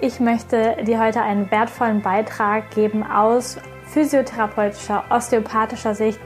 Ich 0.00 0.20
möchte 0.20 0.76
dir 0.84 1.00
heute 1.00 1.22
einen 1.22 1.50
wertvollen 1.50 2.02
Beitrag 2.02 2.70
geben 2.70 3.02
aus 3.02 3.56
physiotherapeutischer, 3.86 5.04
osteopathischer 5.08 5.94
Sicht 5.94 6.20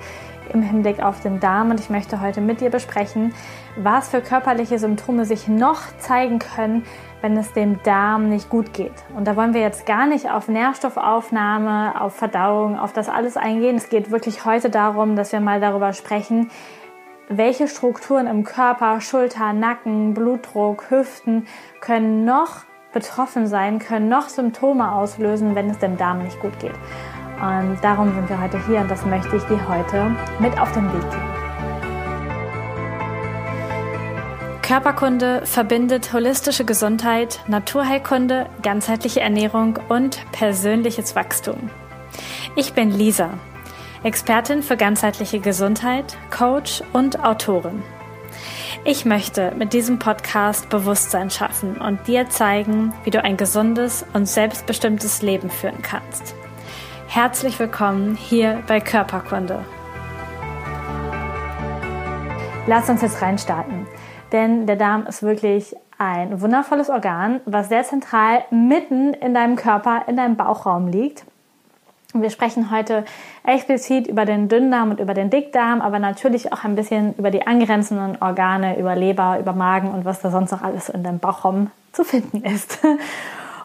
im 0.52 0.60
Hinblick 0.60 1.00
auf 1.00 1.20
den 1.20 1.38
Darm 1.38 1.70
und 1.70 1.78
ich 1.78 1.88
möchte 1.88 2.20
heute 2.20 2.40
mit 2.40 2.60
dir 2.60 2.70
besprechen, 2.70 3.32
was 3.76 4.08
für 4.08 4.22
körperliche 4.22 4.80
Symptome 4.80 5.24
sich 5.24 5.46
noch 5.46 5.82
zeigen 5.98 6.40
können, 6.40 6.84
wenn 7.20 7.36
es 7.36 7.52
dem 7.52 7.80
Darm 7.84 8.28
nicht 8.28 8.50
gut 8.50 8.72
geht. 8.72 9.04
Und 9.16 9.28
da 9.28 9.36
wollen 9.36 9.54
wir 9.54 9.60
jetzt 9.60 9.86
gar 9.86 10.08
nicht 10.08 10.28
auf 10.28 10.48
Nährstoffaufnahme, 10.48 12.00
auf 12.00 12.16
Verdauung, 12.16 12.76
auf 12.76 12.92
das 12.92 13.08
alles 13.08 13.36
eingehen. 13.36 13.76
Es 13.76 13.88
geht 13.88 14.10
wirklich 14.10 14.44
heute 14.44 14.70
darum, 14.70 15.14
dass 15.14 15.30
wir 15.30 15.38
mal 15.38 15.60
darüber 15.60 15.92
sprechen, 15.92 16.50
welche 17.28 17.68
Strukturen 17.68 18.26
im 18.26 18.42
Körper, 18.42 19.00
Schulter, 19.00 19.52
Nacken, 19.52 20.14
Blutdruck, 20.14 20.90
Hüften 20.90 21.46
können 21.80 22.24
noch 22.24 22.64
betroffen 22.92 23.46
sein, 23.46 23.78
können 23.78 24.08
noch 24.08 24.28
Symptome 24.28 24.92
auslösen, 24.92 25.54
wenn 25.54 25.70
es 25.70 25.78
dem 25.78 25.96
Darm 25.96 26.22
nicht 26.22 26.40
gut 26.40 26.58
geht. 26.58 26.74
Und 27.40 27.78
darum 27.82 28.14
sind 28.14 28.28
wir 28.28 28.40
heute 28.40 28.64
hier 28.66 28.80
und 28.80 28.90
das 28.90 29.04
möchte 29.06 29.36
ich 29.36 29.42
dir 29.44 29.68
heute 29.68 30.14
mit 30.38 30.58
auf 30.60 30.70
den 30.72 30.92
Weg 30.92 31.10
geben. 31.10 31.40
Körperkunde 34.62 35.46
verbindet 35.46 36.12
holistische 36.12 36.64
Gesundheit, 36.64 37.40
Naturheilkunde, 37.48 38.46
ganzheitliche 38.62 39.20
Ernährung 39.20 39.80
und 39.88 40.20
persönliches 40.30 41.16
Wachstum. 41.16 41.70
Ich 42.54 42.72
bin 42.72 42.90
Lisa, 42.90 43.30
Expertin 44.04 44.62
für 44.62 44.76
ganzheitliche 44.76 45.40
Gesundheit, 45.40 46.16
Coach 46.30 46.82
und 46.92 47.24
Autorin. 47.24 47.82
Ich 48.82 49.04
möchte 49.04 49.52
mit 49.56 49.74
diesem 49.74 49.98
Podcast 49.98 50.70
Bewusstsein 50.70 51.28
schaffen 51.28 51.76
und 51.76 52.08
dir 52.08 52.30
zeigen, 52.30 52.94
wie 53.04 53.10
du 53.10 53.22
ein 53.22 53.36
gesundes 53.36 54.06
und 54.14 54.26
selbstbestimmtes 54.26 55.20
Leben 55.20 55.50
führen 55.50 55.82
kannst. 55.82 56.34
Herzlich 57.06 57.58
willkommen 57.58 58.16
hier 58.16 58.62
bei 58.66 58.80
Körperkunde. 58.80 59.62
Lass 62.66 62.88
uns 62.88 63.02
jetzt 63.02 63.20
reinstarten, 63.20 63.86
denn 64.32 64.66
der 64.66 64.76
Darm 64.76 65.06
ist 65.06 65.22
wirklich 65.22 65.76
ein 65.98 66.40
wundervolles 66.40 66.88
Organ, 66.88 67.42
was 67.44 67.68
sehr 67.68 67.84
zentral 67.84 68.44
mitten 68.50 69.12
in 69.12 69.34
deinem 69.34 69.56
Körper, 69.56 70.04
in 70.08 70.16
deinem 70.16 70.36
Bauchraum 70.36 70.88
liegt. 70.88 71.26
Wir 72.12 72.30
sprechen 72.30 72.72
heute 72.72 73.04
explizit 73.44 74.08
über 74.08 74.24
den 74.24 74.48
Dünndarm 74.48 74.90
und 74.90 75.00
über 75.00 75.14
den 75.14 75.30
Dickdarm, 75.30 75.80
aber 75.80 76.00
natürlich 76.00 76.52
auch 76.52 76.64
ein 76.64 76.74
bisschen 76.74 77.14
über 77.14 77.30
die 77.30 77.46
angrenzenden 77.46 78.20
Organe, 78.20 78.78
über 78.78 78.96
Leber, 78.96 79.38
über 79.38 79.52
Magen 79.52 79.90
und 79.92 80.04
was 80.04 80.20
da 80.20 80.30
sonst 80.30 80.50
noch 80.50 80.62
alles 80.62 80.88
in 80.88 81.04
deinem 81.04 81.20
Bauchraum 81.20 81.70
zu 81.92 82.02
finden 82.02 82.42
ist 82.42 82.80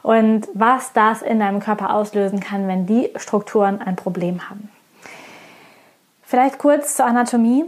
und 0.03 0.47
was 0.53 0.93
das 0.93 1.23
in 1.23 1.39
deinem 1.39 1.59
Körper 1.59 1.91
auslösen 1.93 2.39
kann, 2.39 2.67
wenn 2.67 2.85
die 2.85 3.09
Strukturen 3.16 3.81
ein 3.81 3.95
Problem 3.95 4.47
haben. 4.47 4.69
Vielleicht 6.21 6.59
kurz 6.59 6.95
zur 6.95 7.05
Anatomie. 7.05 7.66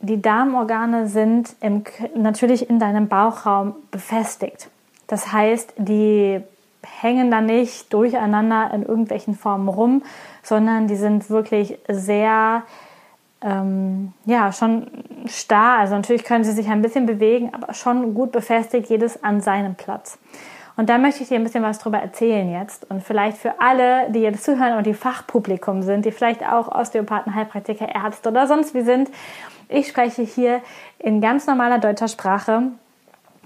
Die 0.00 0.20
Darmorgane 0.20 1.06
sind 1.06 1.54
im, 1.60 1.84
natürlich 2.16 2.68
in 2.68 2.80
deinem 2.80 3.08
Bauchraum 3.08 3.76
befestigt. 3.92 4.68
Das 5.06 5.32
heißt, 5.32 5.74
die 5.76 6.42
hängen 7.02 7.30
da 7.30 7.40
nicht 7.40 7.92
durcheinander 7.92 8.70
in 8.72 8.82
irgendwelchen 8.82 9.34
Formen 9.34 9.68
rum, 9.68 10.02
sondern 10.42 10.86
die 10.86 10.96
sind 10.96 11.28
wirklich 11.30 11.78
sehr, 11.88 12.62
ähm, 13.42 14.12
ja, 14.24 14.52
schon 14.52 14.86
starr. 15.26 15.78
Also 15.78 15.94
natürlich 15.94 16.24
können 16.24 16.44
sie 16.44 16.52
sich 16.52 16.68
ein 16.68 16.82
bisschen 16.82 17.06
bewegen, 17.06 17.50
aber 17.52 17.74
schon 17.74 18.14
gut 18.14 18.32
befestigt, 18.32 18.88
jedes 18.88 19.22
an 19.22 19.40
seinem 19.40 19.74
Platz. 19.74 20.18
Und 20.76 20.90
da 20.90 20.98
möchte 20.98 21.22
ich 21.22 21.28
dir 21.28 21.36
ein 21.36 21.44
bisschen 21.44 21.62
was 21.62 21.78
drüber 21.78 21.98
erzählen 21.98 22.50
jetzt. 22.50 22.88
Und 22.90 23.02
vielleicht 23.02 23.38
für 23.38 23.60
alle, 23.60 24.10
die 24.10 24.20
jetzt 24.20 24.44
zuhören 24.44 24.76
und 24.76 24.86
die 24.86 24.94
Fachpublikum 24.94 25.82
sind, 25.82 26.04
die 26.04 26.12
vielleicht 26.12 26.46
auch 26.46 26.68
Osteopathen, 26.68 27.34
Heilpraktiker, 27.34 27.94
Ärzte 27.94 28.28
oder 28.28 28.46
sonst 28.46 28.74
wie 28.74 28.82
sind. 28.82 29.10
Ich 29.68 29.88
spreche 29.88 30.22
hier 30.22 30.60
in 30.98 31.20
ganz 31.20 31.46
normaler 31.46 31.78
deutscher 31.78 32.08
Sprache. 32.08 32.72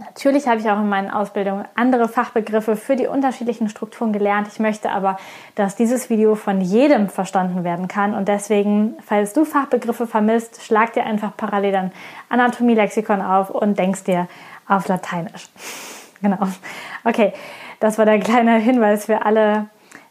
Natürlich 0.01 0.49
habe 0.49 0.61
ich 0.61 0.71
auch 0.71 0.79
in 0.79 0.89
meinen 0.89 1.11
Ausbildungen 1.11 1.67
andere 1.75 2.09
Fachbegriffe 2.09 2.77
für 2.77 2.97
die 2.97 3.07
unterschiedlichen 3.07 3.69
Strukturen 3.69 4.13
gelernt. 4.13 4.49
Ich 4.51 4.59
möchte 4.59 4.91
aber, 4.91 5.19
dass 5.57 5.77
dieses 5.77 6.09
Video 6.09 6.35
von 6.37 6.63
jedem 6.63 7.09
verstanden 7.11 7.65
werden 7.65 7.87
kann. 7.87 8.15
Und 8.15 8.27
deswegen, 8.27 8.95
falls 9.05 9.35
du 9.35 9.45
Fachbegriffe 9.45 10.07
vermisst, 10.07 10.63
schlag 10.65 10.95
dir 10.95 11.05
einfach 11.05 11.37
parallel 11.37 11.73
dann 11.73 11.93
Anatomie-Lexikon 12.31 13.21
auf 13.21 13.51
und 13.51 13.79
denkst 13.79 14.05
dir 14.05 14.27
auf 14.67 14.89
Lateinisch. 14.89 15.49
Genau. 16.23 16.37
Okay, 17.03 17.33
das 17.79 17.97
war 17.97 18.05
der 18.05 18.19
kleine 18.19 18.59
Hinweis 18.59 19.07
für 19.07 19.25
alle, 19.25 19.71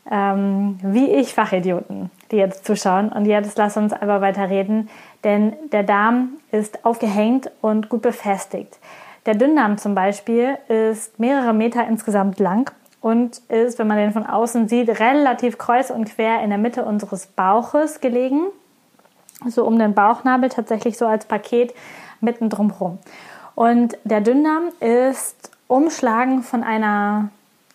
ähm, 0.09 0.79
wie 0.81 1.05
ich 1.05 1.35
Fachidioten, 1.35 2.09
die 2.31 2.37
jetzt 2.37 2.65
zuschauen. 2.65 3.09
Und 3.09 3.27
jetzt 3.27 3.59
lass 3.59 3.77
uns 3.77 3.93
aber 3.93 4.19
weiter 4.19 4.49
reden, 4.49 4.89
denn 5.23 5.53
der 5.71 5.83
Darm 5.83 6.29
ist 6.51 6.83
aufgehängt 6.83 7.51
und 7.61 7.89
gut 7.89 8.01
befestigt. 8.01 8.79
Der 9.25 9.35
Dünndarm 9.35 9.77
zum 9.77 9.95
Beispiel 9.95 10.57
ist 10.67 11.19
mehrere 11.19 11.53
Meter 11.53 11.87
insgesamt 11.87 12.39
lang 12.39 12.71
und 13.01 13.39
ist, 13.49 13.79
wenn 13.79 13.87
man 13.87 13.97
den 13.97 14.11
von 14.11 14.25
außen 14.25 14.67
sieht, 14.67 14.99
relativ 14.99 15.57
kreuz 15.57 15.89
und 15.89 16.05
quer 16.05 16.41
in 16.43 16.49
der 16.49 16.59
Mitte 16.59 16.85
unseres 16.85 17.27
Bauches 17.27 18.01
gelegen. 18.01 18.43
So 19.47 19.65
um 19.65 19.79
den 19.79 19.93
Bauchnabel 19.93 20.49
tatsächlich 20.49 20.97
so 20.97 21.05
als 21.05 21.25
Paket 21.25 21.73
mitten 22.19 22.49
drumherum. 22.49 22.97
Und 23.55 23.97
der 24.03 24.21
Dünndarm 24.21 24.69
ist 24.79 25.51
umschlagen 25.67 26.43
von 26.43 26.63
einer 26.63 27.29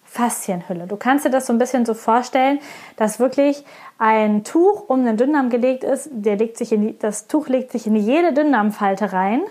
Faszienhülle. 0.05 0.87
Du 0.87 0.97
kannst 0.97 1.25
dir 1.25 1.31
das 1.31 1.47
so 1.47 1.53
ein 1.53 1.59
bisschen 1.59 1.87
so 1.87 1.95
vorstellen, 1.95 2.59
dass 2.97 3.19
wirklich 3.19 3.65
ein 3.99 4.45
Tuch 4.45 4.89
um 4.89 5.05
den 5.05 5.17
Dünndarm 5.17 5.51
gelegt 5.51 5.85
ist. 5.85 6.09
Der 6.13 6.37
legt 6.37 6.57
sich 6.59 6.73
in 6.73 6.83
die, 6.83 6.99
das 6.99 7.27
Tuch 7.27 7.49
legt 7.49 7.73
sich 7.73 7.87
in 7.87 7.97
jede 7.97 8.33
Dünndarmfalte 8.33 9.13
rein 9.13 9.43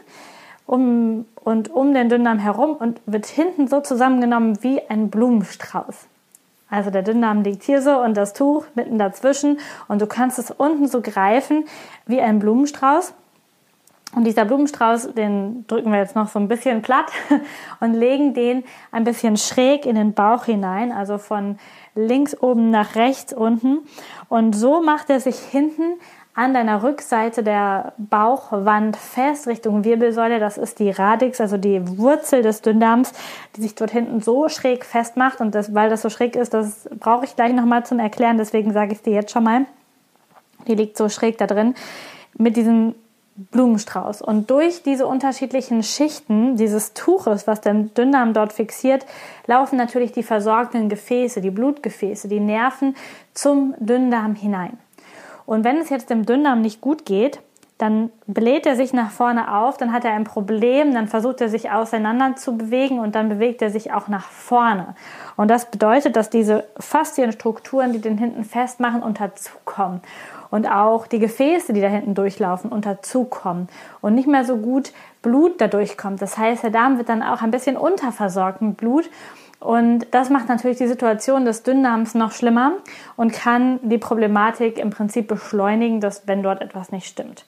um, 0.66 1.26
und 1.44 1.70
um 1.72 1.94
den 1.94 2.10
Dünndarm 2.10 2.40
herum 2.40 2.76
und 2.76 3.02
wird 3.06 3.26
hinten 3.26 3.68
so 3.68 3.82
zusammengenommen 3.82 4.62
wie 4.62 4.82
ein 4.90 5.10
Blumenstrauß. 5.10 6.08
Also 6.70 6.90
der 6.90 7.04
Dünndarm 7.04 7.44
liegt 7.44 7.64
hier 7.64 7.82
so 7.82 8.00
und 8.00 8.18
das 8.18 8.34
Tuch 8.34 8.66
mitten 8.74 8.98
dazwischen 8.98 9.60
und 9.88 10.02
du 10.02 10.08
kannst 10.08 10.40
es 10.40 10.50
unten 10.50 10.88
so 10.88 11.02
greifen 11.02 11.66
wie 12.08 12.20
ein 12.20 12.40
Blumenstrauß. 12.40 13.14
Und 14.16 14.26
dieser 14.26 14.46
Blumenstrauß, 14.46 15.14
den 15.16 15.66
drücken 15.68 15.92
wir 15.92 16.00
jetzt 16.00 16.16
noch 16.16 16.30
so 16.30 16.38
ein 16.38 16.48
bisschen 16.48 16.82
platt 16.82 17.12
und 17.80 17.94
legen 17.94 18.34
den 18.34 18.64
ein 18.92 19.04
bisschen 19.04 19.38
schräg 19.38 19.86
in 19.86 19.96
den 19.96 20.14
Bauch 20.14 20.46
hinein, 20.46 20.92
also 20.92 21.18
von 21.18 21.58
links 21.96 22.40
oben 22.40 22.70
nach 22.70 22.96
rechts 22.96 23.34
unten. 23.34 23.80
Und 24.30 24.54
so 24.54 24.82
macht 24.82 25.10
er 25.10 25.20
sich 25.20 25.38
hinten 25.38 26.00
an 26.36 26.54
deiner 26.54 26.82
Rückseite 26.82 27.44
der 27.44 27.94
Bauchwand 27.98 28.98
fest 28.98 29.48
Richtung 29.48 29.84
Wirbelsäule. 29.84 30.40
Das 30.40 30.58
ist 30.58 30.80
die 30.80 30.90
Radix, 30.90 31.40
also 31.40 31.58
die 31.58 31.98
Wurzel 31.98 32.42
des 32.42 32.62
Dünndarms, 32.62 33.12
die 33.56 33.62
sich 33.62 33.76
dort 33.76 33.92
hinten 33.92 34.22
so 34.22 34.50
schräg 34.50 34.84
festmacht. 34.84 35.42
Und 35.42 35.54
das, 35.54 35.74
weil 35.76 35.90
das 35.90 36.02
so 36.02 36.10
schräg 36.10 36.36
ist, 36.36 36.54
das 36.54 36.90
brauche 37.00 37.26
ich 37.26 37.36
gleich 37.36 37.54
nochmal 37.54 37.86
zum 37.86 38.00
Erklären. 38.00 38.38
Deswegen 38.38 38.74
sage 38.74 38.94
ich 38.94 38.98
es 38.98 39.04
dir 39.04 39.14
jetzt 39.14 39.32
schon 39.32 39.44
mal. 39.44 39.66
Die 40.68 40.76
liegt 40.76 40.98
so 40.98 41.08
schräg 41.08 41.38
da 41.38 41.46
drin. 41.46 41.76
Mit 42.36 42.58
diesem 42.58 42.96
Blumenstrauß. 43.36 44.22
Und 44.22 44.50
durch 44.50 44.84
diese 44.84 45.08
unterschiedlichen 45.08 45.84
Schichten 45.84 46.56
dieses 46.56 46.94
Tuches, 46.94 47.48
was 47.48 47.62
den 47.62 47.94
Dünndarm 47.94 48.34
dort 48.34 48.54
fixiert, 48.54 49.06
laufen 49.48 49.76
natürlich 49.76 50.12
die 50.12 50.24
versorgenden 50.24 50.90
Gefäße, 50.90 51.42
die 51.42 51.52
Blutgefäße, 51.52 52.28
die 52.28 52.40
Nerven 52.40 52.96
zum 53.34 53.76
Dünndarm 53.80 54.36
hinein. 54.36 54.78
Und 55.46 55.64
wenn 55.64 55.78
es 55.78 55.90
jetzt 55.90 56.10
dem 56.10 56.26
Dünndarm 56.26 56.62
nicht 56.62 56.82
gut 56.82 57.06
geht, 57.06 57.40
dann 57.78 58.12
bläht 58.28 58.66
er 58.66 58.76
sich 58.76 58.94
nach 58.94 59.10
vorne 59.10 59.54
auf, 59.54 59.78
dann 59.78 59.92
hat 59.92 60.06
er 60.06 60.14
ein 60.14 60.24
Problem, 60.24 60.94
dann 60.94 61.08
versucht 61.08 61.42
er 61.42 61.50
sich 61.50 61.72
auseinander 61.72 62.36
zu 62.36 62.56
bewegen 62.56 63.00
und 63.00 63.16
dann 63.16 63.30
bewegt 63.30 63.62
er 63.62 63.72
sich 63.72 63.92
auch 63.92 64.08
nach 64.08 64.30
vorne. 64.30 64.96
Und 65.36 65.50
das 65.50 65.70
bedeutet, 65.70 66.16
dass 66.16 66.30
diese 66.30 66.66
Faszienstrukturen, 66.78 67.92
die 67.92 68.00
den 68.00 68.18
hinten 68.18 68.44
festmachen, 68.44 69.02
unterzukommen 69.02 70.02
und 70.52 70.68
auch 70.68 71.08
die 71.08 71.20
Gefäße, 71.20 71.74
die 71.74 71.82
da 71.82 71.88
hinten 71.88 72.14
durchlaufen, 72.14 72.72
unter 72.72 73.02
zukommen 73.02 73.68
und 74.02 74.14
nicht 74.14 74.28
mehr 74.28 74.46
so 74.46 74.58
gut 74.58 74.94
Blut 75.24 75.60
da 75.60 75.68
durchkommt. 75.68 76.22
Das 76.22 76.38
heißt, 76.38 76.64
der 76.64 76.70
Darm 76.70 76.98
wird 76.98 77.10
dann 77.10 77.24
auch 77.24 77.42
ein 77.42 77.52
bisschen 77.52 77.76
unterversorgt 77.76 78.62
mit 78.62 78.78
Blut 78.78 79.10
und 79.64 80.08
das 80.12 80.30
macht 80.30 80.50
natürlich 80.50 80.78
die 80.78 80.88
Situation 80.88 81.46
des 81.46 81.64
Dünndarms 81.64 82.16
noch 82.16 82.34
schlimmer 82.34 82.74
und 83.16 83.32
kann 83.32 83.80
die 83.82 83.98
Problematik 83.98 84.78
im 84.78 84.90
Prinzip 84.90 85.30
beschleunigen, 85.30 86.02
dass 86.02 86.28
wenn 86.28 86.44
dort 86.44 86.62
etwas 86.62 86.92
nicht 86.92 87.08
stimmt. 87.08 87.46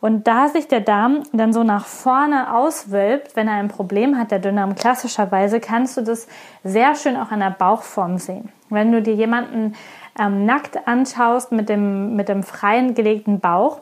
Und 0.00 0.26
da 0.26 0.48
sich 0.48 0.66
der 0.66 0.80
Darm 0.80 1.24
dann 1.32 1.52
so 1.52 1.64
nach 1.64 1.84
vorne 1.84 2.54
auswölbt, 2.54 3.36
wenn 3.36 3.48
er 3.48 3.54
ein 3.54 3.68
Problem 3.68 4.16
hat, 4.16 4.30
der 4.30 4.38
Dünndarm 4.38 4.76
klassischerweise, 4.76 5.60
kannst 5.60 5.98
du 5.98 6.00
das 6.00 6.26
sehr 6.64 6.94
schön 6.94 7.16
auch 7.16 7.32
an 7.32 7.40
der 7.40 7.50
Bauchform 7.50 8.16
sehen. 8.16 8.48
Wenn 8.70 8.90
du 8.90 9.02
dir 9.02 9.14
jemanden 9.14 9.74
ähm, 10.18 10.46
nackt 10.46 10.86
anschaust 10.86 11.52
mit 11.52 11.68
dem, 11.68 12.16
mit 12.16 12.30
dem 12.30 12.44
freien 12.44 12.94
gelegten 12.94 13.40
Bauch, 13.40 13.80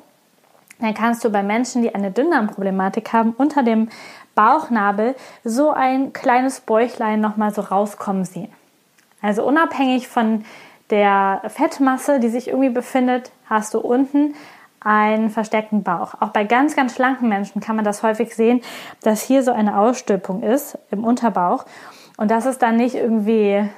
dann 0.80 0.94
kannst 0.94 1.24
du 1.24 1.30
bei 1.30 1.42
Menschen, 1.42 1.82
die 1.82 1.94
eine 1.94 2.10
Dünndarmproblematik 2.10 3.12
haben, 3.12 3.32
unter 3.36 3.62
dem 3.62 3.88
Bauchnabel 4.36 5.16
so 5.42 5.72
ein 5.72 6.12
kleines 6.12 6.60
Bäuchlein 6.60 7.20
nochmal 7.20 7.52
so 7.52 7.62
rauskommen 7.62 8.24
sehen. 8.24 8.52
Also 9.20 9.44
unabhängig 9.44 10.06
von 10.06 10.44
der 10.90 11.42
Fettmasse, 11.48 12.20
die 12.20 12.28
sich 12.28 12.46
irgendwie 12.46 12.70
befindet, 12.70 13.32
hast 13.50 13.74
du 13.74 13.80
unten 13.80 14.34
einen 14.78 15.30
versteckten 15.30 15.82
Bauch. 15.82 16.14
Auch 16.20 16.28
bei 16.28 16.44
ganz, 16.44 16.76
ganz 16.76 16.94
schlanken 16.94 17.28
Menschen 17.28 17.60
kann 17.60 17.74
man 17.74 17.84
das 17.84 18.04
häufig 18.04 18.36
sehen, 18.36 18.60
dass 19.02 19.22
hier 19.22 19.42
so 19.42 19.50
eine 19.50 19.78
Ausstülpung 19.78 20.44
ist 20.44 20.78
im 20.92 21.02
Unterbauch. 21.02 21.64
Und 22.16 22.30
das 22.30 22.46
ist 22.46 22.62
dann 22.62 22.76
nicht 22.76 22.94
irgendwie 22.94 23.68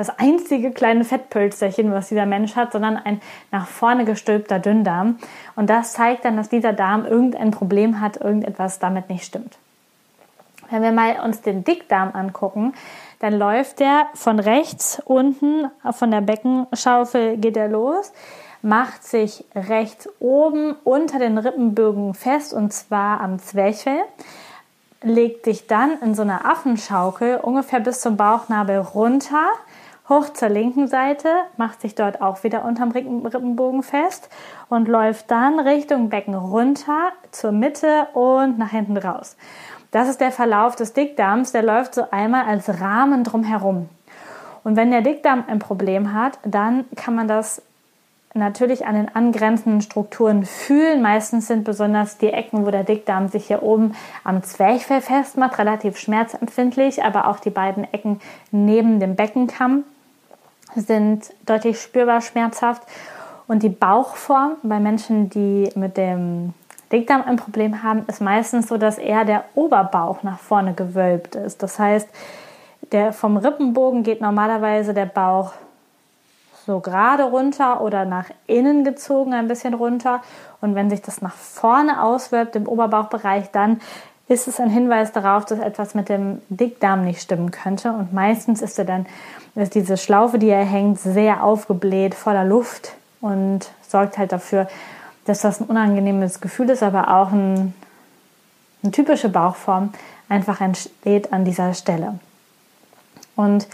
das 0.00 0.18
einzige 0.18 0.70
kleine 0.70 1.04
Fettpölsterchen, 1.04 1.92
was 1.92 2.08
dieser 2.08 2.24
Mensch 2.24 2.56
hat, 2.56 2.72
sondern 2.72 2.96
ein 2.96 3.20
nach 3.50 3.66
vorne 3.66 4.06
gestülpter 4.06 4.58
Dünndarm. 4.58 5.18
Und 5.56 5.68
das 5.68 5.92
zeigt 5.92 6.24
dann, 6.24 6.38
dass 6.38 6.48
dieser 6.48 6.72
Darm 6.72 7.04
irgendein 7.04 7.50
Problem 7.50 8.00
hat, 8.00 8.16
irgendetwas 8.16 8.78
damit 8.78 9.10
nicht 9.10 9.26
stimmt. 9.26 9.58
Wenn 10.70 10.82
wir 10.82 10.92
mal 10.92 11.20
uns 11.22 11.42
den 11.42 11.64
Dickdarm 11.64 12.12
angucken, 12.14 12.72
dann 13.18 13.34
läuft 13.34 13.80
der 13.80 14.06
von 14.14 14.38
rechts 14.38 15.02
unten, 15.04 15.70
von 15.90 16.10
der 16.10 16.22
Beckenschaufel 16.22 17.36
geht 17.36 17.58
er 17.58 17.68
los, 17.68 18.10
macht 18.62 19.04
sich 19.04 19.44
rechts 19.54 20.08
oben 20.18 20.76
unter 20.82 21.18
den 21.18 21.36
Rippenbögen 21.36 22.14
fest 22.14 22.54
und 22.54 22.72
zwar 22.72 23.20
am 23.20 23.38
Zwerchfell, 23.38 24.00
legt 25.02 25.44
sich 25.44 25.66
dann 25.66 26.00
in 26.00 26.14
so 26.14 26.22
einer 26.22 26.46
Affenschaukel 26.46 27.36
ungefähr 27.36 27.80
bis 27.80 28.00
zum 28.00 28.16
Bauchnabel 28.16 28.78
runter, 28.78 29.44
hoch 30.10 30.28
zur 30.30 30.50
linken 30.50 30.88
Seite, 30.88 31.28
macht 31.56 31.80
sich 31.80 31.94
dort 31.94 32.20
auch 32.20 32.44
wieder 32.44 32.66
unterm 32.66 32.90
Rippenbogen 32.90 33.82
fest 33.82 34.28
und 34.68 34.88
läuft 34.88 35.30
dann 35.30 35.58
Richtung 35.58 36.10
Becken 36.10 36.34
runter 36.34 37.12
zur 37.30 37.52
Mitte 37.52 38.08
und 38.12 38.58
nach 38.58 38.70
hinten 38.70 38.98
raus. 38.98 39.36
Das 39.92 40.08
ist 40.08 40.20
der 40.20 40.32
Verlauf 40.32 40.76
des 40.76 40.92
Dickdarms, 40.92 41.52
der 41.52 41.62
läuft 41.62 41.94
so 41.94 42.10
einmal 42.10 42.44
als 42.44 42.80
Rahmen 42.80 43.24
drumherum. 43.24 43.88
Und 44.62 44.76
wenn 44.76 44.90
der 44.90 45.00
Dickdarm 45.00 45.44
ein 45.46 45.58
Problem 45.58 46.12
hat, 46.12 46.38
dann 46.44 46.84
kann 46.96 47.14
man 47.14 47.26
das 47.26 47.62
natürlich 48.34 48.86
an 48.86 48.94
den 48.94 49.14
angrenzenden 49.14 49.80
Strukturen 49.80 50.44
fühlen. 50.44 51.02
Meistens 51.02 51.46
sind 51.46 51.64
besonders 51.64 52.18
die 52.18 52.32
Ecken, 52.32 52.64
wo 52.66 52.70
der 52.70 52.84
Dickdarm 52.84 53.28
sich 53.28 53.46
hier 53.46 53.62
oben 53.62 53.94
am 54.22 54.42
Zwerchfell 54.42 55.00
festmacht, 55.00 55.58
relativ 55.58 55.96
schmerzempfindlich, 55.96 57.02
aber 57.02 57.26
auch 57.26 57.40
die 57.40 57.50
beiden 57.50 57.92
Ecken 57.92 58.20
neben 58.52 59.00
dem 59.00 59.16
Beckenkamm 59.16 59.84
sind 60.76 61.32
deutlich 61.46 61.80
spürbar 61.80 62.20
schmerzhaft. 62.20 62.82
Und 63.46 63.62
die 63.62 63.68
Bauchform 63.68 64.56
bei 64.62 64.78
Menschen, 64.78 65.28
die 65.30 65.70
mit 65.74 65.96
dem 65.96 66.54
Dickdarm 66.92 67.22
ein 67.26 67.36
Problem 67.36 67.82
haben, 67.82 68.04
ist 68.06 68.20
meistens 68.20 68.68
so, 68.68 68.76
dass 68.76 68.98
eher 68.98 69.24
der 69.24 69.44
Oberbauch 69.54 70.22
nach 70.22 70.38
vorne 70.38 70.74
gewölbt 70.74 71.34
ist. 71.34 71.62
Das 71.62 71.78
heißt, 71.78 72.08
der, 72.92 73.12
vom 73.12 73.36
Rippenbogen 73.36 74.02
geht 74.02 74.20
normalerweise 74.20 74.94
der 74.94 75.06
Bauch 75.06 75.52
so 76.66 76.80
gerade 76.80 77.24
runter 77.24 77.80
oder 77.80 78.04
nach 78.04 78.26
innen 78.46 78.84
gezogen 78.84 79.34
ein 79.34 79.48
bisschen 79.48 79.74
runter. 79.74 80.22
Und 80.60 80.74
wenn 80.74 80.90
sich 80.90 81.02
das 81.02 81.22
nach 81.22 81.34
vorne 81.34 82.02
auswölbt 82.02 82.54
im 82.56 82.68
Oberbauchbereich, 82.68 83.50
dann 83.50 83.80
ist 84.30 84.46
es 84.46 84.60
ein 84.60 84.70
Hinweis 84.70 85.10
darauf, 85.10 85.44
dass 85.44 85.58
etwas 85.58 85.96
mit 85.96 86.08
dem 86.08 86.40
Dickdarm 86.48 87.04
nicht 87.04 87.20
stimmen 87.20 87.50
könnte. 87.50 87.92
Und 87.92 88.12
meistens 88.12 88.62
ist 88.62 88.78
er 88.78 88.84
dann, 88.84 89.06
ist 89.56 89.74
diese 89.74 89.96
Schlaufe, 89.96 90.38
die 90.38 90.48
er 90.48 90.64
hängt, 90.64 91.00
sehr 91.00 91.42
aufgebläht, 91.42 92.14
voller 92.14 92.44
Luft 92.44 92.94
und 93.20 93.72
sorgt 93.88 94.18
halt 94.18 94.30
dafür, 94.30 94.68
dass 95.24 95.40
das 95.40 95.60
ein 95.60 95.66
unangenehmes 95.66 96.40
Gefühl 96.40 96.70
ist, 96.70 96.84
aber 96.84 97.12
auch 97.12 97.32
ein, 97.32 97.74
eine 98.84 98.92
typische 98.92 99.28
Bauchform 99.28 99.92
einfach 100.28 100.60
entsteht 100.60 101.32
an 101.32 101.44
dieser 101.44 101.74
Stelle. 101.74 102.20
Und 103.34 103.66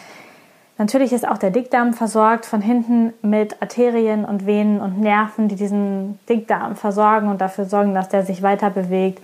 natürlich 0.79 1.13
ist 1.13 1.29
auch 1.29 1.37
der 1.37 1.51
Dickdarm 1.51 1.93
versorgt 1.93 2.47
von 2.47 2.63
hinten 2.63 3.13
mit 3.21 3.61
Arterien 3.61 4.25
und 4.25 4.47
Venen 4.47 4.81
und 4.81 5.01
Nerven, 5.01 5.49
die 5.49 5.57
diesen 5.57 6.19
Dickdarm 6.31 6.77
versorgen 6.77 7.29
und 7.29 7.43
dafür 7.43 7.67
sorgen, 7.67 7.93
dass 7.93 8.09
der 8.09 8.25
sich 8.25 8.43
weiter 8.43 8.71
bewegt 8.71 9.23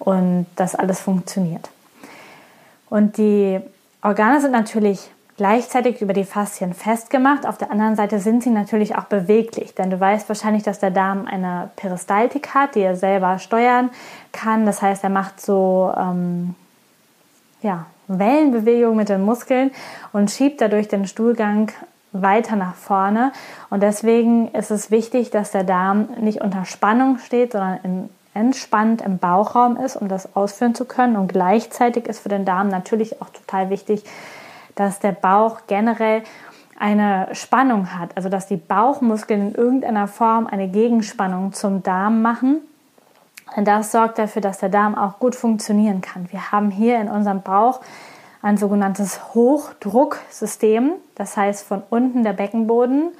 und 0.00 0.46
dass 0.56 0.74
alles 0.74 1.00
funktioniert. 1.00 1.70
Und 2.88 3.16
die 3.18 3.60
Organe 4.02 4.40
sind 4.40 4.50
natürlich 4.50 5.10
gleichzeitig 5.36 6.02
über 6.02 6.12
die 6.12 6.24
Faszien 6.24 6.74
festgemacht. 6.74 7.46
Auf 7.46 7.56
der 7.56 7.70
anderen 7.70 7.96
Seite 7.96 8.18
sind 8.18 8.42
sie 8.42 8.50
natürlich 8.50 8.96
auch 8.96 9.04
beweglich, 9.04 9.74
denn 9.74 9.88
du 9.90 9.98
weißt 9.98 10.28
wahrscheinlich, 10.28 10.64
dass 10.64 10.80
der 10.80 10.90
Darm 10.90 11.26
eine 11.26 11.70
Peristaltik 11.76 12.52
hat, 12.52 12.74
die 12.74 12.80
er 12.80 12.96
selber 12.96 13.38
steuern 13.38 13.88
kann. 14.32 14.66
Das 14.66 14.82
heißt, 14.82 15.02
er 15.02 15.08
macht 15.08 15.40
so 15.40 15.94
ähm, 15.96 16.54
ja, 17.62 17.86
Wellenbewegungen 18.08 18.96
mit 18.96 19.08
den 19.08 19.22
Muskeln 19.22 19.70
und 20.12 20.30
schiebt 20.30 20.60
dadurch 20.60 20.88
den 20.88 21.06
Stuhlgang 21.06 21.72
weiter 22.12 22.56
nach 22.56 22.74
vorne. 22.74 23.32
Und 23.70 23.82
deswegen 23.82 24.48
ist 24.48 24.70
es 24.70 24.90
wichtig, 24.90 25.30
dass 25.30 25.52
der 25.52 25.64
Darm 25.64 26.08
nicht 26.20 26.42
unter 26.42 26.64
Spannung 26.64 27.18
steht, 27.18 27.52
sondern 27.52 27.78
in, 27.82 28.10
entspannt 28.40 29.02
im 29.02 29.18
Bauchraum 29.18 29.76
ist, 29.76 29.96
um 29.96 30.08
das 30.08 30.34
ausführen 30.34 30.74
zu 30.74 30.86
können. 30.86 31.16
Und 31.16 31.28
gleichzeitig 31.28 32.06
ist 32.06 32.20
für 32.20 32.30
den 32.30 32.44
Darm 32.44 32.68
natürlich 32.68 33.20
auch 33.20 33.28
total 33.28 33.70
wichtig, 33.70 34.04
dass 34.74 34.98
der 34.98 35.12
Bauch 35.12 35.60
generell 35.66 36.22
eine 36.78 37.28
Spannung 37.32 37.98
hat, 37.98 38.16
also 38.16 38.30
dass 38.30 38.46
die 38.46 38.56
Bauchmuskeln 38.56 39.48
in 39.48 39.54
irgendeiner 39.54 40.08
Form 40.08 40.46
eine 40.46 40.68
Gegenspannung 40.68 41.52
zum 41.52 41.82
Darm 41.82 42.22
machen. 42.22 42.62
Denn 43.54 43.64
das 43.66 43.92
sorgt 43.92 44.18
dafür, 44.18 44.40
dass 44.40 44.58
der 44.58 44.70
Darm 44.70 44.96
auch 44.96 45.18
gut 45.18 45.34
funktionieren 45.34 46.00
kann. 46.00 46.28
Wir 46.30 46.50
haben 46.52 46.70
hier 46.70 46.98
in 47.00 47.08
unserem 47.08 47.42
Bauch 47.42 47.80
ein 48.42 48.56
sogenanntes 48.56 49.34
Hochdrucksystem, 49.34 50.92
das 51.14 51.36
heißt 51.36 51.66
von 51.66 51.82
unten 51.90 52.22
der 52.22 52.32
Beckenboden, 52.32 53.10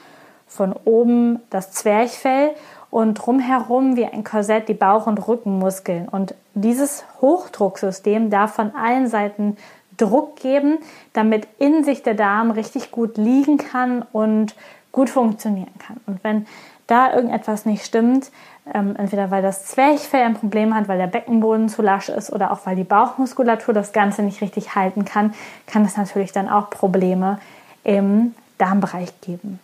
von 0.47 0.73
oben 0.85 1.41
das 1.51 1.73
Zwerchfell 1.73 2.53
und 2.91 3.15
drumherum 3.15 3.97
wie 3.97 4.07
ein 4.07 4.25
Korsett 4.25 4.69
die 4.69 4.75
Bauch- 4.75 5.07
und 5.07 5.27
Rückenmuskeln. 5.29 6.09
Und 6.09 6.35
dieses 6.55 7.05
Hochdrucksystem 7.21 8.31
darf 8.31 8.55
von 8.55 8.75
allen 8.75 9.07
Seiten 9.07 9.57
Druck 9.97 10.37
geben, 10.37 10.79
damit 11.13 11.47
in 11.59 11.85
sich 11.85 12.03
der 12.03 12.15
Darm 12.15 12.51
richtig 12.51 12.91
gut 12.91 13.17
liegen 13.17 13.59
kann 13.59 14.03
und 14.13 14.55
gut 14.93 15.11
funktionieren 15.11 15.73
kann. 15.79 16.01
Und 16.07 16.25
wenn 16.25 16.47
da 16.87 17.15
irgendetwas 17.15 17.67
nicht 17.67 17.85
stimmt, 17.85 18.31
ähm, 18.73 18.97
entweder 18.97 19.31
weil 19.31 19.43
das 19.43 19.67
Zwerchfell 19.67 20.25
ein 20.25 20.35
Problem 20.35 20.75
hat, 20.75 20.89
weil 20.89 20.99
der 20.99 21.07
Beckenboden 21.07 21.69
zu 21.69 21.83
lasch 21.83 22.09
ist 22.09 22.33
oder 22.33 22.51
auch 22.51 22.67
weil 22.67 22.77
die 22.77 22.85
Bauchmuskulatur 22.85 23.75
das 23.75 23.93
Ganze 23.93 24.23
nicht 24.23 24.41
richtig 24.41 24.75
halten 24.75 25.05
kann, 25.05 25.35
kann 25.67 25.85
es 25.85 25.97
natürlich 25.97 26.33
dann 26.33 26.49
auch 26.49 26.71
Probleme 26.71 27.39
im 27.85 28.35
Darmbereich 28.59 29.21
geben. 29.21 29.61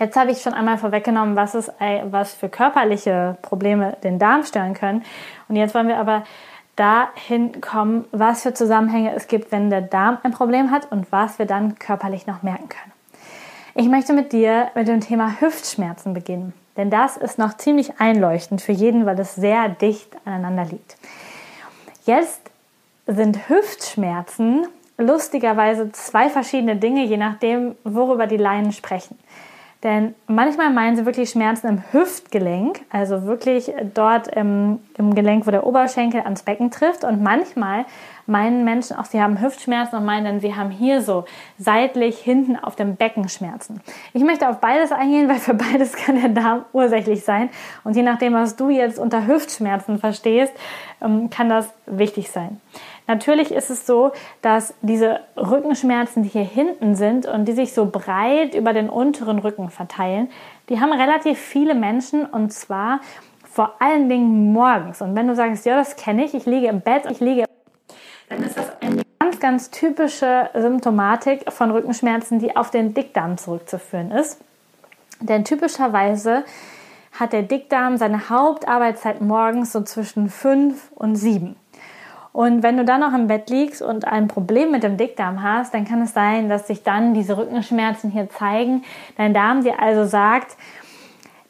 Jetzt 0.00 0.16
habe 0.16 0.30
ich 0.30 0.40
schon 0.40 0.54
einmal 0.54 0.78
vorweggenommen, 0.78 1.36
was, 1.36 1.54
es, 1.54 1.70
was 2.04 2.32
für 2.32 2.48
körperliche 2.48 3.36
Probleme 3.42 3.98
den 4.02 4.18
Darm 4.18 4.44
stören 4.44 4.72
können. 4.72 5.04
Und 5.46 5.56
jetzt 5.56 5.74
wollen 5.74 5.88
wir 5.88 5.98
aber 5.98 6.24
dahin 6.74 7.60
kommen, 7.60 8.06
was 8.10 8.42
für 8.42 8.54
Zusammenhänge 8.54 9.14
es 9.14 9.28
gibt, 9.28 9.52
wenn 9.52 9.68
der 9.68 9.82
Darm 9.82 10.16
ein 10.22 10.32
Problem 10.32 10.70
hat 10.70 10.90
und 10.90 11.12
was 11.12 11.38
wir 11.38 11.44
dann 11.44 11.78
körperlich 11.78 12.26
noch 12.26 12.42
merken 12.42 12.70
können. 12.70 12.92
Ich 13.74 13.88
möchte 13.88 14.14
mit 14.14 14.32
dir 14.32 14.70
mit 14.74 14.88
dem 14.88 15.00
Thema 15.00 15.38
Hüftschmerzen 15.38 16.14
beginnen, 16.14 16.54
denn 16.78 16.88
das 16.88 17.18
ist 17.18 17.38
noch 17.38 17.58
ziemlich 17.58 18.00
einleuchtend 18.00 18.62
für 18.62 18.72
jeden, 18.72 19.04
weil 19.04 19.20
es 19.20 19.34
sehr 19.34 19.68
dicht 19.68 20.16
aneinander 20.24 20.64
liegt. 20.64 20.96
Jetzt 22.06 22.40
sind 23.06 23.50
Hüftschmerzen 23.50 24.66
lustigerweise 24.96 25.92
zwei 25.92 26.30
verschiedene 26.30 26.76
Dinge, 26.76 27.04
je 27.04 27.18
nachdem, 27.18 27.76
worüber 27.84 28.26
die 28.26 28.38
Laien 28.38 28.72
sprechen. 28.72 29.18
Denn 29.82 30.14
manchmal 30.26 30.70
meinen 30.70 30.94
sie 30.96 31.06
wirklich 31.06 31.30
Schmerzen 31.30 31.66
im 31.66 31.82
Hüftgelenk, 31.90 32.82
also 32.90 33.24
wirklich 33.24 33.72
dort 33.94 34.28
im, 34.28 34.80
im, 34.98 35.14
Gelenk, 35.14 35.46
wo 35.46 35.50
der 35.50 35.66
Oberschenkel 35.66 36.20
ans 36.20 36.42
Becken 36.42 36.70
trifft. 36.70 37.02
Und 37.02 37.22
manchmal 37.22 37.86
meinen 38.26 38.64
Menschen 38.64 38.98
auch, 38.98 39.06
sie 39.06 39.22
haben 39.22 39.40
Hüftschmerzen 39.40 39.98
und 39.98 40.04
meinen 40.04 40.26
dann, 40.26 40.40
sie 40.40 40.54
haben 40.54 40.70
hier 40.70 41.00
so 41.00 41.24
seitlich 41.58 42.18
hinten 42.18 42.56
auf 42.56 42.76
dem 42.76 42.96
Becken 42.96 43.30
Schmerzen. 43.30 43.80
Ich 44.12 44.22
möchte 44.22 44.50
auf 44.50 44.60
beides 44.60 44.92
eingehen, 44.92 45.28
weil 45.30 45.38
für 45.38 45.54
beides 45.54 45.94
kann 45.94 46.20
der 46.20 46.28
Darm 46.28 46.66
ursächlich 46.74 47.24
sein. 47.24 47.48
Und 47.82 47.96
je 47.96 48.02
nachdem, 48.02 48.34
was 48.34 48.56
du 48.56 48.68
jetzt 48.68 48.98
unter 48.98 49.26
Hüftschmerzen 49.26 49.98
verstehst, 49.98 50.52
ähm, 51.00 51.30
kann 51.30 51.48
das 51.48 51.72
wichtig 51.86 52.30
sein. 52.30 52.60
Natürlich 53.10 53.50
ist 53.50 53.70
es 53.70 53.88
so, 53.88 54.12
dass 54.40 54.72
diese 54.82 55.18
Rückenschmerzen, 55.36 56.22
die 56.22 56.28
hier 56.28 56.44
hinten 56.44 56.94
sind 56.94 57.26
und 57.26 57.46
die 57.46 57.54
sich 57.54 57.72
so 57.72 57.86
breit 57.86 58.54
über 58.54 58.72
den 58.72 58.88
unteren 58.88 59.40
Rücken 59.40 59.68
verteilen, 59.68 60.30
die 60.68 60.80
haben 60.80 60.92
relativ 60.92 61.36
viele 61.36 61.74
Menschen 61.74 62.24
und 62.24 62.52
zwar 62.52 63.00
vor 63.50 63.74
allen 63.80 64.08
Dingen 64.08 64.52
morgens. 64.52 65.02
Und 65.02 65.16
wenn 65.16 65.26
du 65.26 65.34
sagst, 65.34 65.66
ja, 65.66 65.74
das 65.74 65.96
kenne 65.96 66.24
ich, 66.24 66.34
ich 66.34 66.46
liege 66.46 66.68
im 66.68 66.82
Bett, 66.82 67.02
ich 67.10 67.18
liege, 67.18 67.46
dann 68.28 68.44
ist 68.44 68.56
das 68.56 68.80
eine 68.80 69.02
ganz, 69.18 69.40
ganz 69.40 69.70
typische 69.72 70.48
Symptomatik 70.54 71.52
von 71.52 71.72
Rückenschmerzen, 71.72 72.38
die 72.38 72.54
auf 72.54 72.70
den 72.70 72.94
Dickdarm 72.94 73.38
zurückzuführen 73.38 74.12
ist. 74.12 74.40
Denn 75.18 75.44
typischerweise 75.44 76.44
hat 77.18 77.32
der 77.32 77.42
Dickdarm 77.42 77.96
seine 77.96 78.30
Hauptarbeitszeit 78.30 79.20
morgens 79.20 79.72
so 79.72 79.82
zwischen 79.82 80.30
5 80.30 80.92
und 80.94 81.16
7. 81.16 81.56
Und 82.32 82.62
wenn 82.62 82.76
du 82.76 82.84
dann 82.84 83.00
noch 83.00 83.12
im 83.12 83.26
Bett 83.26 83.50
liegst 83.50 83.82
und 83.82 84.04
ein 84.04 84.28
Problem 84.28 84.70
mit 84.70 84.82
dem 84.82 84.96
Dickdarm 84.96 85.42
hast, 85.42 85.74
dann 85.74 85.84
kann 85.84 86.02
es 86.02 86.12
sein, 86.14 86.48
dass 86.48 86.66
sich 86.66 86.82
dann 86.82 87.12
diese 87.12 87.36
Rückenschmerzen 87.36 88.10
hier 88.10 88.30
zeigen. 88.30 88.84
Dein 89.16 89.34
Darm 89.34 89.64
dir 89.64 89.80
also 89.80 90.04
sagt, 90.04 90.56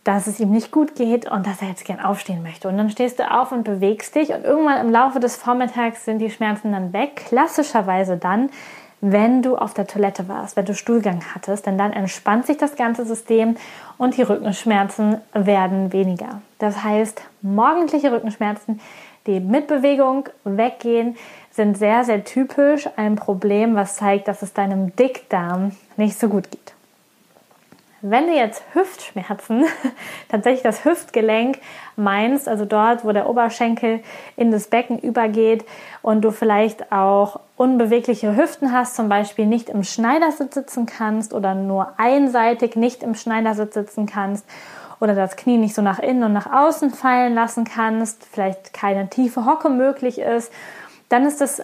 dass 0.04 0.26
es 0.26 0.40
ihm 0.40 0.50
nicht 0.50 0.70
gut 0.70 0.94
geht 0.94 1.30
und 1.30 1.46
dass 1.46 1.60
er 1.60 1.68
jetzt 1.68 1.84
gern 1.84 2.00
aufstehen 2.00 2.42
möchte. 2.42 2.68
Und 2.68 2.78
dann 2.78 2.88
stehst 2.88 3.18
du 3.18 3.30
auf 3.30 3.52
und 3.52 3.64
bewegst 3.64 4.14
dich 4.14 4.30
und 4.30 4.44
irgendwann 4.44 4.80
im 4.80 4.90
Laufe 4.90 5.20
des 5.20 5.37
Vormittags 5.37 6.06
sind 6.06 6.18
die 6.18 6.30
Schmerzen 6.30 6.72
dann 6.72 6.94
weg. 6.94 7.16
Klassischerweise 7.28 8.16
dann, 8.16 8.49
wenn 9.02 9.42
du 9.42 9.56
auf 9.56 9.75
der 9.75 9.87
Toilette 9.87 10.28
warst, 10.28 10.56
wenn 10.56 10.64
du 10.64 10.75
Stuhlgang 10.75 11.20
hattest, 11.34 11.66
denn 11.66 11.78
dann 11.78 11.92
entspannt 11.92 12.46
sich 12.46 12.56
das 12.56 12.76
ganze 12.76 13.04
System 13.04 13.56
und 13.99 14.16
die 14.16 14.22
Rückenschmerzen 14.22 15.18
werden 15.32 15.92
weniger. 15.92 16.40
Das 16.58 16.82
heißt, 16.82 17.22
morgendliche 17.42 18.12
Rückenschmerzen, 18.12 18.80
die 19.27 19.41
mit 19.41 19.67
Bewegung 19.67 20.29
weggehen, 20.45 21.17
sind 21.50 21.77
sehr, 21.77 22.05
sehr 22.05 22.25
typisch 22.25 22.89
ein 22.97 23.17
Problem, 23.17 23.75
was 23.75 23.97
zeigt, 23.97 24.29
dass 24.29 24.43
es 24.43 24.53
deinem 24.53 24.95
Dickdarm 24.97 25.73
nicht 25.97 26.19
so 26.19 26.29
gut 26.29 26.50
geht. 26.50 26.75
Wenn 28.03 28.29
du 28.29 28.35
jetzt 28.35 28.62
Hüftschmerzen, 28.73 29.67
tatsächlich 30.31 30.62
das 30.62 30.87
Hüftgelenk 30.87 31.59
meinst, 31.97 32.49
also 32.49 32.65
dort, 32.65 33.05
wo 33.05 33.12
der 33.12 33.29
Oberschenkel 33.29 34.00
in 34.37 34.50
das 34.50 34.69
Becken 34.69 34.99
übergeht 34.99 35.67
und 36.00 36.23
du 36.23 36.31
vielleicht 36.31 36.93
auch 36.93 37.41
unbewegliche 37.59 38.35
Hüften 38.37 38.73
hast, 38.73 38.97
zum 38.97 39.11
Beispiel 39.11 39.45
nicht 39.45 39.69
im 39.69 39.85
Schneidersitz 39.85 40.55
sitzen 40.55 40.87
kannst 40.87 41.35
oder 41.35 41.55
nur 41.55 41.93
einseitig 41.99 42.75
nicht 42.75 43.03
im 43.03 43.15
Schneidersitz 43.15 43.75
sitzen 43.75 44.07
kannst 44.07 44.47
oder 45.00 45.14
das 45.14 45.37
Knie 45.37 45.57
nicht 45.57 45.75
so 45.75 45.83
nach 45.83 45.99
innen 45.99 46.23
und 46.25 46.33
nach 46.33 46.52
außen 46.52 46.90
fallen 46.90 47.35
lassen 47.35 47.64
kannst, 47.64 48.25
vielleicht 48.30 48.73
keine 48.73 49.09
tiefe 49.09 49.47
Hocke 49.47 49.71
möglich 49.71 50.19
ist, 50.19 50.52
dann 51.09 51.26
ist 51.26 51.40
es 51.40 51.62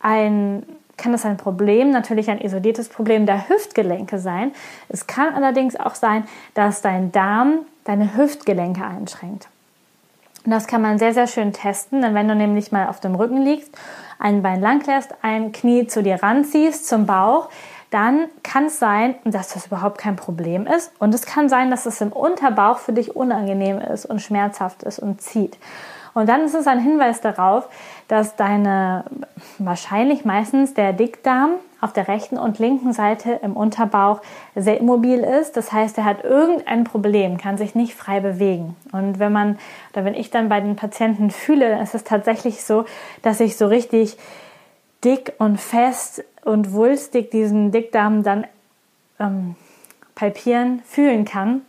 ein 0.00 0.64
kann 0.98 1.12
das 1.12 1.24
ein 1.24 1.36
Problem, 1.36 1.90
natürlich 1.90 2.28
ein 2.28 2.40
isoliertes 2.40 2.88
Problem 2.88 3.24
der 3.24 3.48
Hüftgelenke 3.48 4.18
sein. 4.18 4.52
Es 4.88 5.06
kann 5.06 5.32
allerdings 5.32 5.76
auch 5.76 5.94
sein, 5.94 6.24
dass 6.54 6.82
dein 6.82 7.12
Darm 7.12 7.60
deine 7.84 8.16
Hüftgelenke 8.16 8.84
einschränkt. 8.84 9.48
Und 10.44 10.50
das 10.50 10.66
kann 10.66 10.82
man 10.82 10.98
sehr, 10.98 11.14
sehr 11.14 11.26
schön 11.26 11.52
testen, 11.52 12.02
denn 12.02 12.14
wenn 12.14 12.28
du 12.28 12.34
nämlich 12.34 12.72
mal 12.72 12.88
auf 12.88 13.00
dem 13.00 13.14
Rücken 13.14 13.42
liegst, 13.42 13.70
ein 14.18 14.42
Bein 14.42 14.60
lang 14.60 14.84
lässt, 14.86 15.14
ein 15.22 15.52
Knie 15.52 15.86
zu 15.86 16.02
dir 16.02 16.22
ranziehst, 16.22 16.88
zum 16.88 17.06
Bauch, 17.06 17.48
dann 17.90 18.26
kann 18.42 18.66
es 18.66 18.78
sein, 18.78 19.14
dass 19.24 19.54
das 19.54 19.66
überhaupt 19.66 19.98
kein 19.98 20.16
Problem 20.16 20.66
ist. 20.66 20.92
Und 20.98 21.14
es 21.14 21.24
kann 21.24 21.48
sein, 21.48 21.70
dass 21.70 21.86
es 21.86 22.00
im 22.00 22.12
Unterbauch 22.12 22.78
für 22.78 22.92
dich 22.92 23.16
unangenehm 23.16 23.78
ist 23.78 24.04
und 24.04 24.20
schmerzhaft 24.20 24.82
ist 24.82 24.98
und 24.98 25.22
zieht. 25.22 25.58
Und 26.14 26.28
dann 26.28 26.42
ist 26.42 26.54
es 26.54 26.66
ein 26.66 26.80
Hinweis 26.80 27.20
darauf, 27.20 27.68
dass 28.08 28.36
deine 28.36 29.04
wahrscheinlich 29.58 30.24
meistens 30.24 30.74
der 30.74 30.92
Dickdarm 30.92 31.52
auf 31.80 31.92
der 31.92 32.08
rechten 32.08 32.38
und 32.38 32.58
linken 32.58 32.92
Seite 32.92 33.38
im 33.42 33.56
Unterbauch 33.56 34.20
sehr 34.56 34.80
immobil 34.80 35.20
ist. 35.20 35.56
Das 35.56 35.72
heißt, 35.72 35.96
er 35.98 36.04
hat 36.04 36.24
irgendein 36.24 36.84
Problem, 36.84 37.38
kann 37.38 37.56
sich 37.56 37.74
nicht 37.74 37.94
frei 37.94 38.18
bewegen. 38.20 38.74
Und 38.90 39.20
wenn 39.20 39.32
man 39.32 39.58
oder 39.92 40.04
wenn 40.04 40.14
ich 40.14 40.30
dann 40.30 40.48
bei 40.48 40.60
den 40.60 40.74
Patienten 40.74 41.30
fühle, 41.30 41.70
dann 41.70 41.80
ist 41.80 41.94
es 41.94 42.04
tatsächlich 42.04 42.64
so, 42.64 42.84
dass 43.22 43.38
ich 43.38 43.56
so 43.56 43.66
richtig 43.66 44.16
dick 45.04 45.34
und 45.38 45.60
fest 45.60 46.24
und 46.48 46.72
wulstig 46.72 47.30
diesen 47.30 47.70
Dickdarm 47.70 48.22
dann 48.22 48.46
ähm, 49.20 49.54
palpieren, 50.14 50.82
fühlen 50.84 51.24
kann. 51.24 51.62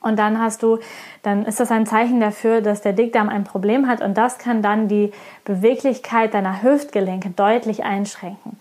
Und 0.00 0.18
dann 0.18 0.40
hast 0.40 0.62
du, 0.62 0.78
dann 1.22 1.44
ist 1.44 1.60
das 1.60 1.70
ein 1.70 1.86
Zeichen 1.86 2.20
dafür, 2.20 2.60
dass 2.60 2.82
der 2.82 2.92
Dickdarm 2.92 3.28
ein 3.28 3.44
Problem 3.44 3.88
hat 3.88 4.00
und 4.00 4.16
das 4.16 4.38
kann 4.38 4.62
dann 4.62 4.88
die 4.88 5.12
Beweglichkeit 5.44 6.34
deiner 6.34 6.62
Hüftgelenke 6.62 7.30
deutlich 7.30 7.84
einschränken. 7.84 8.58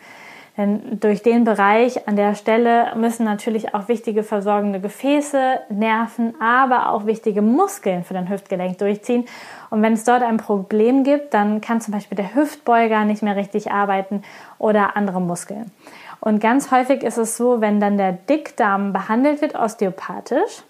Denn 0.58 1.00
durch 1.00 1.22
den 1.22 1.44
Bereich 1.44 2.08
an 2.08 2.16
der 2.16 2.34
Stelle 2.34 2.96
müssen 2.96 3.24
natürlich 3.24 3.76
auch 3.76 3.88
wichtige 3.88 4.24
versorgende 4.24 4.80
Gefäße, 4.80 5.60
Nerven, 5.70 6.34
aber 6.42 6.90
auch 6.90 7.06
wichtige 7.06 7.44
Muskeln 7.44 8.04
für 8.04 8.16
dein 8.16 8.28
Hüftgelenk 8.28 8.80
durchziehen. 8.80 9.26
Und 9.70 9.84
wenn 9.84 9.94
es 9.94 10.04
dort 10.04 10.24
ein 10.24 10.38
Problem 10.38 11.04
gibt, 11.04 11.36
dann 11.36 11.62
kann 11.62 11.80
zum 11.80 11.94
Beispiel 11.94 12.16
der 12.16 12.34
Hüftbeuger 12.34 13.06
nicht 13.06 13.22
mehr 13.22 13.36
richtig 13.36 13.72
arbeiten 13.72 14.24
oder 14.60 14.96
andere 14.98 15.22
Muskeln. 15.22 15.72
Und 16.20 16.40
ganz 16.40 16.72
häufig 16.72 17.04
ist 17.04 17.18
es 17.18 17.38
so, 17.38 17.62
wenn 17.62 17.80
dann 17.80 17.98
der 17.98 18.14
Dickdarm 18.14 18.92
behandelt 18.94 19.42
wird 19.42 19.56
osteopathisch, 19.56 20.64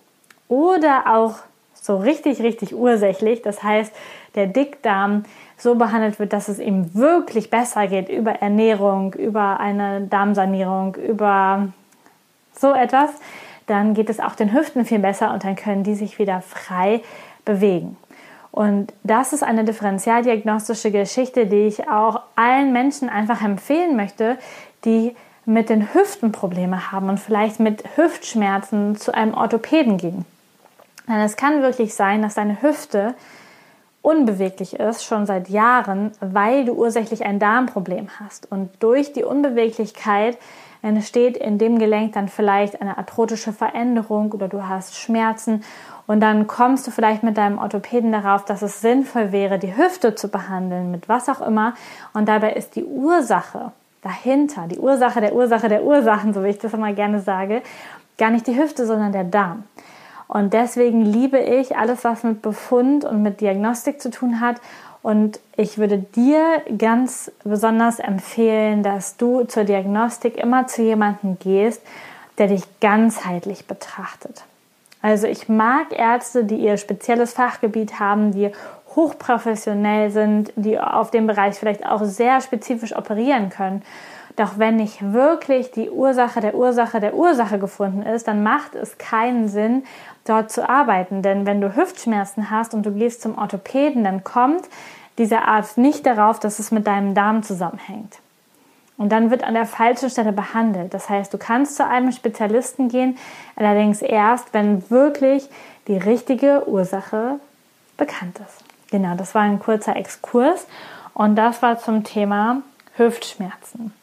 oder 0.48 1.16
auch 1.16 1.36
so 1.74 1.98
richtig, 1.98 2.42
richtig 2.42 2.76
ursächlich. 2.76 3.42
Das 3.42 3.64
heißt, 3.64 3.94
der 4.36 4.48
Dickdarm 4.48 5.24
so 5.58 5.76
behandelt 5.76 6.20
wird, 6.20 6.34
dass 6.34 6.48
es 6.48 6.60
ihm 6.60 6.94
wirklich 6.94 7.50
besser 7.50 7.88
geht 7.88 8.10
über 8.10 8.32
Ernährung, 8.32 9.14
über 9.14 9.60
eine 9.60 10.02
Darmsanierung, 10.02 10.96
über 10.96 11.70
so 12.54 12.74
etwas, 12.74 13.10
dann 13.68 13.94
geht 13.94 14.10
es 14.10 14.20
auch 14.20 14.36
den 14.36 14.54
Hüften 14.54 14.86
viel 14.86 15.00
besser 15.00 15.34
und 15.34 15.44
dann 15.44 15.56
können 15.56 15.84
die 15.84 15.96
sich 15.96 16.20
wieder 16.20 16.42
frei 16.42 17.02
bewegen. 17.44 17.98
Und 18.58 18.92
das 19.04 19.34
ist 19.34 19.44
eine 19.44 19.66
differentialdiagnostische 19.66 20.90
Geschichte, 20.90 21.46
die 21.46 21.68
ich 21.68 21.90
auch 21.90 22.22
allen 22.36 22.74
Menschen 22.74 23.08
einfach 23.08 23.44
empfehlen 23.44 23.96
möchte, 23.96 24.36
die 24.84 25.16
mit 25.46 25.70
den 25.70 25.94
Hüften 25.94 26.32
Probleme 26.32 26.92
haben 26.92 27.08
und 27.08 27.20
vielleicht 27.20 27.60
mit 27.60 27.84
Hüftschmerzen 27.98 28.96
zu 28.96 29.14
einem 29.14 29.36
Orthopäden 29.36 29.98
gehen. 29.98 30.26
Denn 31.08 31.20
es 31.20 31.36
kann 31.36 31.62
wirklich 31.62 31.94
sein, 31.94 32.24
dass 32.24 32.34
deine 32.34 32.64
Hüfte 32.64 33.14
unbeweglich 34.02 34.80
ist, 34.80 35.06
schon 35.06 35.28
seit 35.28 35.50
Jahren, 35.50 36.12
weil 36.20 36.66
du 36.66 36.74
ursächlich 36.74 37.28
ein 37.28 37.38
Darmproblem 37.38 38.08
hast. 38.20 38.52
Und 38.52 38.72
durch 38.80 39.14
die 39.14 39.24
Unbeweglichkeit 39.24 40.36
entsteht 40.82 41.38
in 41.38 41.60
dem 41.60 41.78
Gelenk 41.78 42.14
dann 42.14 42.28
vielleicht 42.28 42.82
eine 42.82 42.98
arthrotische 42.98 43.54
Veränderung 43.54 44.32
oder 44.32 44.48
du 44.48 44.68
hast 44.68 44.96
Schmerzen 44.96 45.64
und 46.08 46.22
dann 46.22 46.48
kommst 46.48 46.88
du 46.88 46.92
vielleicht 46.92 47.22
mit 47.22 47.38
deinem 47.38 47.60
Orthopäden 47.60 48.14
darauf, 48.14 48.46
dass 48.46 48.62
es 48.62 48.80
sinnvoll 48.80 49.34
wäre, 49.34 49.60
die 49.60 49.76
Hüfte 49.76 50.16
zu 50.16 50.30
behandeln, 50.30 50.90
mit 50.90 51.10
was 51.10 51.28
auch 51.28 51.42
immer. 51.42 51.74
Und 52.14 52.30
dabei 52.30 52.54
ist 52.54 52.78
die 52.78 52.86
Ursache 52.86 53.74
dahinter, 54.02 54.68
die 54.70 54.80
Ursache 54.80 55.20
der 55.20 55.36
Ursache 55.36 55.68
der 55.68 55.84
Ursachen, 55.84 56.34
so 56.34 56.44
wie 56.44 56.50
ich 56.50 56.60
das 56.60 56.74
immer 56.74 56.94
gerne 56.94 57.20
sage, 57.20 57.62
gar 58.18 58.30
nicht 58.30 58.48
die 58.48 58.58
Hüfte, 58.58 58.86
sondern 58.86 59.12
der 59.12 59.26
Darm. 59.26 59.66
Und 60.30 60.54
deswegen 60.54 61.02
liebe 61.02 61.40
ich 61.40 61.78
alles, 61.78 62.06
was 62.06 62.24
mit 62.24 62.42
Befund 62.42 63.04
und 63.04 63.22
mit 63.22 63.42
Diagnostik 63.42 64.02
zu 64.02 64.10
tun 64.10 64.40
hat. 64.40 64.58
Und 65.04 65.40
ich 65.58 65.78
würde 65.78 65.98
dir 65.98 66.62
ganz 66.78 67.32
besonders 67.44 68.00
empfehlen, 68.00 68.82
dass 68.82 69.18
du 69.18 69.44
zur 69.44 69.66
Diagnostik 69.66 70.38
immer 70.38 70.68
zu 70.68 70.84
jemandem 70.84 71.38
gehst, 71.40 71.82
der 72.38 72.48
dich 72.48 72.64
ganzheitlich 72.80 73.68
betrachtet. 73.68 74.44
Also 75.02 75.28
ich 75.28 75.48
mag 75.48 75.92
Ärzte, 75.92 76.44
die 76.44 76.58
ihr 76.58 76.78
spezielles 76.78 77.34
Fachgebiet 77.34 78.00
haben, 78.00 78.32
die 78.32 78.52
hochprofessionell 78.96 80.10
sind, 80.10 80.52
die 80.56 80.80
auf 80.80 81.12
dem 81.12 81.28
Bereich 81.28 81.56
vielleicht 81.56 81.86
auch 81.86 82.04
sehr 82.04 82.42
spezifisch 82.42 82.96
operieren 82.96 83.50
können. 83.50 83.84
Doch 84.36 84.58
wenn 84.60 84.76
nicht 84.76 85.14
wirklich 85.14 85.72
die 85.72 85.90
Ursache 85.90 86.42
der 86.42 86.56
Ursache 86.56 87.00
der 87.00 87.16
Ursache 87.16 87.58
gefunden 87.58 88.04
ist, 88.04 88.28
dann 88.28 88.44
macht 88.44 88.76
es 88.76 88.98
keinen 88.98 89.50
Sinn, 89.50 89.84
dort 90.26 90.52
zu 90.52 90.68
arbeiten. 90.68 91.22
Denn 91.22 91.46
wenn 91.46 91.62
du 91.62 91.76
Hüftschmerzen 91.76 92.52
hast 92.52 92.74
und 92.74 92.86
du 92.86 92.92
gehst 92.92 93.22
zum 93.22 93.38
Orthopäden, 93.38 94.04
dann 94.04 94.24
kommt 94.24 94.68
dieser 95.18 95.48
Arzt 95.48 95.78
nicht 95.78 96.06
darauf, 96.06 96.40
dass 96.40 96.60
es 96.60 96.72
mit 96.72 96.86
deinem 96.86 97.16
Darm 97.16 97.42
zusammenhängt. 97.42 98.20
Und 98.98 99.12
dann 99.12 99.30
wird 99.30 99.44
an 99.44 99.54
der 99.54 99.66
falschen 99.66 100.10
Stelle 100.10 100.32
behandelt. 100.32 100.94
Das 100.94 101.10
heißt, 101.10 101.34
du 101.34 101.38
kannst 101.38 101.76
zu 101.76 101.86
einem 101.86 102.12
Spezialisten 102.12 102.90
gehen, 102.90 103.18
allerdings 103.56 104.02
erst, 104.02 104.54
wenn 104.54 104.90
wirklich 104.90 105.48
die 105.88 105.98
richtige 105.98 106.68
Ursache 106.68 107.40
bekannt 107.96 108.40
ist. 108.40 108.64
Genau, 108.90 109.16
das 109.16 109.36
war 109.36 109.44
ein 109.44 109.60
kurzer 109.60 109.96
Exkurs 109.96 110.66
und 111.14 111.36
das 111.36 111.62
war 111.62 111.78
zum 111.78 112.04
Thema 112.04 112.62
Hüftschmerzen. 112.96 113.94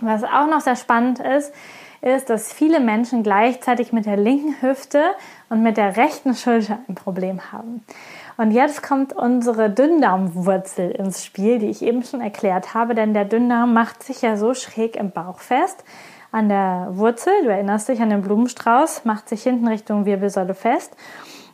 Was 0.00 0.24
auch 0.24 0.46
noch 0.46 0.60
sehr 0.60 0.76
spannend 0.76 1.18
ist, 1.18 1.52
ist, 2.00 2.28
dass 2.28 2.52
viele 2.52 2.80
Menschen 2.80 3.22
gleichzeitig 3.22 3.92
mit 3.92 4.06
der 4.06 4.16
linken 4.16 4.60
Hüfte 4.60 5.02
und 5.48 5.62
mit 5.62 5.76
der 5.76 5.96
rechten 5.96 6.34
Schulter 6.34 6.78
ein 6.88 6.96
Problem 6.96 7.52
haben. 7.52 7.84
Und 8.36 8.50
jetzt 8.50 8.82
kommt 8.82 9.12
unsere 9.12 9.70
Dünndarmwurzel 9.70 10.90
ins 10.90 11.24
Spiel, 11.24 11.58
die 11.58 11.68
ich 11.68 11.82
eben 11.82 12.02
schon 12.02 12.20
erklärt 12.20 12.74
habe, 12.74 12.94
denn 12.94 13.14
der 13.14 13.24
Dünndarm 13.24 13.72
macht 13.72 14.02
sich 14.02 14.22
ja 14.22 14.36
so 14.36 14.54
schräg 14.54 14.96
im 14.96 15.10
Bauch 15.10 15.38
fest. 15.38 15.84
An 16.30 16.48
der 16.48 16.88
Wurzel, 16.92 17.32
du 17.42 17.50
erinnerst 17.50 17.88
dich 17.88 18.00
an 18.00 18.08
den 18.10 18.22
Blumenstrauß, 18.22 19.04
macht 19.04 19.28
sich 19.28 19.42
hinten 19.42 19.68
Richtung 19.68 20.06
Wirbelsäule 20.06 20.54
fest. 20.54 20.96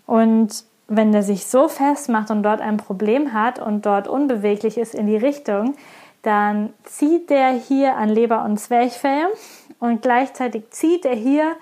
Und 0.07 0.65
wenn 0.87 1.13
der 1.13 1.23
sich 1.23 1.47
so 1.47 1.69
fest 1.69 2.09
macht 2.09 2.31
und 2.31 2.43
dort 2.43 2.61
ein 2.61 2.77
Problem 2.77 3.33
hat 3.33 3.59
und 3.59 3.85
dort 3.85 4.09
unbeweglich 4.09 4.79
ist 4.79 4.95
in 4.95 5.07
die 5.07 5.17
Richtung, 5.17 5.75
dann 6.23 6.73
zieht 6.85 7.31
der 7.31 7.51
hier 7.51 7.97
an 7.97 8.09
Leber 8.09 8.45
und 8.45 8.59
Zwerchfell 8.59 9.27
und 9.81 10.03
gleichzeitig 10.03 10.71
zieht 10.71 11.05
er 11.05 11.15
hier 11.15 11.53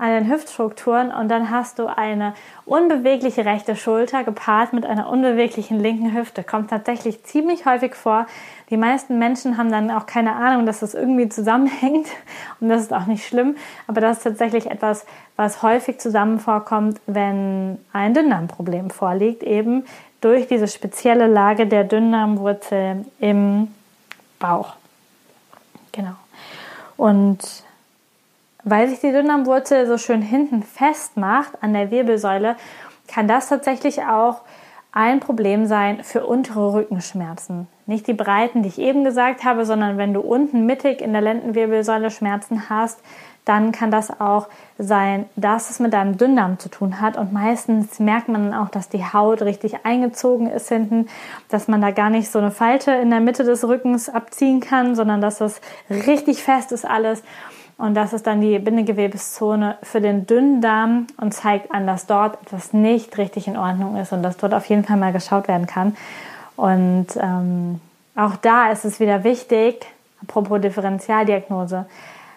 an 0.00 0.12
den 0.12 0.30
Hüftstrukturen 0.30 1.12
und 1.12 1.28
dann 1.28 1.50
hast 1.50 1.78
du 1.78 1.86
eine 1.86 2.32
unbewegliche 2.64 3.44
rechte 3.44 3.76
Schulter 3.76 4.24
gepaart 4.24 4.72
mit 4.72 4.86
einer 4.86 5.10
unbeweglichen 5.10 5.78
linken 5.78 6.14
Hüfte. 6.16 6.42
Kommt 6.42 6.70
tatsächlich 6.70 7.22
ziemlich 7.24 7.66
häufig 7.66 7.94
vor. 7.94 8.26
Die 8.70 8.78
meisten 8.78 9.18
Menschen 9.18 9.58
haben 9.58 9.70
dann 9.70 9.90
auch 9.90 10.06
keine 10.06 10.36
Ahnung, 10.36 10.64
dass 10.64 10.80
das 10.80 10.94
irgendwie 10.94 11.28
zusammenhängt 11.28 12.06
und 12.60 12.70
das 12.70 12.80
ist 12.80 12.94
auch 12.94 13.04
nicht 13.04 13.26
schlimm, 13.26 13.56
aber 13.86 14.00
das 14.00 14.18
ist 14.18 14.22
tatsächlich 14.22 14.70
etwas, 14.70 15.04
was 15.36 15.62
häufig 15.62 15.98
zusammen 15.98 16.40
vorkommt, 16.40 16.98
wenn 17.06 17.76
ein 17.92 18.14
Dünndarmproblem 18.14 18.88
vorliegt, 18.88 19.42
eben 19.42 19.84
durch 20.22 20.48
diese 20.48 20.68
spezielle 20.68 21.26
Lage 21.26 21.66
der 21.66 21.84
Dünndarmwurzel 21.84 23.04
im 23.20 23.68
Bauch. 24.38 24.72
Genau. 25.92 26.14
Und 26.96 27.38
weil 28.64 28.88
sich 28.88 29.00
die 29.00 29.12
Dünndarmwurzel 29.12 29.86
so 29.86 29.98
schön 29.98 30.22
hinten 30.22 30.62
festmacht 30.62 31.52
an 31.62 31.72
der 31.72 31.90
Wirbelsäule, 31.90 32.56
kann 33.08 33.28
das 33.28 33.48
tatsächlich 33.48 34.02
auch 34.02 34.42
ein 34.92 35.20
Problem 35.20 35.66
sein 35.66 36.02
für 36.02 36.26
untere 36.26 36.72
Rückenschmerzen. 36.72 37.68
Nicht 37.86 38.06
die 38.06 38.14
breiten, 38.14 38.62
die 38.62 38.68
ich 38.68 38.78
eben 38.78 39.04
gesagt 39.04 39.44
habe, 39.44 39.64
sondern 39.64 39.98
wenn 39.98 40.14
du 40.14 40.20
unten 40.20 40.66
mittig 40.66 41.00
in 41.00 41.12
der 41.12 41.22
Lendenwirbelsäule 41.22 42.10
Schmerzen 42.10 42.68
hast, 42.68 43.00
dann 43.44 43.72
kann 43.72 43.90
das 43.90 44.20
auch 44.20 44.48
sein, 44.78 45.28
dass 45.34 45.70
es 45.70 45.80
mit 45.80 45.92
deinem 45.92 46.18
Dünndarm 46.18 46.58
zu 46.58 46.68
tun 46.68 47.00
hat. 47.00 47.16
Und 47.16 47.32
meistens 47.32 47.98
merkt 47.98 48.28
man 48.28 48.52
auch, 48.52 48.68
dass 48.68 48.88
die 48.88 49.04
Haut 49.04 49.42
richtig 49.42 49.84
eingezogen 49.84 50.48
ist 50.48 50.68
hinten, 50.68 51.08
dass 51.48 51.66
man 51.66 51.80
da 51.80 51.90
gar 51.90 52.10
nicht 52.10 52.30
so 52.30 52.38
eine 52.38 52.50
Falte 52.50 52.92
in 52.92 53.10
der 53.10 53.20
Mitte 53.20 53.44
des 53.44 53.66
Rückens 53.66 54.08
abziehen 54.08 54.60
kann, 54.60 54.94
sondern 54.94 55.20
dass 55.20 55.38
das 55.38 55.60
richtig 55.88 56.42
fest 56.42 56.70
ist 56.72 56.84
alles. 56.84 57.22
Und 57.80 57.94
das 57.94 58.12
ist 58.12 58.26
dann 58.26 58.42
die 58.42 58.58
Bindegewebeszone 58.58 59.78
für 59.82 60.02
den 60.02 60.26
Dünndarm 60.26 61.06
und 61.16 61.32
zeigt 61.32 61.72
an, 61.72 61.86
dass 61.86 62.04
dort 62.04 62.38
etwas 62.42 62.74
nicht 62.74 63.16
richtig 63.16 63.48
in 63.48 63.56
Ordnung 63.56 63.96
ist 63.96 64.12
und 64.12 64.22
dass 64.22 64.36
dort 64.36 64.52
auf 64.52 64.66
jeden 64.66 64.84
Fall 64.84 64.98
mal 64.98 65.14
geschaut 65.14 65.48
werden 65.48 65.66
kann. 65.66 65.96
Und 66.56 67.06
ähm, 67.16 67.80
auch 68.16 68.36
da 68.36 68.70
ist 68.70 68.84
es 68.84 69.00
wieder 69.00 69.24
wichtig, 69.24 69.86
apropos 70.22 70.60
Differentialdiagnose, 70.60 71.86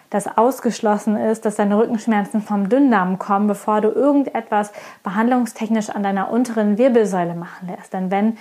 dass 0.08 0.38
ausgeschlossen 0.38 1.18
ist, 1.18 1.44
dass 1.44 1.56
deine 1.56 1.76
Rückenschmerzen 1.76 2.40
vom 2.40 2.70
Dünndarm 2.70 3.18
kommen, 3.18 3.46
bevor 3.46 3.82
du 3.82 3.88
irgendetwas 3.88 4.72
behandlungstechnisch 5.02 5.90
an 5.90 6.02
deiner 6.02 6.30
unteren 6.30 6.78
Wirbelsäule 6.78 7.34
machen 7.34 7.68
lässt. 7.68 7.92
Denn 7.92 8.10
wenn 8.10 8.38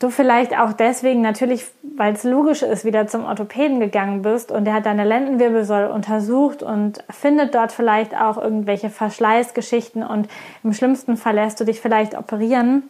du 0.00 0.10
vielleicht 0.10 0.58
auch 0.58 0.72
deswegen 0.72 1.20
natürlich, 1.20 1.66
weil 1.96 2.14
es 2.14 2.24
logisch 2.24 2.62
ist, 2.62 2.84
wieder 2.84 3.06
zum 3.06 3.24
Orthopäden 3.24 3.78
gegangen 3.78 4.22
bist 4.22 4.50
und 4.50 4.64
der 4.64 4.74
hat 4.74 4.86
deine 4.86 5.04
Lendenwirbelsäule 5.04 5.92
untersucht 5.92 6.62
und 6.62 7.04
findet 7.10 7.54
dort 7.54 7.70
vielleicht 7.70 8.16
auch 8.16 8.38
irgendwelche 8.38 8.90
Verschleißgeschichten 8.90 10.02
und 10.02 10.28
im 10.64 10.72
schlimmsten 10.72 11.16
Fall 11.16 11.34
lässt 11.34 11.60
du 11.60 11.64
dich 11.64 11.80
vielleicht 11.80 12.16
operieren 12.18 12.82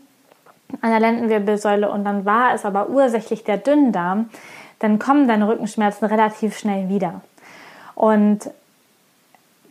an 0.81 0.91
der 0.91 1.01
Lendenwirbelsäule 1.01 1.91
und 1.91 2.05
dann 2.05 2.25
war 2.25 2.55
es 2.55 2.65
aber 2.65 2.89
ursächlich 2.89 3.43
der 3.43 3.59
Dünndarm, 3.59 4.31
dann 4.79 5.01
kommen 5.01 5.27
deine 5.27 5.49
Rückenschmerzen 5.49 6.07
relativ 6.07 6.57
schnell 6.57 6.89
wieder. 6.89 7.23
Und 7.97 8.51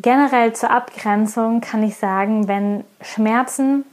generell 0.01 0.51
zur 0.53 0.71
Abgrenzung 0.71 1.61
kann 1.61 1.83
ich 1.83 1.95
sagen, 1.95 2.49
wenn 2.49 2.83
Schmerzen 3.01 3.85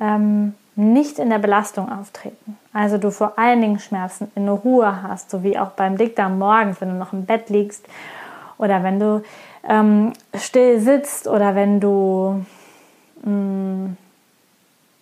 ähm, 0.00 0.54
nicht 0.76 1.18
in 1.18 1.30
der 1.30 1.40
Belastung 1.40 1.90
auftreten, 1.90 2.56
also 2.72 2.98
du 2.98 3.10
vor 3.10 3.38
allen 3.38 3.60
Dingen 3.60 3.78
Schmerzen 3.78 4.30
in 4.34 4.48
Ruhe 4.48 5.02
hast, 5.02 5.30
so 5.30 5.42
wie 5.42 5.58
auch 5.58 5.70
beim 5.70 5.96
Dickdarm 5.96 6.38
morgens, 6.38 6.80
wenn 6.80 6.88
du 6.88 6.94
noch 6.94 7.12
im 7.12 7.26
Bett 7.26 7.50
liegst 7.50 7.86
oder 8.58 8.82
wenn 8.82 8.98
du 8.98 9.22
ähm, 9.68 10.12
still 10.34 10.80
sitzt 10.80 11.28
oder 11.28 11.54
wenn 11.54 11.80
du 11.80 12.44
mh, 13.24 13.30
mm, 13.30 13.96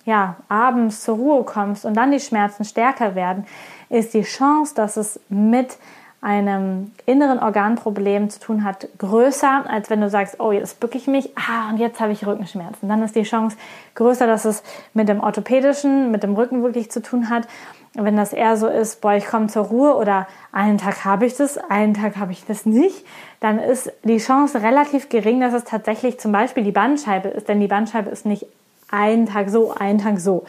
ja, 0.05 0.37
abends 0.49 1.03
zur 1.03 1.17
Ruhe 1.17 1.45
kommst 1.45 1.85
und 1.85 1.95
dann 1.95 2.11
die 2.11 2.21
Schmerzen 2.21 2.65
stärker 2.65 3.15
werden, 3.15 3.47
ist 3.89 4.15
die 4.15 4.23
Chance, 4.23 4.75
dass 4.75 4.97
es 4.97 5.21
mit 5.29 5.77
einem 6.23 6.93
inneren 7.07 7.39
Organproblem 7.39 8.29
zu 8.29 8.41
tun 8.41 8.63
hat, 8.63 8.89
größer, 8.99 9.65
als 9.67 9.89
wenn 9.89 10.03
du 10.03 10.11
sagst, 10.11 10.39
oh, 10.39 10.53
jetzt 10.53 10.79
bücke 10.79 10.99
ich 10.99 11.07
mich, 11.07 11.31
ah, 11.37 11.71
und 11.71 11.79
jetzt 11.79 11.99
habe 11.99 12.13
ich 12.13 12.27
Rückenschmerzen. 12.27 12.89
Dann 12.89 13.03
ist 13.03 13.17
die 13.17 13.23
Chance 13.23 13.57
größer, 13.95 14.27
dass 14.27 14.45
es 14.45 14.63
mit 14.93 15.09
dem 15.09 15.21
orthopädischen, 15.21 16.11
mit 16.11 16.23
dem 16.23 16.35
Rücken 16.35 16.63
wirklich 16.63 16.91
zu 16.91 17.01
tun 17.01 17.31
hat. 17.31 17.49
Wenn 17.95 18.17
das 18.17 18.33
eher 18.33 18.57
so 18.57 18.69
ist, 18.69 19.01
boah, 19.01 19.15
ich 19.15 19.27
komme 19.27 19.49
zur 19.49 19.65
Ruhe 19.65 19.97
oder 19.97 20.29
einen 20.53 20.79
Tag 20.79 21.05
habe 21.05 21.27
ich 21.27 21.37
das, 21.37 21.57
einen 21.57 21.95
Tag 21.95 22.17
habe 22.19 22.33
ich 22.33 22.45
das 22.45 22.67
nicht, 22.67 23.05
dann 23.41 23.59
ist 23.59 23.91
die 24.05 24.19
Chance 24.19 24.63
relativ 24.63 25.09
gering, 25.09 25.41
dass 25.41 25.55
es 25.55 25.65
tatsächlich 25.65 26.21
zum 26.21 26.33
Beispiel 26.33 26.63
die 26.63 26.71
Bandscheibe 26.71 27.29
ist, 27.29 27.49
denn 27.49 27.61
die 27.61 27.67
Bandscheibe 27.67 28.11
ist 28.11 28.27
nicht 28.27 28.47
einen 28.91 29.27
Tag 29.27 29.49
so, 29.49 29.73
einen 29.73 29.99
Tag 29.99 30.21
so. 30.21 30.45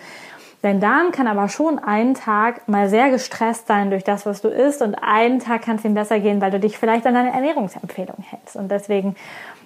Dein 0.61 0.79
Darm 0.79 1.11
kann 1.11 1.25
aber 1.25 1.49
schon 1.49 1.79
einen 1.79 2.13
Tag 2.13 2.67
mal 2.67 2.87
sehr 2.87 3.09
gestresst 3.09 3.65
sein 3.65 3.89
durch 3.89 4.03
das, 4.03 4.27
was 4.27 4.41
du 4.41 4.47
isst 4.47 4.83
und 4.83 4.95
einen 4.95 5.39
Tag 5.39 5.63
kann 5.63 5.77
es 5.77 5.85
ihm 5.85 5.95
besser 5.95 6.19
gehen, 6.19 6.39
weil 6.39 6.51
du 6.51 6.59
dich 6.59 6.77
vielleicht 6.77 7.07
an 7.07 7.15
deine 7.15 7.31
Ernährungsempfehlung 7.31 8.17
hältst. 8.29 8.55
Und 8.55 8.69
deswegen 8.69 9.15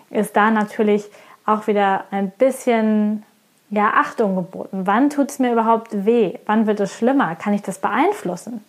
ist 0.10 0.38
da 0.38 0.52
natürlich 0.52 1.06
auch 1.46 1.68
wieder 1.68 2.06
ein 2.12 2.32
bisschen 2.32 3.24
ja, 3.70 3.94
Achtung 3.96 4.36
geboten. 4.36 4.82
Wann 4.86 5.10
tut 5.10 5.32
es 5.32 5.40
mir 5.40 5.52
überhaupt 5.52 6.06
weh? 6.06 6.36
Wann 6.46 6.66
wird 6.66 6.80
es 6.80 6.96
schlimmer? 6.96 7.36
Kann 7.36 7.54
ich 7.54 7.62
das 7.62 7.80
beeinflussen? 7.80 8.64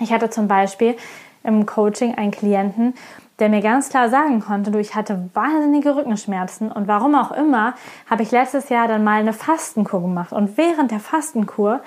Ich 0.00 0.12
hatte 0.12 0.30
zum 0.30 0.48
Beispiel 0.48 0.96
im 1.42 1.66
Coaching 1.66 2.14
einen 2.14 2.30
Klienten, 2.30 2.94
der 3.38 3.48
mir 3.48 3.60
ganz 3.60 3.88
klar 3.88 4.08
sagen 4.08 4.40
konnte, 4.40 4.70
du, 4.70 4.78
ich 4.78 4.94
hatte 4.94 5.28
wahnsinnige 5.34 5.96
Rückenschmerzen 5.96 6.70
und 6.70 6.86
warum 6.86 7.14
auch 7.14 7.32
immer, 7.32 7.74
habe 8.08 8.22
ich 8.22 8.30
letztes 8.30 8.68
Jahr 8.68 8.86
dann 8.86 9.02
mal 9.02 9.18
eine 9.20 9.32
Fastenkur 9.32 10.00
gemacht. 10.02 10.32
Und 10.32 10.56
während 10.56 10.92
der 10.92 11.00
Fastenkur 11.00 11.80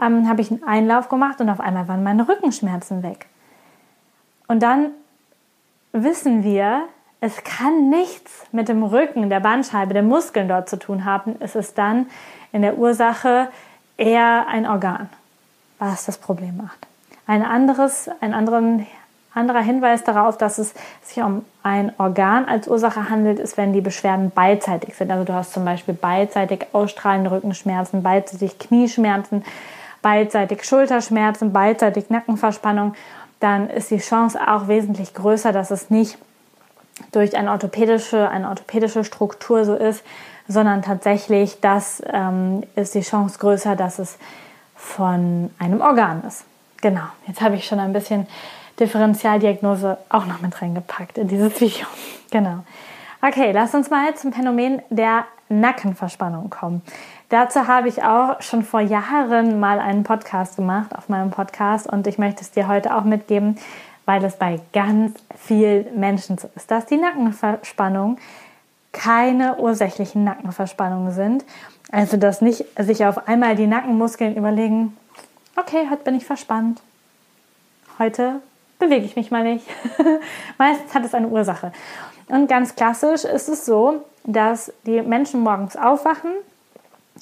ähm, 0.00 0.28
habe 0.28 0.42
ich 0.42 0.50
einen 0.50 0.64
Einlauf 0.64 1.08
gemacht 1.08 1.40
und 1.40 1.48
auf 1.48 1.60
einmal 1.60 1.88
waren 1.88 2.02
meine 2.02 2.28
Rückenschmerzen 2.28 3.02
weg. 3.02 3.26
Und 4.48 4.62
dann 4.62 4.90
wissen 5.92 6.44
wir, 6.44 6.82
es 7.20 7.42
kann 7.44 7.88
nichts 7.88 8.44
mit 8.52 8.68
dem 8.68 8.82
Rücken, 8.82 9.30
der 9.30 9.40
Bandscheibe, 9.40 9.94
den 9.94 10.08
Muskeln 10.08 10.48
dort 10.48 10.68
zu 10.68 10.78
tun 10.78 11.04
haben. 11.04 11.36
Es 11.40 11.54
ist 11.54 11.78
dann 11.78 12.06
in 12.52 12.62
der 12.62 12.76
Ursache 12.76 13.48
eher 13.96 14.46
ein 14.48 14.66
Organ, 14.66 15.08
was 15.78 16.04
das 16.04 16.18
Problem 16.18 16.56
macht. 16.56 16.86
Ein 17.26 17.44
anderes, 17.44 18.10
einen 18.20 18.34
anderen 18.34 18.86
anderer 19.34 19.60
Hinweis 19.60 20.04
darauf, 20.04 20.36
dass 20.36 20.58
es 20.58 20.74
sich 21.02 21.22
um 21.22 21.44
ein 21.62 21.92
Organ 21.98 22.46
als 22.46 22.68
Ursache 22.68 23.08
handelt, 23.08 23.38
ist, 23.38 23.56
wenn 23.56 23.72
die 23.72 23.80
Beschwerden 23.80 24.30
beidseitig 24.30 24.94
sind. 24.94 25.10
Also 25.10 25.24
du 25.24 25.32
hast 25.32 25.52
zum 25.52 25.64
Beispiel 25.64 25.94
beidseitig 25.94 26.66
ausstrahlende 26.72 27.30
Rückenschmerzen, 27.30 28.02
beidseitig 28.02 28.58
Knieschmerzen, 28.58 29.44
beidseitig 30.02 30.64
Schulterschmerzen, 30.64 31.52
beidseitig 31.52 32.10
Nackenverspannung. 32.10 32.94
Dann 33.40 33.70
ist 33.70 33.90
die 33.90 33.98
Chance 33.98 34.38
auch 34.46 34.68
wesentlich 34.68 35.14
größer, 35.14 35.52
dass 35.52 35.70
es 35.70 35.90
nicht 35.90 36.18
durch 37.12 37.36
eine 37.36 37.50
orthopädische, 37.50 38.28
eine 38.28 38.48
orthopädische 38.48 39.04
Struktur 39.04 39.64
so 39.64 39.74
ist, 39.74 40.04
sondern 40.48 40.82
tatsächlich, 40.82 41.60
das 41.60 42.02
ähm, 42.06 42.64
ist 42.74 42.94
die 42.94 43.00
Chance 43.00 43.38
größer, 43.38 43.76
dass 43.76 43.98
es 43.98 44.18
von 44.76 45.50
einem 45.58 45.80
Organ 45.80 46.22
ist. 46.26 46.44
Genau, 46.80 47.04
jetzt 47.26 47.40
habe 47.40 47.54
ich 47.54 47.64
schon 47.64 47.78
ein 47.78 47.92
bisschen 47.92 48.26
Differentialdiagnose 48.82 49.96
auch 50.08 50.26
noch 50.26 50.40
mit 50.40 50.60
reingepackt 50.60 51.16
in 51.16 51.28
dieses 51.28 51.60
Video. 51.60 51.86
Genau. 52.32 52.64
Okay, 53.20 53.52
lass 53.52 53.72
uns 53.74 53.90
mal 53.90 54.14
zum 54.16 54.32
Phänomen 54.32 54.82
der 54.90 55.24
Nackenverspannung 55.48 56.50
kommen. 56.50 56.82
Dazu 57.28 57.68
habe 57.68 57.88
ich 57.88 58.02
auch 58.02 58.42
schon 58.42 58.64
vor 58.64 58.80
Jahren 58.80 59.60
mal 59.60 59.78
einen 59.78 60.02
Podcast 60.02 60.56
gemacht 60.56 60.96
auf 60.96 61.08
meinem 61.08 61.30
Podcast 61.30 61.86
und 61.86 62.08
ich 62.08 62.18
möchte 62.18 62.40
es 62.40 62.50
dir 62.50 62.66
heute 62.66 62.96
auch 62.96 63.04
mitgeben, 63.04 63.56
weil 64.04 64.24
es 64.24 64.36
bei 64.36 64.60
ganz 64.72 65.16
vielen 65.38 66.00
Menschen 66.00 66.36
so 66.36 66.50
ist, 66.56 66.70
dass 66.72 66.86
die 66.86 66.96
Nackenverspannung 66.96 68.18
keine 68.90 69.58
ursächlichen 69.58 70.24
Nackenverspannungen 70.24 71.12
sind. 71.12 71.44
Also, 71.92 72.16
dass 72.16 72.40
nicht 72.40 72.64
sich 72.76 73.06
auf 73.06 73.28
einmal 73.28 73.54
die 73.54 73.68
Nackenmuskeln 73.68 74.34
überlegen, 74.34 74.96
okay, 75.54 75.86
heute 75.90 76.02
bin 76.02 76.16
ich 76.16 76.26
verspannt. 76.26 76.82
Heute 78.00 78.40
bewege 78.82 79.04
ich 79.04 79.14
mich 79.14 79.30
mal 79.30 79.44
nicht. 79.44 79.64
Meistens 80.58 80.92
hat 80.92 81.04
es 81.04 81.14
eine 81.14 81.28
Ursache. 81.28 81.72
Und 82.28 82.48
ganz 82.48 82.74
klassisch 82.74 83.24
ist 83.24 83.48
es 83.48 83.64
so, 83.64 84.04
dass 84.24 84.72
die 84.86 85.02
Menschen 85.02 85.40
morgens 85.40 85.76
aufwachen 85.76 86.32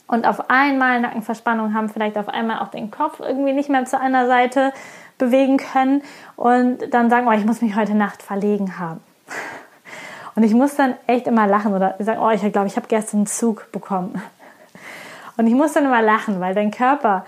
und 0.06 0.26
auf 0.26 0.48
einmal 0.48 1.00
Nackenverspannung 1.00 1.74
haben, 1.74 1.88
vielleicht 1.88 2.16
auf 2.16 2.28
einmal 2.28 2.60
auch 2.60 2.68
den 2.68 2.90
Kopf 2.90 3.20
irgendwie 3.20 3.52
nicht 3.52 3.68
mehr 3.68 3.84
zu 3.84 4.00
einer 4.00 4.26
Seite 4.26 4.72
bewegen 5.18 5.58
können 5.58 6.02
und 6.36 6.78
dann 6.94 7.10
sagen, 7.10 7.28
oh, 7.28 7.32
ich 7.32 7.44
muss 7.44 7.60
mich 7.60 7.76
heute 7.76 7.94
Nacht 7.94 8.22
verlegen 8.22 8.78
haben. 8.78 9.00
Und 10.36 10.44
ich 10.44 10.54
muss 10.54 10.76
dann 10.76 10.94
echt 11.08 11.26
immer 11.26 11.46
lachen 11.46 11.74
oder 11.74 11.96
sagen, 11.98 12.20
oh, 12.22 12.30
ich 12.30 12.40
glaube, 12.52 12.68
ich 12.68 12.76
habe 12.76 12.86
gestern 12.86 13.18
einen 13.18 13.26
Zug 13.26 13.70
bekommen. 13.72 14.22
Und 15.36 15.46
ich 15.46 15.54
muss 15.54 15.72
dann 15.72 15.84
immer 15.84 16.00
lachen, 16.00 16.40
weil 16.40 16.54
dein 16.54 16.70
Körper 16.70 17.26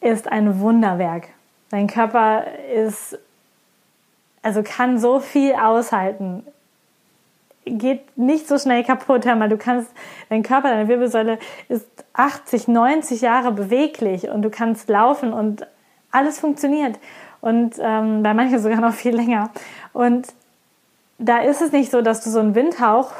ist 0.00 0.26
ein 0.26 0.58
Wunderwerk. 0.60 1.28
Dein 1.70 1.86
Körper 1.86 2.44
ist 2.74 3.18
also 4.42 4.62
kann 4.62 4.98
so 4.98 5.20
viel 5.20 5.54
aushalten. 5.54 6.44
geht 7.64 8.16
nicht 8.16 8.46
so 8.46 8.58
schnell 8.58 8.84
kaputt, 8.84 9.26
hör 9.26 9.34
mal, 9.34 9.48
du 9.48 9.56
kannst, 9.56 9.90
dein 10.28 10.42
Körper, 10.42 10.68
deine 10.68 10.88
Wirbelsäule 10.88 11.38
ist 11.68 11.86
80, 12.12 12.68
90 12.68 13.20
Jahre 13.20 13.52
beweglich 13.52 14.28
und 14.28 14.42
du 14.42 14.50
kannst 14.50 14.88
laufen 14.88 15.32
und 15.32 15.66
alles 16.12 16.38
funktioniert. 16.38 16.98
Und 17.40 17.74
ähm, 17.78 18.22
bei 18.22 18.34
manchen 18.34 18.58
sogar 18.58 18.80
noch 18.80 18.94
viel 18.94 19.14
länger. 19.14 19.50
Und 19.92 20.28
da 21.18 21.38
ist 21.38 21.60
es 21.60 21.72
nicht 21.72 21.90
so, 21.90 22.02
dass 22.02 22.22
du 22.22 22.30
so 22.30 22.40
einen 22.40 22.54
Windhauch 22.54 23.10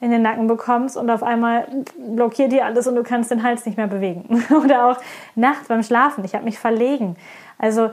in 0.00 0.10
den 0.10 0.22
Nacken 0.22 0.46
bekommst 0.46 0.96
und 0.96 1.08
auf 1.10 1.22
einmal 1.22 1.66
blockiert 1.96 2.52
dir 2.52 2.66
alles 2.66 2.86
und 2.86 2.94
du 2.94 3.02
kannst 3.02 3.30
den 3.30 3.42
Hals 3.42 3.64
nicht 3.64 3.78
mehr 3.78 3.86
bewegen. 3.86 4.44
Oder 4.64 4.86
auch 4.86 4.98
nachts 5.34 5.68
beim 5.68 5.82
Schlafen. 5.82 6.24
Ich 6.24 6.34
habe 6.34 6.44
mich 6.44 6.58
verlegen. 6.58 7.16
Also 7.58 7.90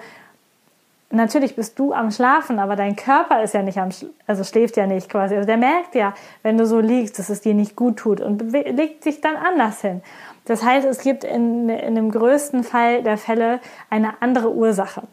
natürlich 1.12 1.56
bist 1.56 1.78
du 1.80 1.93
am 1.93 2.12
Schlafen, 2.12 2.60
aber 2.60 2.76
dein 2.76 2.95
Körper 2.95 3.43
ist 3.43 3.54
ja 3.54 3.62
nicht 3.62 3.78
am, 3.78 3.89
also 4.28 4.43
schläft 4.43 4.78
ja 4.78 4.88
nicht 4.88 5.10
quasi. 5.10 5.36
Also 5.36 5.47
der 5.47 5.58
merkt 5.58 5.95
ja, 5.95 6.13
wenn 6.43 6.58
du 6.58 6.65
so 6.65 6.80
liegst, 6.80 7.19
dass 7.19 7.30
es 7.30 7.41
dir 7.41 7.54
nicht 7.54 7.76
gut 7.76 7.97
tut 7.97 8.21
und 8.21 8.52
legt 8.52 9.04
sich 9.04 9.21
dann 9.21 9.36
anders 9.36 9.82
hin. 9.82 10.02
Das 10.45 10.63
heißt, 10.63 10.88
es 10.88 11.02
gibt 11.02 11.24
in, 11.24 11.69
in 11.69 11.95
dem 11.95 12.12
größten 12.12 12.63
Fall 12.63 13.04
der 13.04 13.17
Fälle 13.17 13.60
eine 13.89 14.21
andere 14.21 14.52
Ursache. 14.52 15.04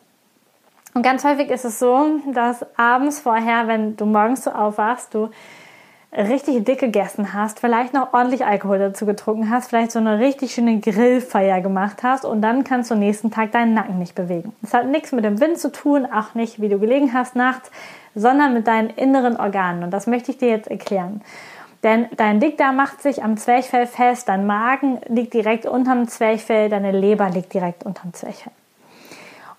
Und 0.95 1.03
ganz 1.03 1.25
häufig 1.25 1.51
ist 1.51 1.65
es 1.65 1.79
so, 1.79 2.19
dass 2.33 2.65
abends 2.77 3.21
vorher, 3.21 3.69
wenn 3.69 3.97
du 3.97 4.07
morgens 4.07 4.45
so 4.45 4.51
aufwachst, 4.51 5.15
du 5.15 5.31
richtig 6.17 6.65
dick 6.65 6.81
gegessen 6.81 7.35
hast, 7.35 7.61
vielleicht 7.61 7.93
noch 7.93 8.15
ordentlich 8.15 8.45
Alkohol 8.47 8.79
dazu 8.79 9.05
getrunken 9.05 9.51
hast, 9.51 9.69
vielleicht 9.69 9.93
so 9.93 9.99
eine 9.99 10.19
richtig 10.19 10.55
schöne 10.55 10.81
Grillfeier 10.81 11.61
gemacht 11.61 12.03
hast 12.03 12.25
und 12.25 12.41
dann 12.41 12.65
kannst 12.65 12.91
du 12.91 12.95
nächsten 12.95 13.31
Tag 13.31 13.53
deinen 13.53 13.75
Nacken 13.75 13.99
nicht 13.99 14.15
bewegen. 14.15 14.55
Das 14.63 14.73
hat 14.73 14.87
nichts 14.87 15.13
mit 15.13 15.25
dem 15.25 15.39
Wind 15.41 15.59
zu 15.59 15.71
tun, 15.71 16.07
auch 16.07 16.35
nicht, 16.35 16.61
wie 16.61 16.69
du 16.69 16.79
gelegen 16.79 17.13
hast 17.13 17.37
nachts, 17.37 17.71
sondern 18.15 18.55
mit 18.55 18.67
deinen 18.67 18.91
inneren 18.91 19.37
Organen. 19.37 19.83
Und 19.83 19.91
das 19.91 20.07
möchte 20.07 20.31
ich 20.31 20.39
dir 20.39 20.49
jetzt 20.49 20.71
erklären. 20.71 21.21
Denn 21.83 22.07
dein 22.17 22.41
Dickdarm 22.41 22.75
macht 22.75 23.03
sich 23.03 23.23
am 23.23 23.37
Zwerchfell 23.37 23.87
fest, 23.87 24.29
dein 24.29 24.47
Magen 24.47 25.01
liegt 25.09 25.35
direkt 25.35 25.67
unterm 25.67 26.09
Zwerchfell, 26.09 26.69
deine 26.69 26.91
Leber 26.91 27.29
liegt 27.29 27.55
direkt 27.55 27.85
unterm 27.85 28.13
Zwerchfell. 28.15 28.53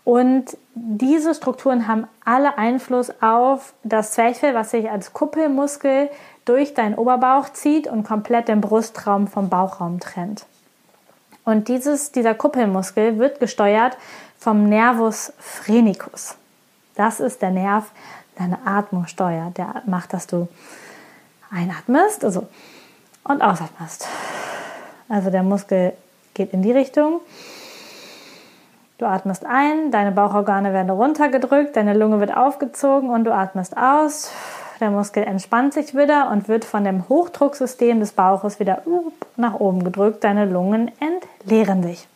Und 0.03 0.57
diese 0.73 1.35
Strukturen 1.35 1.87
haben 1.87 2.07
alle 2.25 2.57
Einfluss 2.57 3.13
auf 3.21 3.73
das 3.83 4.13
Zwerchfell, 4.13 4.55
was 4.55 4.71
sich 4.71 4.89
als 4.89 5.13
Kuppelmuskel 5.13 6.09
durch 6.49 6.73
deinen 6.73 6.95
Oberbauch 6.95 7.49
zieht 7.49 7.87
und 7.87 8.03
komplett 8.03 8.47
den 8.47 8.59
Brustraum 8.59 9.27
vom 9.27 9.49
Bauchraum 9.49 9.99
trennt. 9.99 10.45
Und 11.45 11.67
dieses, 11.67 12.11
dieser 12.11 12.33
Kuppelmuskel 12.33 13.19
wird 13.19 13.39
gesteuert 13.39 13.97
vom 14.39 14.67
Nervus 14.67 15.31
phrenicus. 15.37 16.35
Das 16.95 17.19
ist 17.19 17.41
der 17.41 17.51
Nerv, 17.51 17.91
der 18.37 18.47
deine 18.47 18.57
Atmung 18.65 19.05
steuert. 19.07 19.57
Der 19.57 19.83
macht, 19.85 20.13
dass 20.13 20.25
du 20.25 20.47
einatmest 21.51 22.25
also, 22.25 22.47
und 23.23 23.41
ausatmest. 23.41 24.07
Also 25.07 25.29
der 25.29 25.43
Muskel 25.43 25.93
geht 26.33 26.53
in 26.53 26.61
die 26.61 26.71
Richtung. 26.71 27.21
Du 28.97 29.05
atmest 29.05 29.45
ein, 29.45 29.91
deine 29.91 30.11
Bauchorgane 30.11 30.73
werden 30.73 30.89
runtergedrückt, 30.89 31.75
deine 31.75 31.93
Lunge 31.93 32.19
wird 32.19 32.35
aufgezogen 32.35 33.09
und 33.09 33.23
du 33.23 33.33
atmest 33.33 33.77
aus. 33.77 34.31
Der 34.79 34.91
Muskel 34.91 35.23
entspannt 35.23 35.73
sich 35.73 35.93
wieder 35.93 36.29
und 36.31 36.47
wird 36.47 36.63
von 36.63 36.83
dem 36.85 37.09
Hochdrucksystem 37.09 37.99
des 37.99 38.13
Bauches 38.13 38.59
wieder 38.59 38.83
nach 39.35 39.55
oben 39.55 39.83
gedrückt. 39.83 40.23
Deine 40.23 40.45
Lungen 40.45 40.91
entleeren 40.99 41.83
sich. 41.83 42.07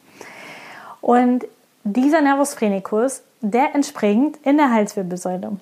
Und 1.01 1.45
dieser 1.83 2.21
Nervus 2.21 2.53
phrenicus, 2.53 3.23
der 3.41 3.75
entspringt 3.75 4.37
in 4.43 4.55
der 4.55 4.71
Halswirbelsäule. 4.71 5.57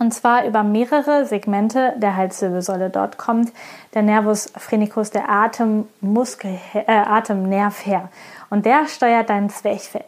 Und 0.00 0.12
zwar 0.12 0.44
über 0.44 0.64
mehrere 0.64 1.26
Segmente 1.26 1.92
der 1.96 2.16
Halswirbelsäule. 2.16 2.90
Dort 2.90 3.18
kommt 3.18 3.52
der 3.94 4.02
Nervus 4.02 4.50
phrenicus, 4.56 5.10
der 5.10 5.28
Atemmuskel, 5.28 6.58
äh, 6.74 6.90
Atemnerv 6.92 7.86
her. 7.86 8.08
Und 8.50 8.66
der 8.66 8.88
steuert 8.88 9.30
dein 9.30 9.48
Zwerchfell. 9.48 10.04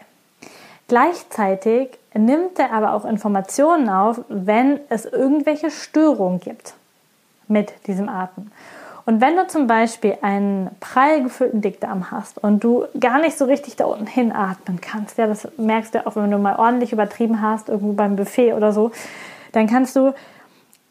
Gleichzeitig 0.88 1.96
nimmt 2.14 2.58
er 2.58 2.72
aber 2.72 2.94
auch 2.94 3.04
Informationen 3.04 3.88
auf, 3.88 4.20
wenn 4.28 4.80
es 4.88 5.04
irgendwelche 5.04 5.70
Störungen 5.70 6.40
gibt 6.40 6.74
mit 7.48 7.72
diesem 7.86 8.08
Atem. 8.08 8.50
Und 9.06 9.20
wenn 9.20 9.36
du 9.36 9.46
zum 9.46 9.66
Beispiel 9.66 10.16
einen 10.22 10.70
prall 10.80 11.22
gefüllten 11.22 11.60
Dickdarm 11.60 12.10
hast 12.10 12.38
und 12.38 12.64
du 12.64 12.86
gar 12.98 13.18
nicht 13.20 13.36
so 13.36 13.44
richtig 13.44 13.76
da 13.76 13.84
unten 13.84 14.06
hinatmen 14.06 14.80
kannst, 14.80 15.18
ja, 15.18 15.26
das 15.26 15.46
merkst 15.58 15.94
du 15.94 16.06
auch, 16.06 16.16
wenn 16.16 16.30
du 16.30 16.38
mal 16.38 16.56
ordentlich 16.56 16.92
übertrieben 16.92 17.42
hast, 17.42 17.68
irgendwo 17.68 17.92
beim 17.92 18.16
Buffet 18.16 18.54
oder 18.54 18.72
so, 18.72 18.92
dann 19.52 19.66
kannst 19.66 19.94
du 19.96 20.14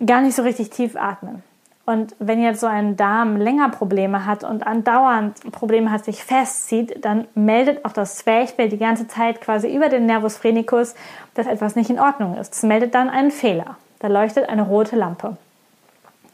gar 0.05 0.21
nicht 0.21 0.35
so 0.35 0.43
richtig 0.43 0.69
tief 0.69 0.95
atmen. 0.95 1.41
Und 1.85 2.15
wenn 2.19 2.41
jetzt 2.41 2.61
so 2.61 2.67
ein 2.67 2.95
Darm 2.95 3.35
länger 3.35 3.69
Probleme 3.69 4.25
hat 4.25 4.45
und 4.45 4.65
andauernd 4.65 5.51
Probleme 5.51 5.91
hat, 5.91 6.05
sich 6.05 6.23
festzieht, 6.23 7.03
dann 7.03 7.27
meldet 7.35 7.83
auch 7.83 7.91
das 7.91 8.17
Zwerchfell 8.17 8.69
die 8.69 8.77
ganze 8.77 9.07
Zeit 9.07 9.41
quasi 9.41 9.73
über 9.75 9.89
den 9.89 10.05
Nervus 10.05 10.37
phrenicus, 10.37 10.95
dass 11.33 11.45
etwas 11.45 11.75
nicht 11.75 11.89
in 11.89 11.99
Ordnung 11.99 12.37
ist. 12.37 12.53
Es 12.53 12.63
meldet 12.63 12.95
dann 12.95 13.09
einen 13.09 13.31
Fehler. 13.31 13.77
Da 13.99 14.07
leuchtet 14.07 14.47
eine 14.47 14.61
rote 14.61 14.95
Lampe. 14.95 15.35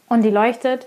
Und 0.08 0.22
die 0.22 0.30
leuchtet 0.30 0.86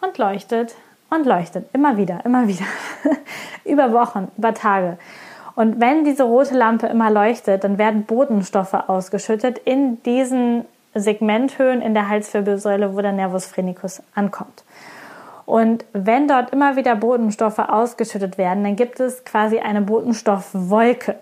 und 0.00 0.18
leuchtet 0.18 0.74
und 1.10 1.24
leuchtet. 1.24 1.68
Immer 1.72 1.96
wieder, 1.96 2.24
immer 2.24 2.48
wieder. 2.48 2.66
über 3.64 3.92
Wochen, 3.92 4.28
über 4.36 4.54
Tage. 4.54 4.98
Und 5.54 5.80
wenn 5.80 6.04
diese 6.04 6.24
rote 6.24 6.56
Lampe 6.56 6.86
immer 6.88 7.10
leuchtet, 7.10 7.62
dann 7.62 7.78
werden 7.78 8.04
Botenstoffe 8.04 8.74
ausgeschüttet 8.74 9.58
in 9.58 10.02
diesen 10.02 10.64
Segmenthöhen 10.94 11.80
in 11.82 11.94
der 11.94 12.08
Halswirbelsäule, 12.08 12.96
wo 12.96 13.00
der 13.00 13.12
Nervus 13.12 13.46
phrenicus 13.46 14.02
ankommt. 14.14 14.64
Und 15.46 15.84
wenn 15.92 16.28
dort 16.28 16.50
immer 16.50 16.76
wieder 16.76 16.94
Botenstoffe 16.94 17.58
ausgeschüttet 17.58 18.38
werden, 18.38 18.62
dann 18.62 18.76
gibt 18.76 19.00
es 19.00 19.24
quasi 19.24 19.58
eine 19.58 19.80
Botenstoffwolke. 19.80 21.16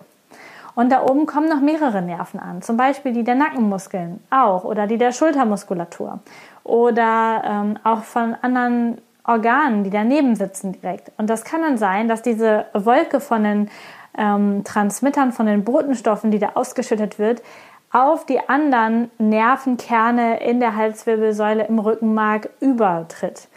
Und 0.75 0.91
da 0.91 1.03
oben 1.03 1.25
kommen 1.25 1.49
noch 1.49 1.61
mehrere 1.61 2.01
Nerven 2.01 2.39
an, 2.39 2.61
zum 2.61 2.77
Beispiel 2.77 3.11
die 3.11 3.23
der 3.23 3.35
Nackenmuskeln 3.35 4.23
auch 4.29 4.63
oder 4.63 4.87
die 4.87 4.97
der 4.97 5.11
Schultermuskulatur 5.11 6.19
oder 6.63 7.41
ähm, 7.43 7.79
auch 7.83 8.03
von 8.03 8.35
anderen 8.41 9.01
Organen, 9.25 9.83
die 9.83 9.89
daneben 9.89 10.35
sitzen 10.35 10.73
direkt. 10.73 11.11
Und 11.17 11.29
das 11.29 11.43
kann 11.43 11.61
dann 11.61 11.77
sein, 11.77 12.07
dass 12.07 12.21
diese 12.21 12.65
Wolke 12.73 13.19
von 13.19 13.43
den 13.43 13.69
ähm, 14.17 14.63
Transmittern, 14.63 15.31
von 15.31 15.45
den 15.45 15.63
Botenstoffen, 15.63 16.31
die 16.31 16.39
da 16.39 16.51
ausgeschüttet 16.55 17.19
wird, 17.19 17.41
auf 17.91 18.25
die 18.25 18.47
anderen 18.47 19.09
Nervenkerne 19.17 20.39
in 20.41 20.59
der 20.59 20.75
Halswirbelsäule 20.75 21.65
im 21.65 21.79
Rückenmark 21.79 22.49
übertritt. 22.59 23.47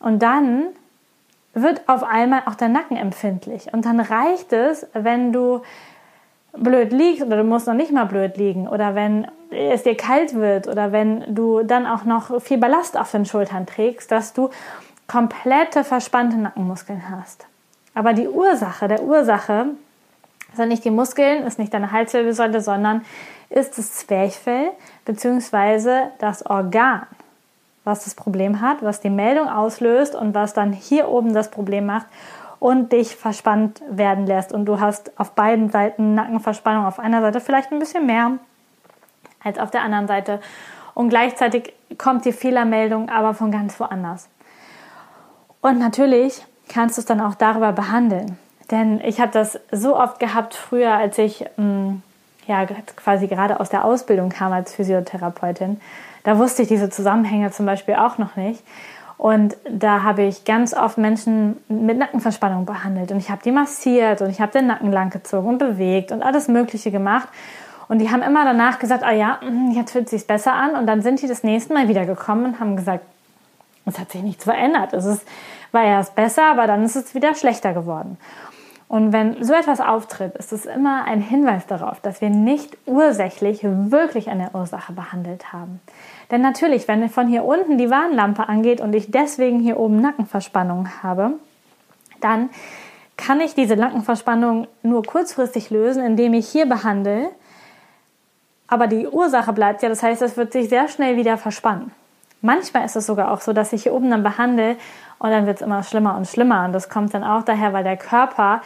Und 0.00 0.22
dann 0.22 0.66
wird 1.54 1.88
auf 1.88 2.02
einmal 2.02 2.42
auch 2.46 2.54
der 2.54 2.68
Nacken 2.68 2.96
empfindlich. 2.96 3.72
Und 3.72 3.84
dann 3.84 4.00
reicht 4.00 4.52
es, 4.52 4.86
wenn 4.92 5.32
du 5.32 5.62
blöd 6.52 6.92
liegst 6.92 7.24
oder 7.24 7.38
du 7.38 7.44
musst 7.44 7.66
noch 7.66 7.74
nicht 7.74 7.92
mal 7.92 8.06
blöd 8.06 8.36
liegen 8.36 8.68
oder 8.68 8.94
wenn 8.94 9.26
es 9.50 9.82
dir 9.82 9.96
kalt 9.96 10.34
wird 10.34 10.68
oder 10.68 10.92
wenn 10.92 11.34
du 11.34 11.62
dann 11.62 11.86
auch 11.86 12.04
noch 12.04 12.40
viel 12.40 12.58
Ballast 12.58 12.96
auf 12.96 13.10
den 13.10 13.24
Schultern 13.24 13.66
trägst, 13.66 14.10
dass 14.10 14.32
du 14.32 14.50
komplette 15.06 15.84
verspannte 15.84 16.36
Nackenmuskeln 16.36 17.10
hast. 17.10 17.46
Aber 17.94 18.12
die 18.12 18.28
Ursache 18.28 18.88
der 18.88 19.02
Ursache 19.02 19.66
sind 20.54 20.68
nicht 20.68 20.84
die 20.84 20.90
Muskeln, 20.90 21.44
ist 21.44 21.58
nicht 21.58 21.72
deine 21.72 21.92
Halswirbelsäule, 21.92 22.60
sondern 22.60 23.04
ist 23.48 23.78
das 23.78 23.94
Zwerchfell 23.94 24.70
bzw. 25.04 26.08
das 26.18 26.46
Organ, 26.46 27.06
was 27.84 28.04
das 28.04 28.14
Problem 28.14 28.60
hat, 28.60 28.82
was 28.82 29.00
die 29.00 29.10
Meldung 29.10 29.48
auslöst 29.48 30.14
und 30.14 30.34
was 30.34 30.54
dann 30.54 30.72
hier 30.72 31.08
oben 31.08 31.34
das 31.34 31.50
Problem 31.50 31.86
macht 31.86 32.06
und 32.60 32.92
dich 32.92 33.16
verspannt 33.16 33.82
werden 33.90 34.26
lässt. 34.26 34.52
Und 34.52 34.66
du 34.66 34.80
hast 34.80 35.18
auf 35.18 35.32
beiden 35.32 35.70
Seiten 35.70 36.14
Nackenverspannung, 36.14 36.84
auf 36.84 36.98
einer 36.98 37.20
Seite 37.20 37.40
vielleicht 37.40 37.72
ein 37.72 37.78
bisschen 37.78 38.06
mehr 38.06 38.32
als 39.42 39.58
auf 39.58 39.70
der 39.70 39.82
anderen 39.82 40.06
Seite. 40.06 40.40
Und 40.94 41.08
gleichzeitig 41.08 41.72
kommt 41.98 42.24
die 42.24 42.32
Fehlermeldung 42.32 43.08
aber 43.08 43.34
von 43.34 43.50
ganz 43.50 43.80
woanders. 43.80 44.28
Und 45.62 45.78
natürlich 45.78 46.44
kannst 46.68 46.96
du 46.96 47.00
es 47.00 47.06
dann 47.06 47.20
auch 47.20 47.34
darüber 47.34 47.72
behandeln. 47.72 48.38
Denn 48.70 49.00
ich 49.04 49.20
habe 49.20 49.32
das 49.32 49.58
so 49.72 49.96
oft 49.96 50.20
gehabt 50.20 50.54
früher, 50.54 50.94
als 50.94 51.18
ich 51.18 51.44
mh, 51.56 51.64
mm, 51.64 52.02
ja 52.46 52.66
quasi 52.96 53.26
gerade 53.26 53.60
aus 53.60 53.70
der 53.70 53.84
Ausbildung 53.84 54.28
kam 54.28 54.52
als 54.52 54.74
Physiotherapeutin. 54.74 55.80
Da 56.24 56.38
wusste 56.38 56.62
ich 56.62 56.68
diese 56.68 56.90
Zusammenhänge 56.90 57.50
zum 57.50 57.66
Beispiel 57.66 57.94
auch 57.94 58.18
noch 58.18 58.36
nicht. 58.36 58.62
Und 59.16 59.56
da 59.68 60.02
habe 60.02 60.22
ich 60.22 60.44
ganz 60.44 60.72
oft 60.72 60.96
Menschen 60.96 61.58
mit 61.68 61.98
Nackenverspannung 61.98 62.64
behandelt. 62.64 63.12
Und 63.12 63.18
ich 63.18 63.30
habe 63.30 63.42
die 63.42 63.52
massiert 63.52 64.22
und 64.22 64.30
ich 64.30 64.40
habe 64.40 64.52
den 64.52 64.66
Nacken 64.66 64.90
langgezogen 64.92 65.48
und 65.48 65.58
bewegt 65.58 66.10
und 66.10 66.22
alles 66.22 66.48
Mögliche 66.48 66.90
gemacht. 66.90 67.28
Und 67.88 67.98
die 67.98 68.10
haben 68.10 68.22
immer 68.22 68.44
danach 68.44 68.78
gesagt, 68.78 69.02
ah 69.02 69.12
ja, 69.12 69.38
mm, 69.42 69.72
jetzt 69.72 69.92
fühlt 69.92 70.04
es 70.04 70.10
sich 70.10 70.26
besser 70.26 70.54
an. 70.54 70.74
Und 70.74 70.86
dann 70.86 71.02
sind 71.02 71.20
die 71.20 71.28
das 71.28 71.42
nächste 71.42 71.74
Mal 71.74 71.88
wiedergekommen 71.88 72.46
und 72.46 72.60
haben 72.60 72.76
gesagt, 72.76 73.04
es 73.84 73.98
hat 73.98 74.10
sich 74.10 74.22
nichts 74.22 74.44
verändert. 74.44 74.92
Es 74.92 75.04
ist, 75.04 75.26
war 75.72 75.84
erst 75.84 76.14
besser, 76.14 76.50
aber 76.50 76.66
dann 76.66 76.84
ist 76.84 76.96
es 76.96 77.14
wieder 77.14 77.34
schlechter 77.34 77.74
geworden. 77.74 78.16
Und 78.90 79.12
wenn 79.12 79.44
so 79.44 79.54
etwas 79.54 79.80
auftritt, 79.80 80.34
ist 80.34 80.52
es 80.52 80.66
immer 80.66 81.04
ein 81.04 81.20
Hinweis 81.20 81.64
darauf, 81.64 82.00
dass 82.00 82.20
wir 82.20 82.28
nicht 82.28 82.76
ursächlich 82.86 83.60
wirklich 83.62 84.28
eine 84.28 84.50
Ursache 84.52 84.92
behandelt 84.92 85.52
haben. 85.52 85.80
Denn 86.32 86.40
natürlich, 86.40 86.88
wenn 86.88 87.08
von 87.08 87.28
hier 87.28 87.44
unten 87.44 87.78
die 87.78 87.88
Warnlampe 87.88 88.48
angeht 88.48 88.80
und 88.80 88.92
ich 88.92 89.12
deswegen 89.12 89.60
hier 89.60 89.78
oben 89.78 90.00
Nackenverspannung 90.00 90.88
habe, 91.04 91.34
dann 92.20 92.50
kann 93.16 93.40
ich 93.40 93.54
diese 93.54 93.76
Nackenverspannung 93.76 94.66
nur 94.82 95.04
kurzfristig 95.04 95.70
lösen, 95.70 96.04
indem 96.04 96.34
ich 96.34 96.48
hier 96.48 96.66
behandle. 96.66 97.28
Aber 98.66 98.88
die 98.88 99.06
Ursache 99.06 99.52
bleibt 99.52 99.84
ja, 99.84 99.88
das 99.88 100.02
heißt, 100.02 100.20
es 100.20 100.36
wird 100.36 100.52
sich 100.52 100.68
sehr 100.68 100.88
schnell 100.88 101.16
wieder 101.16 101.38
verspannen. 101.38 101.92
Manchmal 102.40 102.86
ist 102.86 102.96
es 102.96 103.06
sogar 103.06 103.30
auch 103.30 103.40
so, 103.40 103.52
dass 103.52 103.72
ich 103.72 103.84
hier 103.84 103.94
oben 103.94 104.10
dann 104.10 104.24
behandle 104.24 104.76
und 105.20 105.30
dann 105.30 105.46
wird 105.46 105.58
es 105.58 105.62
immer 105.62 105.82
schlimmer 105.82 106.16
und 106.16 106.26
schlimmer. 106.26 106.64
Und 106.64 106.72
das 106.72 106.88
kommt 106.88 107.14
dann 107.14 107.22
auch 107.22 107.42
daher, 107.44 107.72
weil 107.72 107.84
der 107.84 107.98
Körper 107.98 108.62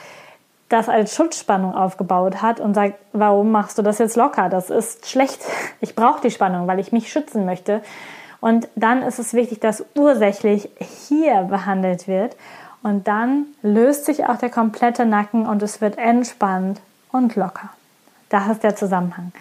das 0.68 0.88
als 0.88 1.14
Schutzspannung 1.14 1.74
aufgebaut 1.74 2.40
hat 2.40 2.60
und 2.60 2.74
sagt, 2.74 2.94
warum 3.12 3.50
machst 3.50 3.76
du 3.76 3.82
das 3.82 3.98
jetzt 3.98 4.16
locker? 4.16 4.48
Das 4.48 4.70
ist 4.70 5.10
schlecht. 5.10 5.40
Ich 5.80 5.94
brauche 5.94 6.22
die 6.22 6.30
Spannung, 6.30 6.66
weil 6.66 6.78
ich 6.78 6.92
mich 6.92 7.12
schützen 7.12 7.44
möchte. 7.44 7.82
Und 8.40 8.68
dann 8.76 9.02
ist 9.02 9.18
es 9.18 9.34
wichtig, 9.34 9.60
dass 9.60 9.84
ursächlich 9.94 10.70
hier 10.78 11.42
behandelt 11.42 12.06
wird. 12.06 12.36
Und 12.82 13.08
dann 13.08 13.46
löst 13.62 14.04
sich 14.04 14.26
auch 14.26 14.36
der 14.36 14.50
komplette 14.50 15.06
Nacken 15.06 15.46
und 15.46 15.62
es 15.62 15.80
wird 15.80 15.98
entspannt 15.98 16.80
und 17.10 17.34
locker. 17.34 17.70
Das 18.28 18.48
ist 18.48 18.62
der 18.62 18.76
Zusammenhang. 18.76 19.32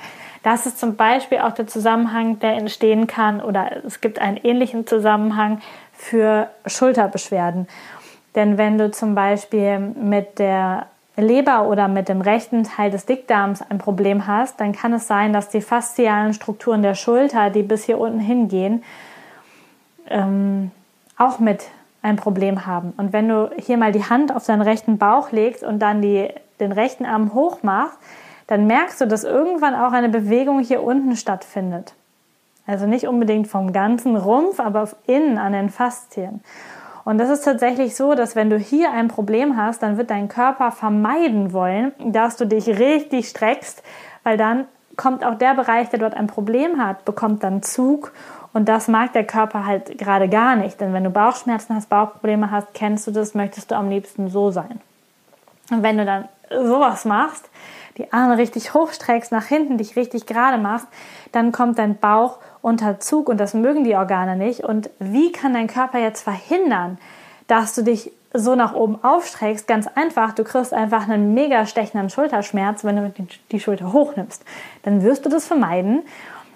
Das 0.44 0.66
ist 0.66 0.78
zum 0.78 0.98
Beispiel 0.98 1.40
auch 1.40 1.54
der 1.54 1.68
Zusammenhang, 1.68 2.40
der 2.40 2.54
entstehen 2.54 3.08
kann, 3.08 3.42
oder 3.42 3.84
es 3.86 4.02
gibt 4.02 4.20
einen 4.20 4.38
ähnlichen 4.38 4.86
Zusammenhang 4.86 5.62
für 5.94 6.50
Schulterbeschwerden. 6.66 7.68
Denn 8.36 8.58
wenn 8.58 8.78
du 8.78 8.92
zum 8.92 9.16
Beispiel 9.16 9.80
mit 9.80 10.40
der 10.40 10.88
Leber 11.16 11.68
oder 11.68 11.88
mit 11.88 12.10
dem 12.10 12.22
rechten 12.22 12.64
Teil 12.64 12.92
des 12.92 13.06
Dickdarms 13.06 13.62
ein 13.62 13.78
Problem 13.78 14.28
hast, 14.28 14.60
dann 14.60 14.74
kann 14.74 14.94
es 14.94 15.08
sein, 15.08 15.32
dass 15.32 15.50
die 15.50 15.62
faszialen 15.62 16.34
Strukturen 16.34 16.82
der 16.82 16.96
Schulter, 16.96 17.50
die 17.50 17.64
bis 17.64 17.86
hier 17.86 18.00
unten 18.00 18.20
hingehen, 18.20 18.84
ähm, 20.10 20.72
auch 21.18 21.40
mit 21.40 21.66
ein 22.02 22.16
Problem 22.18 22.66
haben. 22.66 22.94
Und 22.98 23.14
wenn 23.14 23.30
du 23.30 23.52
hier 23.58 23.78
mal 23.78 23.92
die 23.92 24.04
Hand 24.04 24.36
auf 24.36 24.46
deinen 24.46 24.64
rechten 24.64 24.98
Bauch 24.98 25.32
legst 25.32 25.64
und 25.64 25.80
dann 25.80 26.02
die, 26.02 26.30
den 26.60 26.72
rechten 26.72 27.06
Arm 27.06 27.34
hoch 27.34 27.62
machst, 27.62 27.98
dann 28.48 28.68
merkst 28.68 29.02
du, 29.02 29.08
dass 29.08 29.24
irgendwann 29.24 29.76
auch 29.76 29.92
eine 29.92 30.10
Bewegung 30.10 30.60
hier 30.60 30.84
unten 30.84 31.16
stattfindet. 31.16 31.94
Also 32.66 32.86
nicht 32.86 33.08
unbedingt 33.08 33.48
vom 33.48 33.74
ganzen 33.74 34.16
Rumpf, 34.16 34.60
aber 34.60 34.88
innen 35.06 35.38
an 35.38 35.54
den 35.54 35.70
Faszien. 35.70 36.42
Und 37.06 37.18
das 37.18 37.30
ist 37.30 37.44
tatsächlich 37.44 37.96
so, 37.96 38.16
dass 38.16 38.36
wenn 38.36 38.50
du 38.50 38.58
hier 38.58 38.92
ein 38.92 39.10
Problem 39.10 39.58
hast, 39.58 39.84
dann 39.84 39.98
wird 39.98 40.10
dein 40.10 40.30
Körper 40.30 40.72
vermeiden 40.72 41.52
wollen, 41.52 41.92
dass 42.00 42.38
du 42.38 42.46
dich 42.46 42.68
richtig 42.68 43.28
streckst, 43.28 43.84
weil 44.24 44.38
dann 44.38 44.66
kommt 44.96 45.26
auch 45.26 45.36
der 45.36 45.54
Bereich, 45.54 45.90
der 45.90 46.00
dort 46.00 46.14
ein 46.14 46.28
Problem 46.28 46.82
hat, 46.82 47.04
bekommt 47.04 47.44
dann 47.44 47.62
Zug 47.62 48.14
und 48.54 48.70
das 48.70 48.88
mag 48.88 49.12
der 49.14 49.26
Körper 49.26 49.66
halt 49.66 49.98
gerade 49.98 50.30
gar 50.30 50.56
nicht. 50.56 50.80
Denn 50.80 50.94
wenn 50.94 51.04
du 51.04 51.10
Bauchschmerzen 51.10 51.76
hast, 51.76 51.90
Bauchprobleme 51.90 52.52
hast, 52.52 52.74
kennst 52.74 53.08
du 53.08 53.12
das, 53.12 53.34
möchtest 53.34 53.72
du 53.72 53.76
am 53.76 53.90
liebsten 53.90 54.30
so 54.30 54.52
sein. 54.52 54.80
Und 55.72 55.84
wenn 55.84 55.98
du 55.98 56.06
dann 56.06 56.30
sowas 56.50 57.04
machst, 57.04 57.50
die 57.98 58.12
Arme 58.12 58.38
richtig 58.38 58.74
hochstreckst, 58.74 59.32
nach 59.32 59.46
hinten 59.46 59.78
dich 59.78 59.96
richtig 59.96 60.26
gerade 60.26 60.58
machst, 60.58 60.88
dann 61.32 61.52
kommt 61.52 61.78
dein 61.78 61.98
Bauch 61.98 62.40
unter 62.62 63.00
Zug 63.00 63.30
und 63.30 63.38
das 63.38 63.54
mögen 63.54 63.84
die 63.84 63.96
Organe 63.96 64.36
nicht. 64.36 64.62
Und 64.62 64.90
wie 65.00 65.32
kann 65.32 65.54
dein 65.54 65.68
Körper 65.68 66.00
jetzt 66.00 66.22
verhindern, 66.22 66.98
dass 67.48 67.76
du 67.76 67.84
dich 67.84 68.12
so 68.34 68.56
nach 68.56 68.74
oben 68.74 69.04
aufstreckst? 69.04 69.68
Ganz 69.68 69.88
einfach, 69.88 70.34
du 70.34 70.44
kriegst 70.44 70.74
einfach 70.74 71.08
einen 71.08 71.34
mega 71.34 71.66
stechenden 71.66 72.10
Schulterschmerz, 72.10 72.84
wenn 72.84 72.96
du 72.96 73.14
die 73.52 73.60
Schulter 73.60 73.94
hochnimmst. 73.94 74.44
Dann 74.84 75.04
wirst 75.04 75.26
du 75.26 75.30
das 75.30 75.46
vermeiden. 75.46 76.04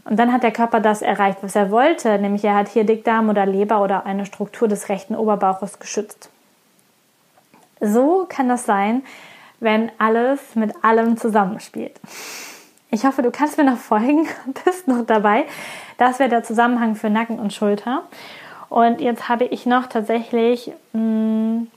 Und 0.05 0.17
dann 0.17 0.31
hat 0.31 0.43
der 0.43 0.53
Körper 0.53 0.79
das 0.79 1.01
erreicht, 1.01 1.39
was 1.41 1.55
er 1.55 1.69
wollte, 1.69 2.17
nämlich 2.17 2.43
er 2.45 2.55
hat 2.55 2.69
hier 2.69 2.85
Dickdarm 2.85 3.29
oder 3.29 3.45
Leber 3.45 3.83
oder 3.83 4.05
eine 4.05 4.25
Struktur 4.25 4.69
des 4.69 4.87
rechten 4.87 5.15
Oberbauches 5.15 5.79
geschützt. 5.79 6.29
So 7.81 8.25
kann 8.29 8.47
das 8.47 8.65
sein, 8.65 9.03
wenn 9.59 9.91
alles 9.97 10.55
mit 10.55 10.73
allem 10.83 11.17
zusammenspielt. 11.17 11.99
Ich 12.89 13.05
hoffe, 13.05 13.21
du 13.21 13.31
kannst 13.31 13.57
mir 13.57 13.63
noch 13.63 13.77
folgen 13.77 14.27
und 14.45 14.63
bist 14.65 14.87
noch 14.87 15.05
dabei. 15.05 15.45
Das 15.97 16.19
wäre 16.19 16.29
der 16.29 16.43
Zusammenhang 16.43 16.95
für 16.95 17.09
Nacken 17.09 17.39
und 17.39 17.53
Schulter. 17.53 18.03
Und 18.69 19.01
jetzt 19.01 19.29
habe 19.29 19.45
ich 19.45 19.65
noch 19.65 19.87
tatsächlich 19.87 20.71
mh, 20.93 20.99
hm, 20.99 21.71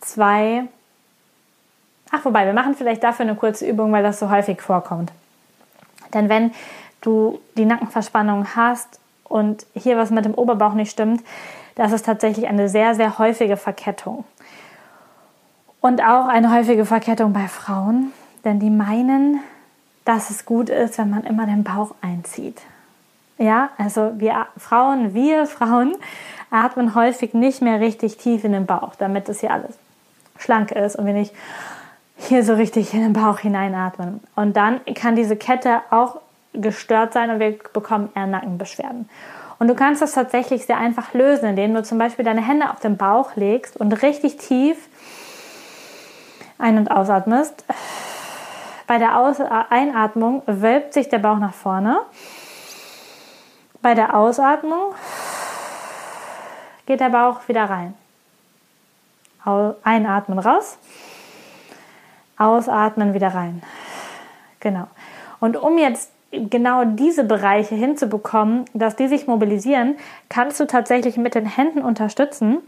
zwei. 0.00 0.64
Ach, 2.10 2.24
wobei, 2.24 2.46
wir 2.46 2.52
machen 2.52 2.74
vielleicht 2.74 3.02
dafür 3.02 3.24
eine 3.24 3.34
kurze 3.34 3.66
Übung, 3.66 3.92
weil 3.92 4.02
das 4.02 4.18
so 4.18 4.30
häufig 4.30 4.60
vorkommt. 4.60 5.10
Denn 6.12 6.28
wenn 6.28 6.52
du 7.00 7.40
die 7.56 7.64
Nackenverspannung 7.64 8.54
hast 8.54 9.00
und 9.24 9.66
hier 9.74 9.96
was 9.96 10.10
mit 10.10 10.24
dem 10.24 10.34
Oberbauch 10.34 10.74
nicht 10.74 10.90
stimmt, 10.90 11.22
das 11.74 11.92
ist 11.92 12.06
tatsächlich 12.06 12.46
eine 12.46 12.68
sehr, 12.68 12.94
sehr 12.94 13.18
häufige 13.18 13.56
Verkettung. 13.56 14.24
Und 15.84 16.02
auch 16.02 16.28
eine 16.28 16.50
häufige 16.50 16.86
Verkettung 16.86 17.34
bei 17.34 17.46
Frauen, 17.46 18.14
denn 18.42 18.58
die 18.58 18.70
meinen, 18.70 19.40
dass 20.06 20.30
es 20.30 20.46
gut 20.46 20.70
ist, 20.70 20.96
wenn 20.96 21.10
man 21.10 21.24
immer 21.24 21.44
den 21.44 21.62
Bauch 21.62 21.94
einzieht. 22.00 22.62
Ja, 23.36 23.68
also 23.76 24.12
wir 24.16 24.46
Frauen, 24.56 25.12
wir 25.12 25.44
Frauen 25.44 25.94
atmen 26.50 26.94
häufig 26.94 27.34
nicht 27.34 27.60
mehr 27.60 27.80
richtig 27.80 28.16
tief 28.16 28.44
in 28.44 28.52
den 28.52 28.64
Bauch, 28.64 28.94
damit 28.96 29.28
das 29.28 29.40
hier 29.40 29.52
alles 29.52 29.76
schlank 30.38 30.72
ist 30.72 30.96
und 30.96 31.04
wir 31.04 31.12
nicht 31.12 31.34
hier 32.16 32.44
so 32.44 32.54
richtig 32.54 32.94
in 32.94 33.00
den 33.00 33.12
Bauch 33.12 33.40
hineinatmen. 33.40 34.20
Und 34.34 34.56
dann 34.56 34.80
kann 34.94 35.16
diese 35.16 35.36
Kette 35.36 35.82
auch 35.90 36.16
gestört 36.54 37.12
sein 37.12 37.28
und 37.28 37.40
wir 37.40 37.58
bekommen 37.74 38.08
eher 38.14 38.26
Nackenbeschwerden. 38.26 39.10
Und 39.58 39.68
du 39.68 39.74
kannst 39.74 40.00
das 40.00 40.12
tatsächlich 40.12 40.64
sehr 40.64 40.78
einfach 40.78 41.12
lösen, 41.12 41.50
indem 41.50 41.74
du 41.74 41.82
zum 41.82 41.98
Beispiel 41.98 42.24
deine 42.24 42.40
Hände 42.40 42.70
auf 42.70 42.80
den 42.80 42.96
Bauch 42.96 43.36
legst 43.36 43.76
und 43.76 43.92
richtig 44.02 44.38
tief 44.38 44.78
ein- 46.58 46.78
und 46.78 46.90
ausatmest. 46.90 47.64
Bei 48.86 48.98
der 48.98 49.18
Aus 49.18 49.40
Einatmung 49.40 50.42
wölbt 50.46 50.92
sich 50.92 51.08
der 51.08 51.18
Bauch 51.18 51.38
nach 51.38 51.54
vorne. 51.54 52.00
Bei 53.80 53.94
der 53.94 54.14
Ausatmung 54.14 54.94
geht 56.86 57.00
der 57.00 57.10
Bauch 57.10 57.48
wieder 57.48 57.64
rein. 57.64 57.94
Einatmen 59.82 60.38
raus, 60.38 60.78
ausatmen 62.38 63.12
wieder 63.12 63.34
rein. 63.34 63.62
Genau. 64.60 64.86
Und 65.38 65.58
um 65.58 65.76
jetzt 65.76 66.10
genau 66.30 66.84
diese 66.84 67.24
Bereiche 67.24 67.74
hinzubekommen, 67.74 68.64
dass 68.72 68.96
die 68.96 69.08
sich 69.08 69.26
mobilisieren, 69.26 69.96
kannst 70.30 70.58
du 70.60 70.66
tatsächlich 70.66 71.16
mit 71.18 71.34
den 71.34 71.46
Händen 71.46 71.82
unterstützen, 71.82 72.58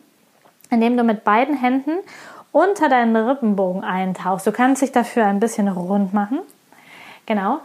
indem 0.70 0.96
du 0.96 1.03
mit 1.03 1.25
beiden 1.25 1.57
Händen 1.57 1.92
unter 2.56 2.88
deinen 2.88 3.14
Rippenbogen 3.14 3.84
eintauchst. 3.84 4.46
Du 4.46 4.50
kannst 4.50 4.80
dich 4.80 4.90
dafür 4.90 5.26
ein 5.26 5.40
bisschen 5.40 5.68
rund 5.68 6.14
machen. 6.14 6.40
Genau. 7.26 7.58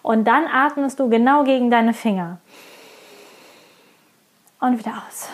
Und 0.00 0.24
dann 0.24 0.46
atmest 0.46 0.98
du 1.00 1.10
genau 1.10 1.44
gegen 1.44 1.70
deine 1.70 1.92
Finger. 1.92 2.38
Und 4.58 4.78
wieder 4.78 5.02
aus. 5.06 5.28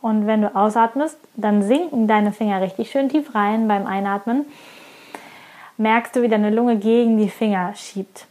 Und 0.00 0.26
wenn 0.26 0.40
du 0.40 0.56
ausatmest, 0.56 1.18
dann 1.36 1.60
sinken 1.60 2.08
deine 2.08 2.32
Finger 2.32 2.62
richtig 2.62 2.90
schön 2.90 3.10
tief 3.10 3.34
rein 3.34 3.68
beim 3.68 3.86
Einatmen. 3.86 4.46
Merkst 5.76 6.16
du, 6.16 6.22
wie 6.22 6.28
deine 6.28 6.48
Lunge 6.48 6.78
gegen 6.78 7.18
die 7.18 7.28
Finger 7.28 7.74
schiebt. 7.74 8.26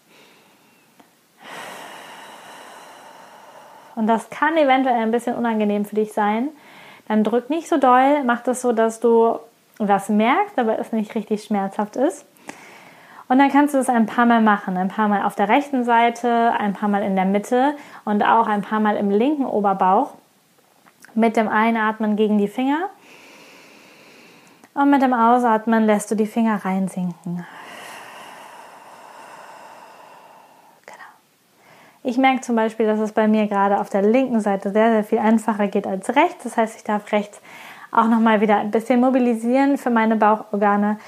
Und 3.93 4.07
das 4.07 4.31
kann 4.31 4.57
eventuell 4.57 5.03
ein 5.03 5.11
bisschen 5.11 5.35
unangenehm 5.35 5.85
für 5.85 5.95
dich 5.95 6.13
sein. 6.13 6.49
Dann 7.07 7.23
drück 7.23 7.49
nicht 7.49 7.69
so 7.69 7.77
doll, 7.77 8.23
mach 8.23 8.41
das 8.41 8.61
so, 8.61 8.73
dass 8.73 8.99
du 8.99 9.39
was 9.79 10.09
merkst, 10.09 10.57
aber 10.57 10.79
es 10.79 10.91
nicht 10.91 11.15
richtig 11.15 11.43
schmerzhaft 11.43 11.95
ist. 11.95 12.25
Und 13.29 13.39
dann 13.39 13.51
kannst 13.51 13.73
du 13.73 13.79
es 13.79 13.89
ein 13.89 14.05
paar 14.05 14.25
Mal 14.25 14.41
machen. 14.41 14.77
Ein 14.77 14.87
paar 14.87 15.07
Mal 15.07 15.23
auf 15.23 15.35
der 15.35 15.49
rechten 15.49 15.83
Seite, 15.83 16.53
ein 16.57 16.73
paar 16.73 16.89
Mal 16.89 17.03
in 17.03 17.15
der 17.15 17.25
Mitte 17.25 17.75
und 18.05 18.23
auch 18.23 18.47
ein 18.47 18.61
paar 18.61 18.79
Mal 18.79 18.95
im 18.95 19.09
linken 19.09 19.45
Oberbauch. 19.45 20.13
Mit 21.13 21.35
dem 21.35 21.47
Einatmen 21.47 22.15
gegen 22.15 22.37
die 22.37 22.47
Finger. 22.47 22.89
Und 24.73 24.91
mit 24.91 25.01
dem 25.01 25.13
Ausatmen 25.13 25.85
lässt 25.85 26.11
du 26.11 26.15
die 26.15 26.27
Finger 26.27 26.63
reinsinken. 26.63 27.45
Ich 32.07 32.17
merke 32.17 32.39
zum 32.39 32.55
Beispiel, 32.55 32.85
dass 32.85 33.01
es 33.01 33.11
bei 33.11 33.27
mir 33.27 33.47
gerade 33.47 33.81
auf 33.81 33.89
der 33.89 34.01
linken 34.01 34.39
Seite 34.39 34.71
sehr, 34.71 34.91
sehr 34.91 35.03
viel 35.03 35.19
einfacher 35.19 35.67
geht 35.67 35.85
als 35.85 36.15
rechts. 36.15 36.45
Das 36.45 36.55
heißt, 36.55 36.77
ich 36.77 36.85
darf 36.85 37.11
rechts 37.11 37.41
auch 37.91 38.07
nochmal 38.07 38.39
wieder 38.39 38.55
ein 38.55 38.71
bisschen 38.71 39.01
mobilisieren 39.01 39.77
für 39.77 39.89
meine 39.89 40.15
Bauchorgane 40.15 40.99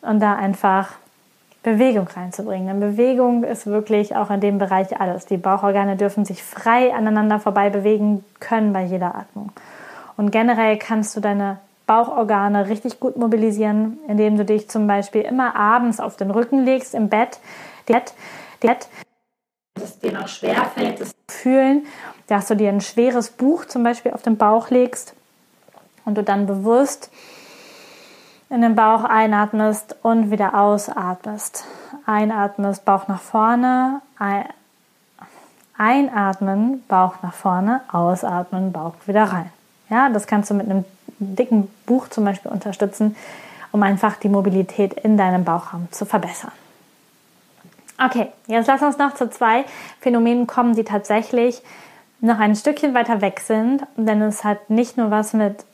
und 0.00 0.18
da 0.20 0.34
einfach 0.34 0.92
Bewegung 1.62 2.08
reinzubringen. 2.08 2.68
Denn 2.68 2.80
Bewegung 2.80 3.44
ist 3.44 3.66
wirklich 3.66 4.16
auch 4.16 4.30
in 4.30 4.40
dem 4.40 4.56
Bereich 4.56 4.98
alles. 4.98 5.26
Die 5.26 5.36
Bauchorgane 5.36 5.96
dürfen 5.96 6.24
sich 6.24 6.42
frei 6.42 6.94
aneinander 6.94 7.38
vorbei 7.38 7.68
bewegen 7.68 8.24
können 8.40 8.72
bei 8.72 8.84
jeder 8.84 9.14
Atmung. 9.14 9.52
Und 10.16 10.30
generell 10.30 10.78
kannst 10.78 11.14
du 11.14 11.20
deine 11.20 11.58
Bauchorgane 11.86 12.70
richtig 12.70 12.98
gut 12.98 13.18
mobilisieren, 13.18 13.98
indem 14.08 14.38
du 14.38 14.46
dich 14.46 14.70
zum 14.70 14.86
Beispiel 14.86 15.20
immer 15.20 15.54
abends 15.54 16.00
auf 16.00 16.16
den 16.16 16.30
Rücken 16.30 16.64
legst 16.64 16.94
im 16.94 17.10
Bett. 17.10 17.40
Bett, 17.84 18.14
Bett 18.60 18.88
es 19.86 19.98
dir 19.98 20.12
noch 20.12 20.28
schwerfällt, 20.28 21.00
das 21.00 21.08
zu 21.08 21.14
fühlen, 21.28 21.86
dass 22.26 22.46
du 22.46 22.56
dir 22.56 22.68
ein 22.68 22.80
schweres 22.80 23.30
Buch 23.30 23.64
zum 23.64 23.82
Beispiel 23.82 24.12
auf 24.12 24.22
den 24.22 24.36
Bauch 24.36 24.70
legst 24.70 25.14
und 26.04 26.16
du 26.16 26.22
dann 26.22 26.46
bewusst 26.46 27.10
in 28.48 28.62
den 28.62 28.74
Bauch 28.76 29.04
einatmest 29.04 29.96
und 30.02 30.30
wieder 30.30 30.54
ausatmest. 30.54 31.64
Einatmest, 32.06 32.84
Bauch 32.84 33.08
nach 33.08 33.20
vorne, 33.20 34.00
einatmen, 35.76 36.84
Bauch 36.86 37.14
nach 37.22 37.34
vorne, 37.34 37.80
ausatmen, 37.90 38.72
Bauch 38.72 38.94
wieder 39.06 39.24
rein. 39.24 39.50
Ja, 39.88 40.08
das 40.08 40.26
kannst 40.26 40.50
du 40.50 40.54
mit 40.54 40.68
einem 40.68 40.84
dicken 41.18 41.68
Buch 41.86 42.08
zum 42.08 42.24
Beispiel 42.24 42.50
unterstützen, 42.50 43.16
um 43.72 43.82
einfach 43.82 44.16
die 44.16 44.28
Mobilität 44.28 44.94
in 44.94 45.16
deinem 45.16 45.44
Bauchraum 45.44 45.88
zu 45.90 46.06
verbessern. 46.06 46.52
Okay, 47.98 48.30
jetzt 48.46 48.66
lass 48.66 48.82
uns 48.82 48.98
noch 48.98 49.14
zu 49.14 49.30
zwei 49.30 49.64
Phänomenen 50.00 50.46
kommen, 50.46 50.74
die 50.74 50.84
tatsächlich 50.84 51.62
noch 52.20 52.38
ein 52.38 52.54
Stückchen 52.54 52.94
weiter 52.94 53.20
weg 53.20 53.40
sind, 53.40 53.82
denn 53.96 54.20
es 54.22 54.44
hat 54.44 54.68
nicht 54.68 54.96
nur 54.96 55.10
was 55.10 55.32
mit 55.32 55.64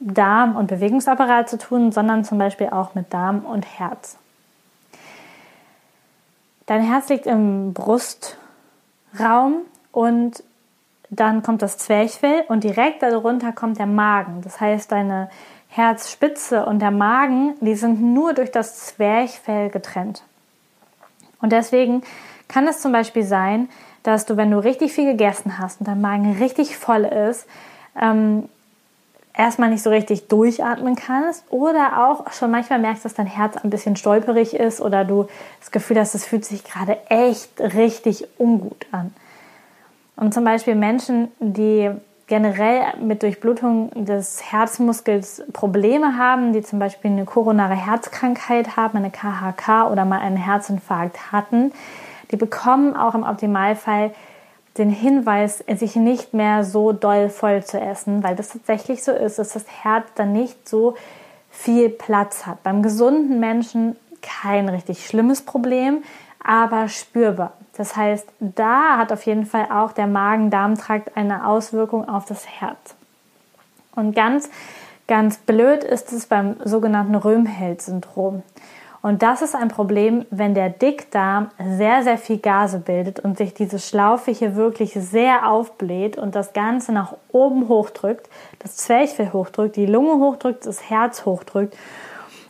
Darm 0.00 0.56
und 0.56 0.66
Bewegungsapparat 0.66 1.48
zu 1.48 1.56
tun, 1.56 1.92
sondern 1.92 2.24
zum 2.24 2.38
Beispiel 2.38 2.68
auch 2.68 2.94
mit 2.94 3.12
Darm 3.12 3.44
und 3.44 3.64
Herz. 3.78 4.18
Dein 6.66 6.82
Herz 6.82 7.08
liegt 7.08 7.26
im 7.26 7.72
Brustraum 7.74 9.62
und 9.92 10.42
dann 11.10 11.42
kommt 11.42 11.62
das 11.62 11.78
Zwerchfell 11.78 12.44
und 12.48 12.64
direkt 12.64 13.02
darunter 13.02 13.52
kommt 13.52 13.78
der 13.78 13.86
Magen. 13.86 14.40
Das 14.42 14.60
heißt, 14.60 14.90
deine 14.90 15.30
Herzspitze 15.68 16.64
und 16.66 16.80
der 16.80 16.90
Magen, 16.90 17.54
die 17.60 17.74
sind 17.74 18.00
nur 18.00 18.32
durch 18.32 18.50
das 18.50 18.86
Zwerchfell 18.86 19.70
getrennt. 19.70 20.22
Und 21.44 21.52
deswegen 21.52 22.00
kann 22.48 22.66
es 22.66 22.80
zum 22.80 22.90
Beispiel 22.90 23.22
sein, 23.22 23.68
dass 24.02 24.24
du, 24.24 24.38
wenn 24.38 24.50
du 24.50 24.56
richtig 24.64 24.94
viel 24.94 25.04
gegessen 25.04 25.58
hast 25.58 25.78
und 25.78 25.86
dein 25.86 26.00
Magen 26.00 26.38
richtig 26.38 26.74
voll 26.78 27.04
ist, 27.04 27.46
ähm, 28.00 28.48
erstmal 29.36 29.68
nicht 29.68 29.82
so 29.82 29.90
richtig 29.90 30.28
durchatmen 30.28 30.96
kannst 30.96 31.44
oder 31.50 32.08
auch 32.08 32.32
schon 32.32 32.50
manchmal 32.50 32.78
merkst, 32.78 33.04
dass 33.04 33.12
dein 33.12 33.26
Herz 33.26 33.58
ein 33.58 33.68
bisschen 33.68 33.94
stolperig 33.94 34.54
ist 34.54 34.80
oder 34.80 35.04
du 35.04 35.28
das 35.60 35.70
Gefühl 35.70 36.00
hast, 36.00 36.14
es 36.14 36.24
fühlt 36.24 36.46
sich 36.46 36.64
gerade 36.64 36.96
echt 37.10 37.60
richtig 37.60 38.26
ungut 38.38 38.86
an. 38.90 39.14
Und 40.16 40.32
zum 40.32 40.44
Beispiel 40.44 40.76
Menschen, 40.76 41.28
die 41.40 41.90
generell 42.26 42.94
mit 43.00 43.22
Durchblutung 43.22 43.90
des 44.04 44.50
Herzmuskels 44.50 45.42
Probleme 45.52 46.16
haben, 46.16 46.52
die 46.52 46.62
zum 46.62 46.78
Beispiel 46.78 47.10
eine 47.10 47.24
koronare 47.24 47.74
Herzkrankheit 47.74 48.76
haben, 48.76 48.98
eine 48.98 49.10
KHK 49.10 49.90
oder 49.90 50.04
mal 50.04 50.20
einen 50.20 50.36
Herzinfarkt 50.36 51.32
hatten, 51.32 51.72
die 52.30 52.36
bekommen 52.36 52.96
auch 52.96 53.14
im 53.14 53.24
Optimalfall 53.24 54.12
den 54.78 54.90
Hinweis, 54.90 55.62
sich 55.76 55.94
nicht 55.96 56.34
mehr 56.34 56.64
so 56.64 56.92
doll 56.92 57.28
voll 57.28 57.62
zu 57.62 57.80
essen, 57.80 58.22
weil 58.22 58.34
das 58.34 58.48
tatsächlich 58.48 59.04
so 59.04 59.12
ist, 59.12 59.38
dass 59.38 59.50
das 59.50 59.66
Herz 59.82 60.06
dann 60.16 60.32
nicht 60.32 60.68
so 60.68 60.94
viel 61.50 61.88
Platz 61.90 62.46
hat. 62.46 62.62
Beim 62.64 62.82
gesunden 62.82 63.38
Menschen 63.38 63.96
kein 64.20 64.68
richtig 64.68 65.06
schlimmes 65.06 65.42
Problem, 65.42 66.02
aber 66.44 66.88
spürbar. 66.88 67.54
Das 67.76 67.96
heißt, 67.96 68.28
da 68.38 68.98
hat 68.98 69.12
auf 69.12 69.26
jeden 69.26 69.46
Fall 69.46 69.66
auch 69.72 69.92
der 69.92 70.06
Magen-Darm-Trakt 70.06 71.16
eine 71.16 71.46
Auswirkung 71.46 72.08
auf 72.08 72.24
das 72.24 72.46
Herz. 72.46 72.94
Und 73.96 74.14
ganz, 74.14 74.48
ganz 75.08 75.38
blöd 75.38 75.82
ist 75.82 76.12
es 76.12 76.26
beim 76.26 76.56
sogenannten 76.64 77.14
Röhmheld-Syndrom. 77.16 78.42
Und 79.02 79.22
das 79.22 79.42
ist 79.42 79.54
ein 79.54 79.68
Problem, 79.68 80.24
wenn 80.30 80.54
der 80.54 80.70
Dickdarm 80.70 81.50
sehr, 81.58 82.02
sehr 82.02 82.16
viel 82.16 82.38
Gase 82.38 82.78
bildet 82.78 83.20
und 83.20 83.36
sich 83.36 83.52
diese 83.52 83.78
Schlaufe 83.78 84.30
hier 84.30 84.56
wirklich 84.56 84.94
sehr 84.94 85.46
aufbläht 85.46 86.16
und 86.16 86.34
das 86.34 86.54
Ganze 86.54 86.90
nach 86.92 87.14
oben 87.30 87.68
hochdrückt, 87.68 88.30
das 88.60 88.78
Zwerchfell 88.78 89.32
hochdrückt, 89.32 89.76
die 89.76 89.84
Lunge 89.84 90.24
hochdrückt, 90.24 90.64
das 90.64 90.88
Herz 90.88 91.26
hochdrückt 91.26 91.76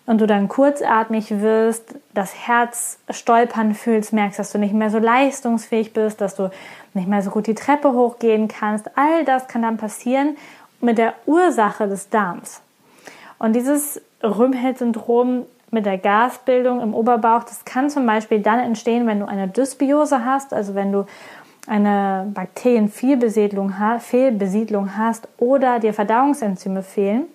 und 0.06 0.20
du 0.20 0.26
dann 0.26 0.48
kurzatmig 0.48 1.40
wirst, 1.40 1.94
das 2.12 2.34
Herz 2.46 2.98
stolpern 3.10 3.74
fühlst, 3.74 4.12
merkst, 4.12 4.38
dass 4.38 4.52
du 4.52 4.58
nicht 4.58 4.74
mehr 4.74 4.90
so 4.90 4.98
leistungsfähig 4.98 5.92
bist, 5.92 6.20
dass 6.20 6.34
du 6.34 6.50
nicht 6.92 7.08
mehr 7.08 7.22
so 7.22 7.30
gut 7.30 7.46
die 7.46 7.54
Treppe 7.54 7.92
hochgehen 7.92 8.48
kannst. 8.48 8.90
All 8.96 9.24
das 9.24 9.48
kann 9.48 9.62
dann 9.62 9.78
passieren 9.78 10.36
mit 10.80 10.98
der 10.98 11.14
Ursache 11.26 11.88
des 11.88 12.10
Darms. 12.10 12.60
Und 13.38 13.54
dieses 13.54 14.02
Röhmheld-Syndrom 14.22 15.46
mit 15.74 15.84
der 15.84 15.98
Gasbildung 15.98 16.80
im 16.80 16.94
Oberbauch. 16.94 17.44
Das 17.44 17.66
kann 17.66 17.90
zum 17.90 18.06
Beispiel 18.06 18.40
dann 18.40 18.60
entstehen, 18.60 19.06
wenn 19.06 19.20
du 19.20 19.26
eine 19.26 19.48
Dysbiose 19.48 20.24
hast, 20.24 20.54
also 20.54 20.74
wenn 20.74 20.90
du 20.92 21.04
eine 21.66 22.30
Bakterienfehlbesiedlung 22.32 23.78
hast 24.96 25.28
oder 25.38 25.80
dir 25.80 25.92
Verdauungsenzyme 25.92 26.82
fehlen. 26.82 27.26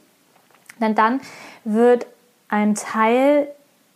Denn 0.80 0.96
dann 0.96 1.22
wird 1.64 2.08
ein 2.50 2.76
Teil 2.76 3.48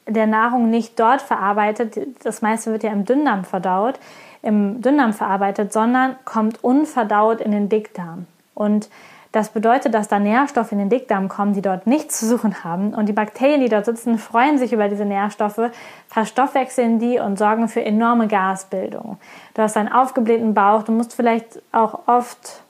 der 0.08 0.28
Nahrung 0.28 0.70
nicht 0.70 1.00
dort 1.00 1.22
verarbeitet, 1.22 1.98
das 2.24 2.42
meiste 2.42 2.72
wird 2.72 2.84
ja 2.84 2.92
im 2.92 3.06
Dünndarm 3.06 3.46
verdaut, 3.46 4.00
im 4.42 4.82
Dünndarm 4.82 5.14
verarbeitet, 5.14 5.72
sondern 5.72 6.16
kommt 6.26 6.64
unverdaut 6.64 7.42
in 7.42 7.52
den 7.52 7.70
Dickdarm. 7.70 8.26
Und 8.54 8.90
das 9.32 9.50
bedeutet, 9.50 9.96
dass 9.96 10.08
da 10.08 10.20
Nährstoffe 10.20 10.72
in 10.72 10.78
den 10.78 10.90
Dickdarm 10.90 11.28
kommen, 11.28 11.54
die 11.54 11.64
dort 11.64 11.88
nichts 11.88 12.20
zu 12.20 12.28
suchen 12.28 12.64
haben. 12.64 12.94
Und 12.94 13.08
die 13.08 13.14
Bakterien, 13.14 13.62
die 13.62 13.70
dort 13.70 13.86
sitzen, 13.86 14.20
freuen 14.20 14.60
sich 14.60 14.74
über 14.74 14.90
diese 14.90 15.06
Nährstoffe, 15.06 15.72
verstoffwechseln 16.08 17.00
die 17.00 17.18
und 17.18 17.40
sorgen 17.40 17.68
für 17.68 17.84
enorme 17.84 18.28
Gasbildung. 18.28 19.18
Du 19.56 19.62
hast 19.64 19.76
einen 19.76 19.92
aufgeblähten 19.92 20.54
Bauch, 20.54 20.84
du 20.84 20.92
musst 20.92 21.16
vielleicht 21.16 21.64
auch 21.72 22.08
oft, 22.08 22.62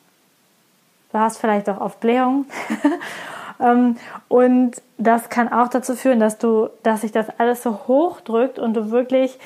du 1.11 1.19
hast 1.19 1.37
vielleicht 1.37 1.67
auch 1.69 1.81
oft 1.81 1.99
Blähung. 1.99 2.45
Ähm, 3.63 3.97
und 4.27 4.73
das 4.97 5.29
kann 5.29 5.51
auch 5.51 5.69
dazu 5.69 5.95
führen, 5.95 6.19
dass 6.19 6.37
du, 6.37 6.69
dass 6.83 7.01
sich 7.01 7.11
das 7.11 7.27
alles 7.39 7.63
so 7.63 7.87
hochdrückt 7.87 8.59
und 8.59 8.75
du 8.75 8.91
wirklich 8.91 9.39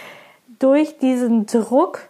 durch 0.59 0.97
diesen 0.97 1.45
Druck 1.45 2.07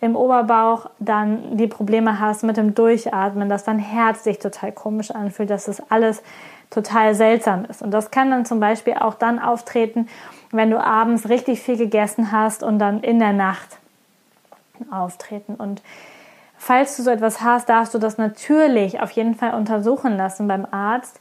im 0.00 0.14
Oberbauch 0.14 0.90
dann 0.98 1.56
die 1.56 1.66
Probleme 1.66 2.20
hast 2.20 2.42
mit 2.42 2.56
dem 2.58 2.74
Durchatmen, 2.74 3.48
dass 3.48 3.64
dein 3.64 3.78
Herz 3.78 4.24
sich 4.24 4.38
total 4.38 4.72
komisch 4.72 5.10
anfühlt, 5.10 5.50
dass 5.50 5.64
das 5.64 5.82
alles 5.90 6.22
total 6.70 7.14
seltsam 7.14 7.64
ist. 7.64 7.80
Und 7.80 7.92
das 7.92 8.10
kann 8.10 8.30
dann 8.30 8.44
zum 8.44 8.60
Beispiel 8.60 8.94
auch 8.94 9.14
dann 9.14 9.38
auftreten, 9.38 10.08
wenn 10.50 10.70
du 10.70 10.82
abends 10.82 11.28
richtig 11.28 11.60
viel 11.60 11.76
gegessen 11.76 12.32
hast 12.32 12.62
und 12.62 12.78
dann 12.78 13.00
in 13.00 13.18
der 13.18 13.32
Nacht 13.32 13.78
auftreten. 14.90 15.54
Und 15.54 15.82
falls 16.58 16.96
du 16.96 17.02
so 17.02 17.10
etwas 17.10 17.40
hast, 17.40 17.68
darfst 17.68 17.94
du 17.94 17.98
das 17.98 18.18
natürlich 18.18 19.00
auf 19.00 19.10
jeden 19.12 19.34
Fall 19.34 19.54
untersuchen 19.54 20.16
lassen 20.16 20.46
beim 20.46 20.66
Arzt, 20.70 21.20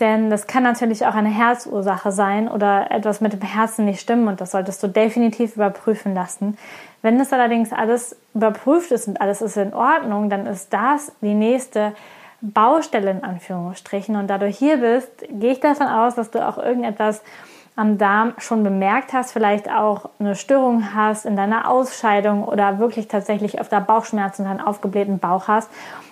denn 0.00 0.28
das 0.28 0.46
kann 0.46 0.62
natürlich 0.62 1.06
auch 1.06 1.14
eine 1.14 1.30
Herzursache 1.30 2.12
sein 2.12 2.48
oder 2.48 2.90
etwas 2.90 3.20
mit 3.20 3.32
dem 3.32 3.40
Herzen 3.40 3.86
nicht 3.86 4.00
stimmen 4.00 4.28
und 4.28 4.40
das 4.40 4.50
solltest 4.50 4.82
du 4.82 4.88
definitiv 4.88 5.56
überprüfen 5.56 6.14
lassen. 6.14 6.58
Wenn 7.00 7.18
das 7.18 7.32
allerdings 7.32 7.72
alles 7.72 8.16
überprüft 8.34 8.90
ist 8.90 9.08
und 9.08 9.20
alles 9.20 9.40
ist 9.40 9.56
in 9.56 9.72
Ordnung, 9.72 10.28
dann 10.28 10.46
ist 10.46 10.72
das 10.72 11.12
die 11.22 11.34
nächste 11.34 11.94
Baustelle 12.42 13.10
in 13.10 13.24
Anführungsstrichen. 13.24 14.16
Und 14.16 14.28
da 14.28 14.38
du 14.38 14.46
hier 14.46 14.78
bist, 14.78 15.24
gehe 15.30 15.52
ich 15.52 15.60
davon 15.60 15.86
aus, 15.86 16.14
dass 16.14 16.30
du 16.30 16.46
auch 16.46 16.58
irgendetwas 16.58 17.22
am 17.76 17.98
Darm 17.98 18.32
schon 18.38 18.64
bemerkt 18.64 19.12
hast, 19.12 19.32
vielleicht 19.32 19.70
auch 19.70 20.08
eine 20.18 20.34
Störung 20.34 20.94
hast 20.94 21.26
in 21.26 21.36
deiner 21.36 21.70
Ausscheidung 21.70 22.44
oder 22.44 22.78
wirklich 22.78 23.06
tatsächlich 23.06 23.60
öfter 23.60 23.82
Bauchschmerzen 23.82 24.42
und 24.42 24.48
einen 24.48 24.60
aufgeblähten 24.62 25.18
Bauch 25.18 25.46
hast. 25.46 25.68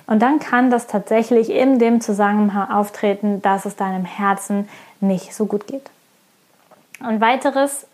Und 0.06 0.20
dann 0.20 0.38
kann 0.38 0.70
das 0.70 0.86
tatsächlich 0.86 1.48
in 1.48 1.78
dem 1.78 2.02
Zusammenhang 2.02 2.70
auftreten, 2.70 3.40
dass 3.40 3.64
es 3.64 3.76
deinem 3.76 4.04
Herzen 4.04 4.68
nicht 5.00 5.34
so 5.34 5.46
gut 5.46 5.66
geht. 5.66 5.90
Ein 7.00 7.22
weiteres 7.22 7.86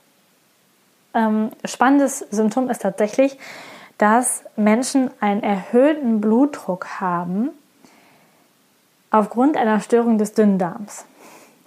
ähm, 1.14 1.50
spannendes 1.64 2.18
Symptom 2.30 2.68
ist 2.70 2.83
tatsächlich, 2.83 3.38
dass 3.98 4.42
Menschen 4.56 5.11
einen 5.20 5.42
erhöhten 5.44 6.20
Blutdruck 6.20 7.00
haben 7.00 7.50
aufgrund 9.11 9.56
einer 9.56 9.80
Störung 9.80 10.18
des 10.18 10.34
Dünndarms. 10.34 11.05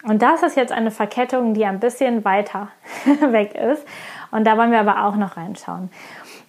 Und 0.04 0.22
das 0.22 0.44
ist 0.44 0.58
jetzt 0.58 0.72
eine 0.72 0.92
Verkettung, 0.92 1.54
die 1.54 1.66
ein 1.66 1.80
bisschen 1.80 2.26
weiter 2.26 2.70
weg 3.22 3.56
ist. 3.56 3.86
Und 4.32 4.46
da 4.46 4.58
wollen 4.58 4.72
wir 4.72 4.80
aber 4.80 5.06
auch 5.06 5.16
noch 5.16 5.38
reinschauen. 5.38 5.90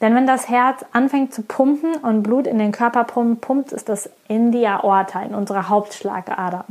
Denn 0.00 0.14
wenn 0.14 0.26
das 0.26 0.48
Herz 0.48 0.84
anfängt 0.92 1.32
zu 1.32 1.42
pumpen 1.42 1.94
und 1.96 2.22
Blut 2.22 2.46
in 2.46 2.59
den 2.59 2.72
Körper 2.72 3.05
pumpt, 3.05 3.72
ist 3.72 3.88
das 3.88 4.11
in 4.28 4.50
die 4.50 4.66
Aorta, 4.66 5.22
in 5.22 5.34
unsere 5.34 5.68
Hauptschlagader. 5.68 6.64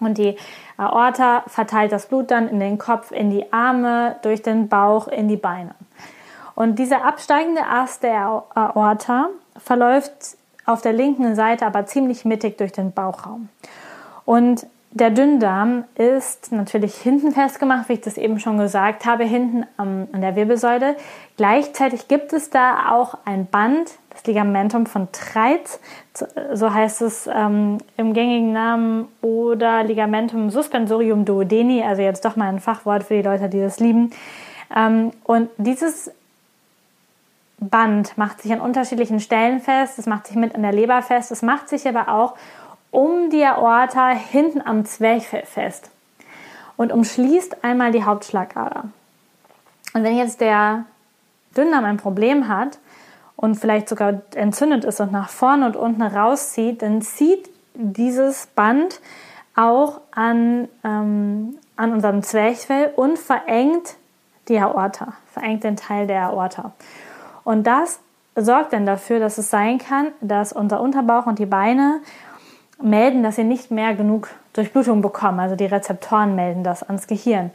Und 0.00 0.18
die 0.18 0.36
Aorta 0.76 1.44
verteilt 1.46 1.92
das 1.92 2.06
Blut 2.06 2.30
dann 2.30 2.48
in 2.48 2.60
den 2.60 2.78
Kopf, 2.78 3.10
in 3.12 3.30
die 3.30 3.52
Arme, 3.52 4.16
durch 4.22 4.42
den 4.42 4.68
Bauch, 4.68 5.08
in 5.08 5.28
die 5.28 5.36
Beine. 5.36 5.74
Und 6.54 6.78
dieser 6.78 7.04
absteigende 7.04 7.66
Ast 7.66 8.02
der 8.02 8.42
Aorta 8.54 9.28
verläuft 9.56 10.12
auf 10.66 10.82
der 10.82 10.92
linken 10.92 11.34
Seite 11.34 11.66
aber 11.66 11.86
ziemlich 11.86 12.24
mittig 12.24 12.58
durch 12.58 12.72
den 12.72 12.92
Bauchraum. 12.92 13.48
Und 14.24 14.66
der 14.90 15.10
Dünndarm 15.10 15.84
ist 15.96 16.50
natürlich 16.50 16.94
hinten 16.94 17.32
festgemacht, 17.32 17.88
wie 17.88 17.94
ich 17.94 18.00
das 18.00 18.16
eben 18.16 18.40
schon 18.40 18.56
gesagt 18.56 19.04
habe, 19.04 19.24
hinten 19.24 19.66
an 19.76 20.08
der 20.14 20.34
Wirbelsäule. 20.34 20.96
Gleichzeitig 21.36 22.08
gibt 22.08 22.32
es 22.32 22.48
da 22.48 22.90
auch 22.90 23.18
ein 23.26 23.46
Band, 23.46 23.90
das 24.10 24.24
Ligamentum 24.26 24.86
von 24.86 25.08
Treitz, 25.12 25.78
so 26.54 26.72
heißt 26.72 27.02
es 27.02 27.28
ähm, 27.32 27.78
im 27.96 28.14
gängigen 28.14 28.52
Namen, 28.52 29.08
oder 29.20 29.84
Ligamentum 29.84 30.50
suspensorium 30.50 31.24
duodeni, 31.24 31.82
also 31.82 32.02
jetzt 32.02 32.24
doch 32.24 32.36
mal 32.36 32.48
ein 32.48 32.60
Fachwort 32.60 33.04
für 33.04 33.14
die 33.14 33.22
Leute, 33.22 33.48
die 33.48 33.60
das 33.60 33.78
lieben. 33.80 34.10
Ähm, 34.74 35.12
und 35.24 35.50
dieses 35.58 36.10
Band 37.60 38.16
macht 38.16 38.42
sich 38.42 38.52
an 38.52 38.60
unterschiedlichen 38.60 39.20
Stellen 39.20 39.60
fest, 39.60 39.98
es 39.98 40.06
macht 40.06 40.28
sich 40.28 40.36
mit 40.36 40.54
an 40.54 40.62
der 40.62 40.72
Leber 40.72 41.02
fest, 41.02 41.30
es 41.30 41.42
macht 41.42 41.68
sich 41.68 41.86
aber 41.86 42.08
auch 42.08 42.34
um 42.90 43.30
die 43.30 43.44
Aorta 43.44 44.10
hinten 44.10 44.60
am 44.60 44.84
Zwerchfell 44.84 45.44
fest 45.44 45.90
und 46.76 46.92
umschließt 46.92 47.64
einmal 47.64 47.92
die 47.92 48.04
Hauptschlagader. 48.04 48.84
Und 49.94 50.04
wenn 50.04 50.16
jetzt 50.16 50.40
der 50.40 50.84
Dünndarm 51.56 51.84
ein 51.84 51.96
Problem 51.96 52.48
hat 52.48 52.78
und 53.36 53.56
vielleicht 53.56 53.88
sogar 53.88 54.22
entzündet 54.34 54.84
ist 54.84 55.00
und 55.00 55.12
nach 55.12 55.28
vorne 55.28 55.66
und 55.66 55.76
unten 55.76 56.02
rauszieht, 56.02 56.82
dann 56.82 57.02
zieht 57.02 57.50
dieses 57.74 58.46
Band 58.46 59.00
auch 59.54 60.00
an, 60.12 60.68
ähm, 60.84 61.56
an 61.76 61.92
unserem 61.92 62.22
Zwerchfell 62.22 62.92
und 62.96 63.18
verengt 63.18 63.96
die 64.48 64.58
Aorta, 64.58 65.14
verengt 65.32 65.64
den 65.64 65.76
Teil 65.76 66.06
der 66.06 66.28
Aorta. 66.28 66.72
Und 67.44 67.66
das 67.66 68.00
sorgt 68.36 68.72
dann 68.72 68.86
dafür, 68.86 69.18
dass 69.18 69.38
es 69.38 69.50
sein 69.50 69.78
kann, 69.78 70.08
dass 70.20 70.52
unser 70.52 70.80
Unterbauch 70.80 71.26
und 71.26 71.38
die 71.38 71.46
Beine 71.46 72.00
melden, 72.82 73.22
dass 73.22 73.36
sie 73.36 73.44
nicht 73.44 73.70
mehr 73.70 73.94
genug 73.94 74.28
Durchblutung 74.52 75.02
bekommen. 75.02 75.40
Also 75.40 75.56
die 75.56 75.66
Rezeptoren 75.66 76.34
melden 76.34 76.64
das 76.64 76.82
ans 76.82 77.06
Gehirn. 77.06 77.50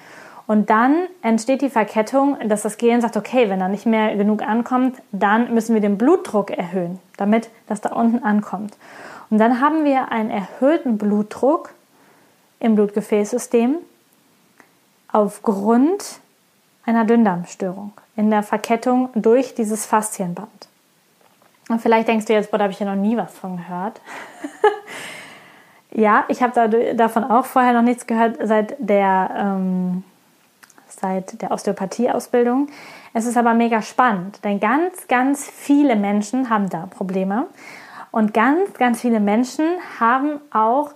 Und 0.45 0.69
dann 0.69 1.07
entsteht 1.21 1.61
die 1.61 1.69
Verkettung, 1.69 2.37
dass 2.47 2.63
das 2.63 2.77
Gehirn 2.77 3.01
sagt, 3.01 3.15
okay, 3.15 3.49
wenn 3.49 3.59
da 3.59 3.69
nicht 3.69 3.85
mehr 3.85 4.15
genug 4.15 4.41
ankommt, 4.41 5.01
dann 5.11 5.53
müssen 5.53 5.73
wir 5.73 5.81
den 5.81 5.97
Blutdruck 5.97 6.51
erhöhen, 6.51 6.99
damit 7.15 7.49
das 7.67 7.79
da 7.79 7.93
unten 7.93 8.23
ankommt. 8.23 8.77
Und 9.29 9.37
dann 9.37 9.61
haben 9.61 9.85
wir 9.85 10.11
einen 10.11 10.29
erhöhten 10.29 10.97
Blutdruck 10.97 11.73
im 12.59 12.75
Blutgefäßsystem 12.75 13.77
aufgrund 15.11 16.19
einer 16.85 17.05
Dünndarmstörung 17.05 17.93
in 18.15 18.29
der 18.29 18.43
Verkettung 18.43 19.09
durch 19.15 19.55
dieses 19.55 19.85
Faszienband. 19.85 20.67
Und 21.69 21.81
vielleicht 21.81 22.07
denkst 22.07 22.25
du 22.25 22.33
jetzt, 22.33 22.51
boah, 22.51 22.57
da 22.57 22.63
habe 22.65 22.73
ich 22.73 22.79
ja 22.79 22.85
noch 22.85 23.01
nie 23.01 23.15
was 23.15 23.37
von 23.37 23.57
gehört. 23.57 24.01
ja, 25.91 26.25
ich 26.27 26.43
habe 26.43 26.53
da, 26.53 26.67
davon 26.93 27.23
auch 27.23 27.45
vorher 27.45 27.73
noch 27.73 27.81
nichts 27.81 28.05
gehört 28.05 28.37
seit 28.43 28.75
der, 28.79 29.29
ähm, 29.37 30.03
seit 30.87 31.41
der 31.41 31.51
Osteopathie-Ausbildung. 31.51 32.67
Es 33.13 33.25
ist 33.25 33.37
aber 33.37 33.53
mega 33.53 33.81
spannend, 33.81 34.43
denn 34.43 34.59
ganz, 34.59 35.07
ganz 35.07 35.49
viele 35.49 35.95
Menschen 35.95 36.49
haben 36.49 36.69
da 36.69 36.87
Probleme. 36.87 37.47
Und 38.11 38.33
ganz, 38.33 38.73
ganz 38.73 39.01
viele 39.01 39.19
Menschen 39.19 39.65
haben 39.99 40.39
auch 40.51 40.91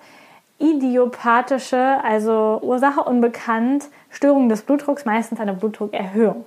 idiopathische, 0.60 2.00
also 2.04 2.60
Ursache 2.62 3.04
unbekannt, 3.04 3.86
Störungen 4.10 4.50
des 4.50 4.64
Blutdrucks, 4.64 5.06
meistens 5.06 5.40
eine 5.40 5.54
Blutdruckerhöhung. 5.54 6.46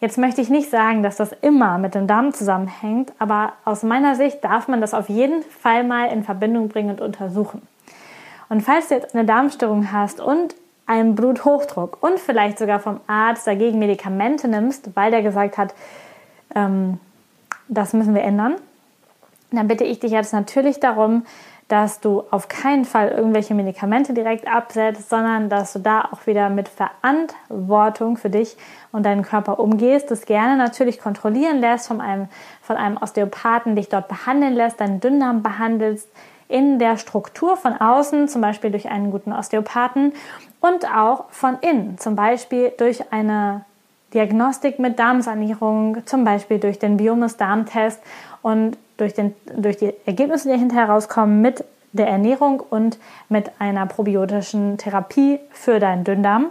Jetzt 0.00 0.16
möchte 0.16 0.40
ich 0.40 0.48
nicht 0.48 0.70
sagen, 0.70 1.02
dass 1.02 1.16
das 1.16 1.32
immer 1.42 1.78
mit 1.78 1.94
dem 1.94 2.06
Darm 2.06 2.32
zusammenhängt, 2.32 3.12
aber 3.18 3.54
aus 3.64 3.82
meiner 3.82 4.14
Sicht 4.14 4.44
darf 4.44 4.68
man 4.68 4.80
das 4.80 4.94
auf 4.94 5.08
jeden 5.08 5.42
Fall 5.42 5.82
mal 5.82 6.12
in 6.12 6.22
Verbindung 6.22 6.68
bringen 6.68 6.90
und 6.90 7.00
untersuchen. 7.00 7.62
Und 8.48 8.62
falls 8.62 8.88
du 8.88 8.94
jetzt 8.94 9.14
eine 9.14 9.24
Darmstörung 9.24 9.92
hast 9.92 10.20
und 10.20 10.54
einen 10.86 11.16
Bluthochdruck 11.16 11.98
und 12.00 12.18
vielleicht 12.18 12.58
sogar 12.58 12.80
vom 12.80 13.00
Arzt 13.06 13.46
dagegen 13.46 13.78
Medikamente 13.78 14.48
nimmst, 14.48 14.90
weil 14.94 15.10
der 15.10 15.22
gesagt 15.22 15.58
hat, 15.58 15.74
ähm, 16.54 16.98
das 17.68 17.92
müssen 17.92 18.14
wir 18.14 18.22
ändern, 18.22 18.54
dann 19.50 19.68
bitte 19.68 19.84
ich 19.84 19.98
dich 19.98 20.12
jetzt 20.12 20.32
natürlich 20.32 20.80
darum, 20.80 21.26
dass 21.68 22.00
du 22.00 22.24
auf 22.30 22.48
keinen 22.48 22.86
Fall 22.86 23.10
irgendwelche 23.10 23.54
Medikamente 23.54 24.14
direkt 24.14 24.48
absetzt, 24.48 25.10
sondern 25.10 25.50
dass 25.50 25.74
du 25.74 25.80
da 25.80 26.08
auch 26.10 26.26
wieder 26.26 26.48
mit 26.48 26.68
Verantwortung 26.68 28.16
für 28.16 28.30
dich 28.30 28.56
und 28.90 29.04
deinen 29.04 29.22
Körper 29.22 29.60
umgehst, 29.60 30.10
das 30.10 30.24
gerne 30.24 30.56
natürlich 30.56 30.98
kontrollieren 30.98 31.60
lässt 31.60 31.88
von 31.88 32.00
einem, 32.00 32.28
von 32.62 32.76
einem 32.76 32.96
Osteopathen, 32.96 33.76
dich 33.76 33.90
dort 33.90 34.08
behandeln 34.08 34.54
lässt, 34.54 34.80
deinen 34.80 35.00
Dünndarm 35.00 35.42
behandelst 35.42 36.08
in 36.48 36.78
der 36.78 36.96
Struktur 36.96 37.58
von 37.58 37.74
außen, 37.74 38.28
zum 38.28 38.40
Beispiel 38.40 38.70
durch 38.70 38.88
einen 38.88 39.10
guten 39.10 39.34
Osteopathen 39.34 40.14
und 40.60 40.86
auch 40.90 41.26
von 41.30 41.58
innen, 41.60 41.98
zum 41.98 42.16
Beispiel 42.16 42.72
durch 42.78 43.12
eine 43.12 43.66
Diagnostik 44.14 44.78
mit 44.78 44.98
Darmsanierung, 44.98 46.06
zum 46.06 46.24
Beispiel 46.24 46.58
durch 46.58 46.78
den 46.78 46.96
Biomus-Darmtest 46.96 48.00
und 48.40 48.78
durch, 48.98 49.14
den, 49.14 49.34
durch 49.56 49.78
die 49.78 49.94
Ergebnisse, 50.04 50.50
die 50.52 50.58
hinterher 50.58 50.90
rauskommen, 50.90 51.40
mit 51.40 51.64
der 51.92 52.08
Ernährung 52.08 52.60
und 52.60 52.98
mit 53.28 53.50
einer 53.58 53.86
probiotischen 53.86 54.76
Therapie 54.76 55.40
für 55.50 55.80
deinen 55.80 56.04
Dünndarm 56.04 56.48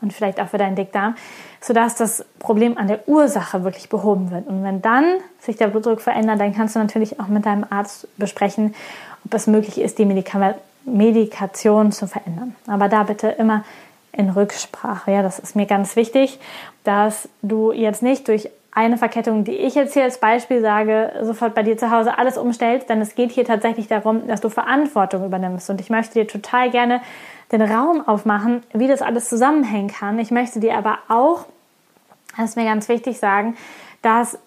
und 0.00 0.12
vielleicht 0.12 0.40
auch 0.40 0.48
für 0.48 0.58
deinen 0.58 0.76
Dickdarm, 0.76 1.16
sodass 1.60 1.96
das 1.96 2.24
Problem 2.38 2.78
an 2.78 2.86
der 2.86 3.08
Ursache 3.08 3.64
wirklich 3.64 3.88
behoben 3.88 4.30
wird. 4.30 4.46
Und 4.46 4.62
wenn 4.62 4.80
dann 4.80 5.04
sich 5.40 5.56
der 5.56 5.66
Blutdruck 5.66 6.00
verändert, 6.00 6.40
dann 6.40 6.54
kannst 6.54 6.76
du 6.76 6.78
natürlich 6.78 7.18
auch 7.18 7.26
mit 7.26 7.44
deinem 7.44 7.66
Arzt 7.68 8.06
besprechen, 8.16 8.74
ob 9.24 9.34
es 9.34 9.46
möglich 9.46 9.80
ist, 9.80 9.98
die 9.98 10.06
Medika 10.06 10.54
Medikation 10.84 11.92
zu 11.92 12.06
verändern. 12.06 12.56
Aber 12.66 12.88
da 12.88 13.02
bitte 13.02 13.28
immer 13.28 13.64
in 14.12 14.30
Rücksprache. 14.30 15.12
Ja, 15.12 15.22
das 15.22 15.38
ist 15.38 15.54
mir 15.54 15.66
ganz 15.66 15.94
wichtig, 15.94 16.40
dass 16.84 17.28
du 17.42 17.72
jetzt 17.72 18.02
nicht 18.02 18.28
durch 18.28 18.48
eine 18.72 18.98
Verkettung, 18.98 19.44
die 19.44 19.56
ich 19.56 19.74
jetzt 19.74 19.94
hier 19.94 20.04
als 20.04 20.18
Beispiel 20.18 20.60
sage, 20.60 21.12
sofort 21.22 21.54
bei 21.54 21.62
dir 21.62 21.76
zu 21.76 21.90
Hause 21.90 22.18
alles 22.18 22.38
umstellst, 22.38 22.88
denn 22.88 23.00
es 23.00 23.14
geht 23.14 23.32
hier 23.32 23.44
tatsächlich 23.44 23.88
darum, 23.88 24.26
dass 24.28 24.40
du 24.40 24.48
Verantwortung 24.48 25.24
übernimmst. 25.24 25.68
Und 25.70 25.80
ich 25.80 25.90
möchte 25.90 26.14
dir 26.14 26.28
total 26.28 26.70
gerne 26.70 27.00
den 27.50 27.62
Raum 27.62 28.06
aufmachen, 28.06 28.62
wie 28.72 28.86
das 28.86 29.02
alles 29.02 29.28
zusammenhängen 29.28 29.88
kann. 29.88 30.18
Ich 30.18 30.30
möchte 30.30 30.60
dir 30.60 30.76
aber 30.76 30.98
auch, 31.08 31.46
das 32.36 32.50
ist 32.50 32.56
mir 32.56 32.64
ganz 32.64 32.88
wichtig, 32.88 33.18
sagen, 33.18 33.56
dass 34.02 34.38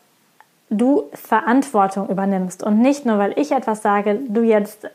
du 0.69 1.09
Verantwortung 1.13 2.09
übernimmst 2.09 2.63
und 2.63 2.79
nicht 2.79 3.05
nur, 3.05 3.17
weil 3.17 3.37
ich 3.37 3.51
etwas 3.51 3.81
sage, 3.81 4.19
du 4.27 4.41
jetzt 4.41 4.85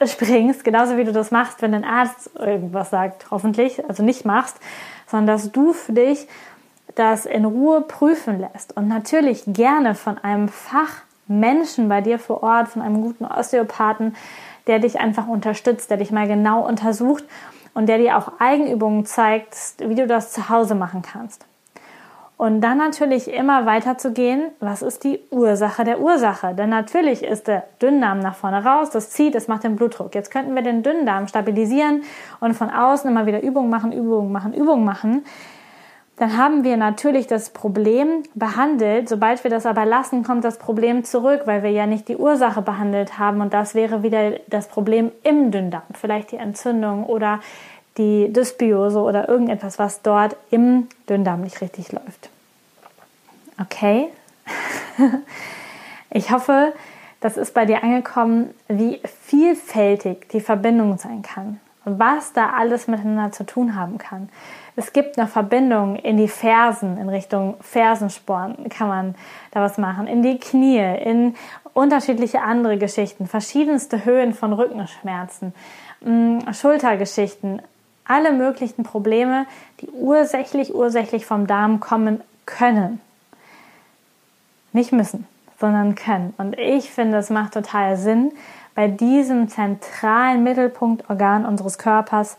äh, 0.00 0.06
springst, 0.06 0.64
genauso 0.64 0.96
wie 0.96 1.04
du 1.04 1.12
das 1.12 1.30
machst, 1.30 1.62
wenn 1.62 1.72
ein 1.72 1.84
Arzt 1.84 2.30
irgendwas 2.38 2.90
sagt, 2.90 3.30
hoffentlich, 3.30 3.88
also 3.88 4.02
nicht 4.02 4.24
machst, 4.24 4.58
sondern 5.06 5.28
dass 5.28 5.52
du 5.52 5.72
für 5.72 5.92
dich 5.92 6.26
das 6.94 7.26
in 7.26 7.44
Ruhe 7.44 7.82
prüfen 7.82 8.40
lässt 8.40 8.76
und 8.76 8.88
natürlich 8.88 9.44
gerne 9.46 9.94
von 9.94 10.18
einem 10.18 10.48
Fachmenschen 10.48 11.88
bei 11.88 12.00
dir 12.00 12.18
vor 12.18 12.42
Ort, 12.42 12.68
von 12.68 12.82
einem 12.82 13.00
guten 13.02 13.24
Osteopathen, 13.24 14.16
der 14.66 14.78
dich 14.78 15.00
einfach 15.00 15.26
unterstützt, 15.26 15.90
der 15.90 15.98
dich 15.98 16.10
mal 16.10 16.28
genau 16.28 16.66
untersucht 16.66 17.24
und 17.74 17.88
der 17.88 17.98
dir 17.98 18.16
auch 18.16 18.32
Eigenübungen 18.38 19.06
zeigt, 19.06 19.56
wie 19.78 19.94
du 19.94 20.06
das 20.06 20.32
zu 20.32 20.48
Hause 20.48 20.74
machen 20.74 21.02
kannst. 21.02 21.46
Und 22.36 22.62
dann 22.62 22.78
natürlich 22.78 23.30
immer 23.30 23.66
weiter 23.66 23.98
zu 23.98 24.12
gehen, 24.12 24.44
was 24.60 24.80
ist 24.80 25.04
die 25.04 25.20
Ursache 25.30 25.84
der 25.84 26.00
Ursache? 26.00 26.54
Denn 26.54 26.70
natürlich 26.70 27.22
ist 27.22 27.48
der 27.48 27.64
Dünndarm 27.82 28.18
nach 28.18 28.34
vorne 28.34 28.64
raus, 28.64 28.88
das 28.88 29.10
zieht, 29.10 29.34
das 29.34 29.46
macht 29.46 29.62
den 29.62 29.76
Blutdruck. 29.76 30.14
Jetzt 30.14 30.30
könnten 30.30 30.54
wir 30.54 30.62
den 30.62 30.82
Dünndarm 30.82 31.28
stabilisieren 31.28 32.02
und 32.40 32.54
von 32.54 32.70
außen 32.70 33.10
immer 33.10 33.26
wieder 33.26 33.42
Übungen 33.42 33.68
machen, 33.68 33.92
Übungen 33.92 34.32
machen, 34.32 34.54
Übungen 34.54 34.86
machen 34.86 35.26
dann 36.20 36.36
haben 36.36 36.64
wir 36.64 36.76
natürlich 36.76 37.26
das 37.28 37.48
Problem 37.48 38.24
behandelt. 38.34 39.08
Sobald 39.08 39.42
wir 39.42 39.50
das 39.50 39.64
aber 39.64 39.86
lassen, 39.86 40.22
kommt 40.22 40.44
das 40.44 40.58
Problem 40.58 41.02
zurück, 41.02 41.44
weil 41.46 41.62
wir 41.62 41.70
ja 41.70 41.86
nicht 41.86 42.08
die 42.08 42.16
Ursache 42.18 42.60
behandelt 42.60 43.18
haben. 43.18 43.40
Und 43.40 43.54
das 43.54 43.74
wäre 43.74 44.02
wieder 44.02 44.32
das 44.46 44.68
Problem 44.68 45.12
im 45.22 45.50
Dünndarm. 45.50 45.82
Vielleicht 45.98 46.32
die 46.32 46.36
Entzündung 46.36 47.04
oder 47.04 47.40
die 47.96 48.30
Dysbiose 48.30 48.98
oder 49.00 49.30
irgendetwas, 49.30 49.78
was 49.78 50.02
dort 50.02 50.36
im 50.50 50.88
Dünndarm 51.08 51.40
nicht 51.40 51.62
richtig 51.62 51.90
läuft. 51.90 52.28
Okay? 53.58 54.08
Ich 56.12 56.32
hoffe, 56.32 56.72
das 57.20 57.36
ist 57.36 57.54
bei 57.54 57.66
dir 57.66 57.84
angekommen, 57.84 58.52
wie 58.66 59.00
vielfältig 59.26 60.28
die 60.30 60.40
Verbindung 60.40 60.98
sein 60.98 61.22
kann. 61.22 61.60
Was 61.84 62.32
da 62.32 62.50
alles 62.50 62.88
miteinander 62.88 63.30
zu 63.30 63.46
tun 63.46 63.76
haben 63.76 63.96
kann. 63.96 64.28
Es 64.80 64.94
gibt 64.94 65.18
eine 65.18 65.28
Verbindung 65.28 65.96
in 65.96 66.16
die 66.16 66.26
Fersen, 66.26 66.96
in 66.96 67.10
Richtung 67.10 67.56
Fersensporn. 67.60 68.70
Kann 68.70 68.88
man 68.88 69.14
da 69.50 69.60
was 69.60 69.76
machen, 69.76 70.06
in 70.06 70.22
die 70.22 70.38
Knie, 70.38 70.78
in 70.78 71.34
unterschiedliche 71.74 72.40
andere 72.40 72.78
Geschichten, 72.78 73.26
verschiedenste 73.26 74.06
Höhen 74.06 74.32
von 74.32 74.54
Rückenschmerzen, 74.54 75.52
mm, 76.00 76.50
Schultergeschichten, 76.54 77.60
alle 78.06 78.32
möglichen 78.32 78.82
Probleme, 78.82 79.44
die 79.82 79.90
ursächlich, 79.90 80.74
ursächlich 80.74 81.26
vom 81.26 81.46
Darm 81.46 81.80
kommen 81.80 82.22
können. 82.46 83.02
Nicht 84.72 84.92
müssen, 84.92 85.26
sondern 85.58 85.94
können. 85.94 86.32
Und 86.38 86.58
ich 86.58 86.90
finde, 86.90 87.18
es 87.18 87.28
macht 87.28 87.52
total 87.52 87.98
Sinn, 87.98 88.32
bei 88.74 88.88
diesem 88.88 89.50
zentralen 89.50 90.42
Mittelpunktorgan 90.42 91.44
unseres 91.44 91.76
Körpers 91.76 92.38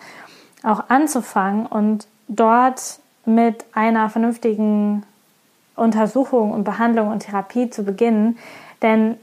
auch 0.63 0.85
anzufangen 0.89 1.67
und 1.67 2.07
dort 2.31 2.99
mit 3.25 3.65
einer 3.73 4.09
vernünftigen 4.09 5.03
Untersuchung 5.75 6.51
und 6.51 6.63
Behandlung 6.63 7.09
und 7.09 7.19
Therapie 7.19 7.69
zu 7.69 7.83
beginnen. 7.83 8.37
Denn 8.81 9.17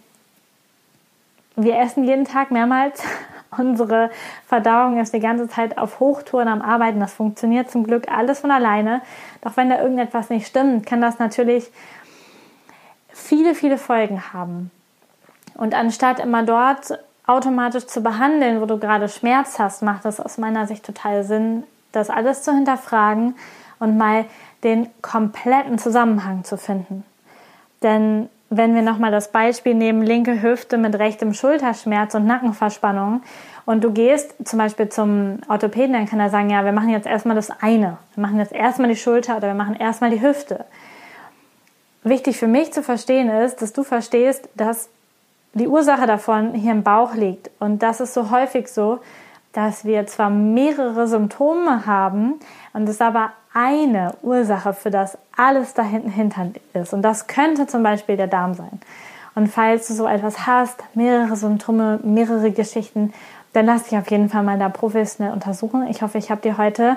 wir 1.56 1.78
essen 1.78 2.04
jeden 2.04 2.24
Tag 2.24 2.50
mehrmals. 2.50 3.02
Unsere 3.56 4.11
Verdauung 4.46 5.00
ist 5.00 5.14
die 5.14 5.20
ganze 5.20 5.48
Zeit 5.48 5.78
auf 5.78 6.00
Hochtouren 6.00 6.48
am 6.48 6.61
Arbeiten. 6.61 7.00
Das 7.00 7.14
funktioniert 7.14 7.70
zum 7.70 7.84
Glück 7.84 8.06
alles 8.09 8.40
von 8.40 8.50
alleine. 8.50 9.00
Doch 9.40 9.56
wenn 9.56 9.70
da 9.70 9.80
irgendetwas 9.80 10.28
nicht 10.28 10.46
stimmt, 10.46 10.84
kann 10.84 11.00
das 11.00 11.18
natürlich 11.18 11.70
viele, 13.09 13.54
viele 13.54 13.78
Folgen 13.78 14.32
haben. 14.34 14.70
Und 15.54 15.74
anstatt 15.74 16.20
immer 16.20 16.42
dort 16.42 16.98
automatisch 17.26 17.86
zu 17.86 18.02
behandeln, 18.02 18.61
wo 18.61 18.66
du 18.66 18.78
gerade 18.78 19.09
Schmerz 19.09 19.59
hast, 19.59 19.82
macht 19.82 20.04
es 20.04 20.20
aus 20.20 20.38
meiner 20.38 20.66
Sicht 20.66 20.84
total 20.84 21.24
Sinn, 21.24 21.64
das 21.93 22.11
alles 22.11 22.43
zu 22.43 22.53
hinterfragen 22.53 23.36
und 23.78 23.97
mal 23.97 24.24
den 24.64 24.89
kompletten 25.03 25.78
Zusammenhang 25.78 26.45
zu 26.45 26.57
finden. 26.57 27.05
Denn 27.82 28.28
wenn 28.51 28.74
wir 28.74 28.82
nochmal 28.82 29.11
das 29.11 29.30
Beispiel 29.30 29.74
nehmen, 29.74 30.03
linke 30.03 30.43
Hüfte 30.43 30.78
mit 30.78 30.99
rechtem 30.99 31.34
Schulterschmerz 31.34 32.14
und 32.14 32.26
Nackenverspannung 32.26 33.22
und 33.66 33.84
du 33.84 33.93
gehst 33.93 34.34
zum 34.45 34.59
Beispiel 34.59 34.89
zum 34.89 35.41
Orthopäden, 35.49 35.93
dann 35.93 36.07
kann 36.07 36.18
er 36.18 36.30
sagen, 36.30 36.49
ja, 36.49 36.64
wir 36.64 36.72
machen 36.72 36.89
jetzt 36.89 37.07
erstmal 37.07 37.36
das 37.36 37.51
eine. 37.51 37.99
Wir 38.14 38.22
machen 38.22 38.39
jetzt 38.39 38.53
erstmal 38.53 38.89
die 38.89 38.97
Schulter 38.97 39.36
oder 39.36 39.49
wir 39.49 39.55
machen 39.55 39.76
erstmal 39.76 40.11
die 40.11 40.22
Hüfte. 40.22 40.64
Wichtig 42.05 42.39
für 42.39 42.47
mich 42.47 42.72
zu 42.72 42.82
verstehen 42.82 43.28
ist, 43.28 43.61
dass 43.61 43.74
du 43.74 43.84
verstehst, 43.84 44.49
dass 44.55 44.89
die 45.53 45.68
Ursache 45.68 46.07
davon 46.07 46.55
hier 46.55 46.72
im 46.72 46.82
Bauch 46.82 47.14
liegt. 47.14 47.51
Und 47.59 47.82
das 47.82 48.01
ist 48.01 48.14
so 48.14 48.30
häufig 48.30 48.68
so, 48.68 49.01
dass 49.53 49.84
wir 49.84 50.07
zwar 50.07 50.30
mehrere 50.30 51.09
Symptome 51.09 51.86
haben 51.86 52.34
und 52.72 52.88
es 52.88 53.01
aber 53.01 53.32
eine 53.53 54.14
Ursache 54.22 54.72
für 54.72 54.90
das 54.90 55.18
alles 55.36 55.74
da 55.74 55.82
hinten 55.82 56.11
hintern 56.11 56.55
ist. 56.74 56.92
Und 56.92 57.03
das 57.03 57.26
könnte 57.26 57.66
zum 57.66 57.82
Beispiel 57.82 58.16
der 58.16 58.26
Darm 58.26 58.55
sein. 58.55 58.80
Und 59.34 59.49
falls 59.49 59.88
du 59.88 59.94
so 59.94 60.07
etwas 60.07 60.46
hast, 60.46 60.82
mehrere 60.94 61.36
Symptome, 61.36 62.01
mehrere 62.03 62.51
Geschichten, 62.51 63.12
dann 63.53 63.66
lass 63.66 63.84
dich 63.84 63.99
auf 63.99 64.11
jeden 64.11 64.28
Fall 64.28 64.42
mal 64.42 64.59
da 64.59 64.68
professionell 64.68 65.32
untersuchen. 65.32 65.86
Ich 65.88 66.03
hoffe, 66.03 66.18
ich 66.18 66.30
habe 66.30 66.40
dir 66.40 66.59
heute 66.59 66.96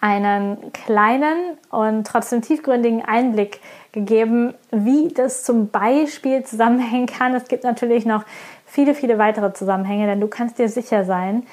einen 0.00 0.72
kleinen 0.72 1.56
und 1.70 2.06
trotzdem 2.06 2.42
tiefgründigen 2.42 3.04
Einblick 3.04 3.60
gegeben, 3.92 4.54
wie 4.70 5.08
das 5.08 5.44
zum 5.44 5.68
Beispiel 5.68 6.44
zusammenhängen 6.44 7.06
kann. 7.06 7.34
Es 7.34 7.48
gibt 7.48 7.64
natürlich 7.64 8.06
noch 8.06 8.24
viele, 8.66 8.94
viele 8.94 9.18
weitere 9.18 9.52
Zusammenhänge, 9.52 10.06
denn 10.06 10.20
du 10.20 10.28
kannst 10.28 10.58
dir 10.58 10.68
sicher 10.68 11.04
sein, 11.04 11.44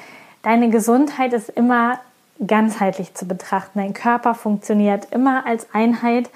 deine 0.41 0.69
Gesundheit 0.69 1.33
ist 1.33 1.49
immer 1.49 1.99
ganzheitlich 2.45 3.13
zu 3.13 3.27
betrachten. 3.27 3.79
Dein 3.79 3.93
Körper 3.93 4.33
funktioniert 4.33 5.07
immer 5.11 5.45
als 5.45 5.67
Einheit 5.73 6.29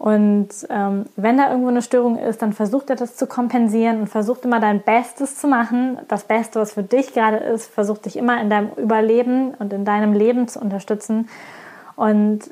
und 0.00 0.48
ähm, 0.70 1.04
wenn 1.16 1.36
da 1.36 1.50
irgendwo 1.50 1.68
eine 1.68 1.82
Störung 1.82 2.16
ist, 2.16 2.40
dann 2.40 2.54
versucht 2.54 2.88
er 2.88 2.96
das 2.96 3.16
zu 3.16 3.26
kompensieren 3.26 4.00
und 4.00 4.06
versucht 4.06 4.46
immer 4.46 4.58
dein 4.58 4.80
Bestes 4.80 5.36
zu 5.36 5.46
machen. 5.46 5.98
Das 6.08 6.24
Beste, 6.24 6.58
was 6.58 6.72
für 6.72 6.82
dich 6.82 7.12
gerade 7.12 7.36
ist, 7.36 7.70
versucht 7.70 8.06
dich 8.06 8.16
immer 8.16 8.40
in 8.40 8.48
deinem 8.48 8.70
Überleben 8.78 9.52
und 9.58 9.74
in 9.74 9.84
deinem 9.84 10.14
Leben 10.14 10.48
zu 10.48 10.58
unterstützen. 10.58 11.28
Und 11.96 12.50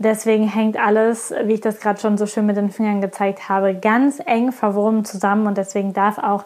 deswegen 0.00 0.48
hängt 0.48 0.78
alles, 0.78 1.32
wie 1.44 1.54
ich 1.54 1.60
das 1.60 1.78
gerade 1.78 2.00
schon 2.00 2.18
so 2.18 2.26
schön 2.26 2.46
mit 2.46 2.56
den 2.56 2.72
Fingern 2.72 3.00
gezeigt 3.00 3.48
habe, 3.48 3.74
ganz 3.74 4.20
eng 4.24 4.50
verwoben 4.50 5.04
zusammen 5.04 5.46
und 5.46 5.58
deswegen 5.58 5.92
darf 5.92 6.18
auch 6.18 6.44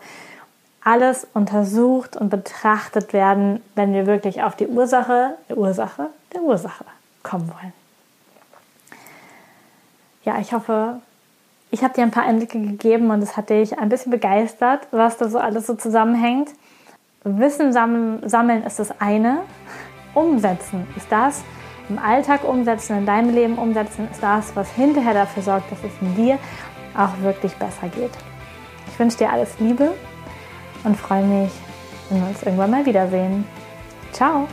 alles 0.82 1.26
untersucht 1.32 2.16
und 2.16 2.28
betrachtet 2.28 3.12
werden, 3.12 3.62
wenn 3.74 3.94
wir 3.94 4.07
wirklich 4.07 4.42
auf 4.42 4.57
die 4.57 4.66
Ursache, 4.66 5.36
der 5.48 5.57
Ursache, 5.57 6.11
der 6.34 6.42
Ursache 6.42 6.84
kommen 7.22 7.48
wollen. 7.48 7.72
Ja, 10.24 10.38
ich 10.40 10.52
hoffe, 10.52 11.00
ich 11.70 11.82
habe 11.82 11.94
dir 11.94 12.02
ein 12.02 12.11
paar 12.11 12.24
Einblicke 12.24 12.61
gegeben 12.61 13.11
und 13.11 13.22
es 13.22 13.36
hat 13.36 13.50
dich 13.50 13.78
ein 13.78 13.88
bisschen 13.88 14.11
begeistert, 14.11 14.86
was 14.90 15.16
da 15.16 15.28
so 15.28 15.38
alles 15.38 15.66
so 15.66 15.74
zusammenhängt. 15.74 16.50
Wissen 17.22 17.72
sammeln 17.72 18.62
ist 18.66 18.78
das 18.78 19.00
eine, 19.00 19.38
umsetzen 20.12 20.86
ist 20.96 21.11
das, 21.11 21.42
im 21.89 21.99
Alltag 21.99 22.45
umsetzen, 22.45 22.99
in 22.99 23.07
deinem 23.07 23.35
Leben 23.35 23.57
umsetzen, 23.57 24.09
ist 24.11 24.22
das, 24.22 24.55
was 24.57 24.70
hinterher 24.70 25.14
dafür 25.14 25.43
sorgt, 25.43 25.70
dass 25.70 25.78
es 25.85 25.93
in 26.01 26.14
dir 26.14 26.39
auch 26.97 27.20
wirklich 27.22 27.55
besser 27.55 27.89
geht. 27.89 28.12
Ich 28.87 28.99
wünsche 28.99 29.18
dir 29.18 29.30
alles 29.30 29.59
Liebe 29.59 29.93
und 30.85 30.97
freue 30.97 31.24
mich, 31.24 31.53
wenn 32.09 32.20
wir 32.20 32.28
uns 32.28 32.43
irgendwann 32.43 32.70
mal 32.70 32.87
wiedersehen. 32.87 33.45
Ciao! 34.12 34.47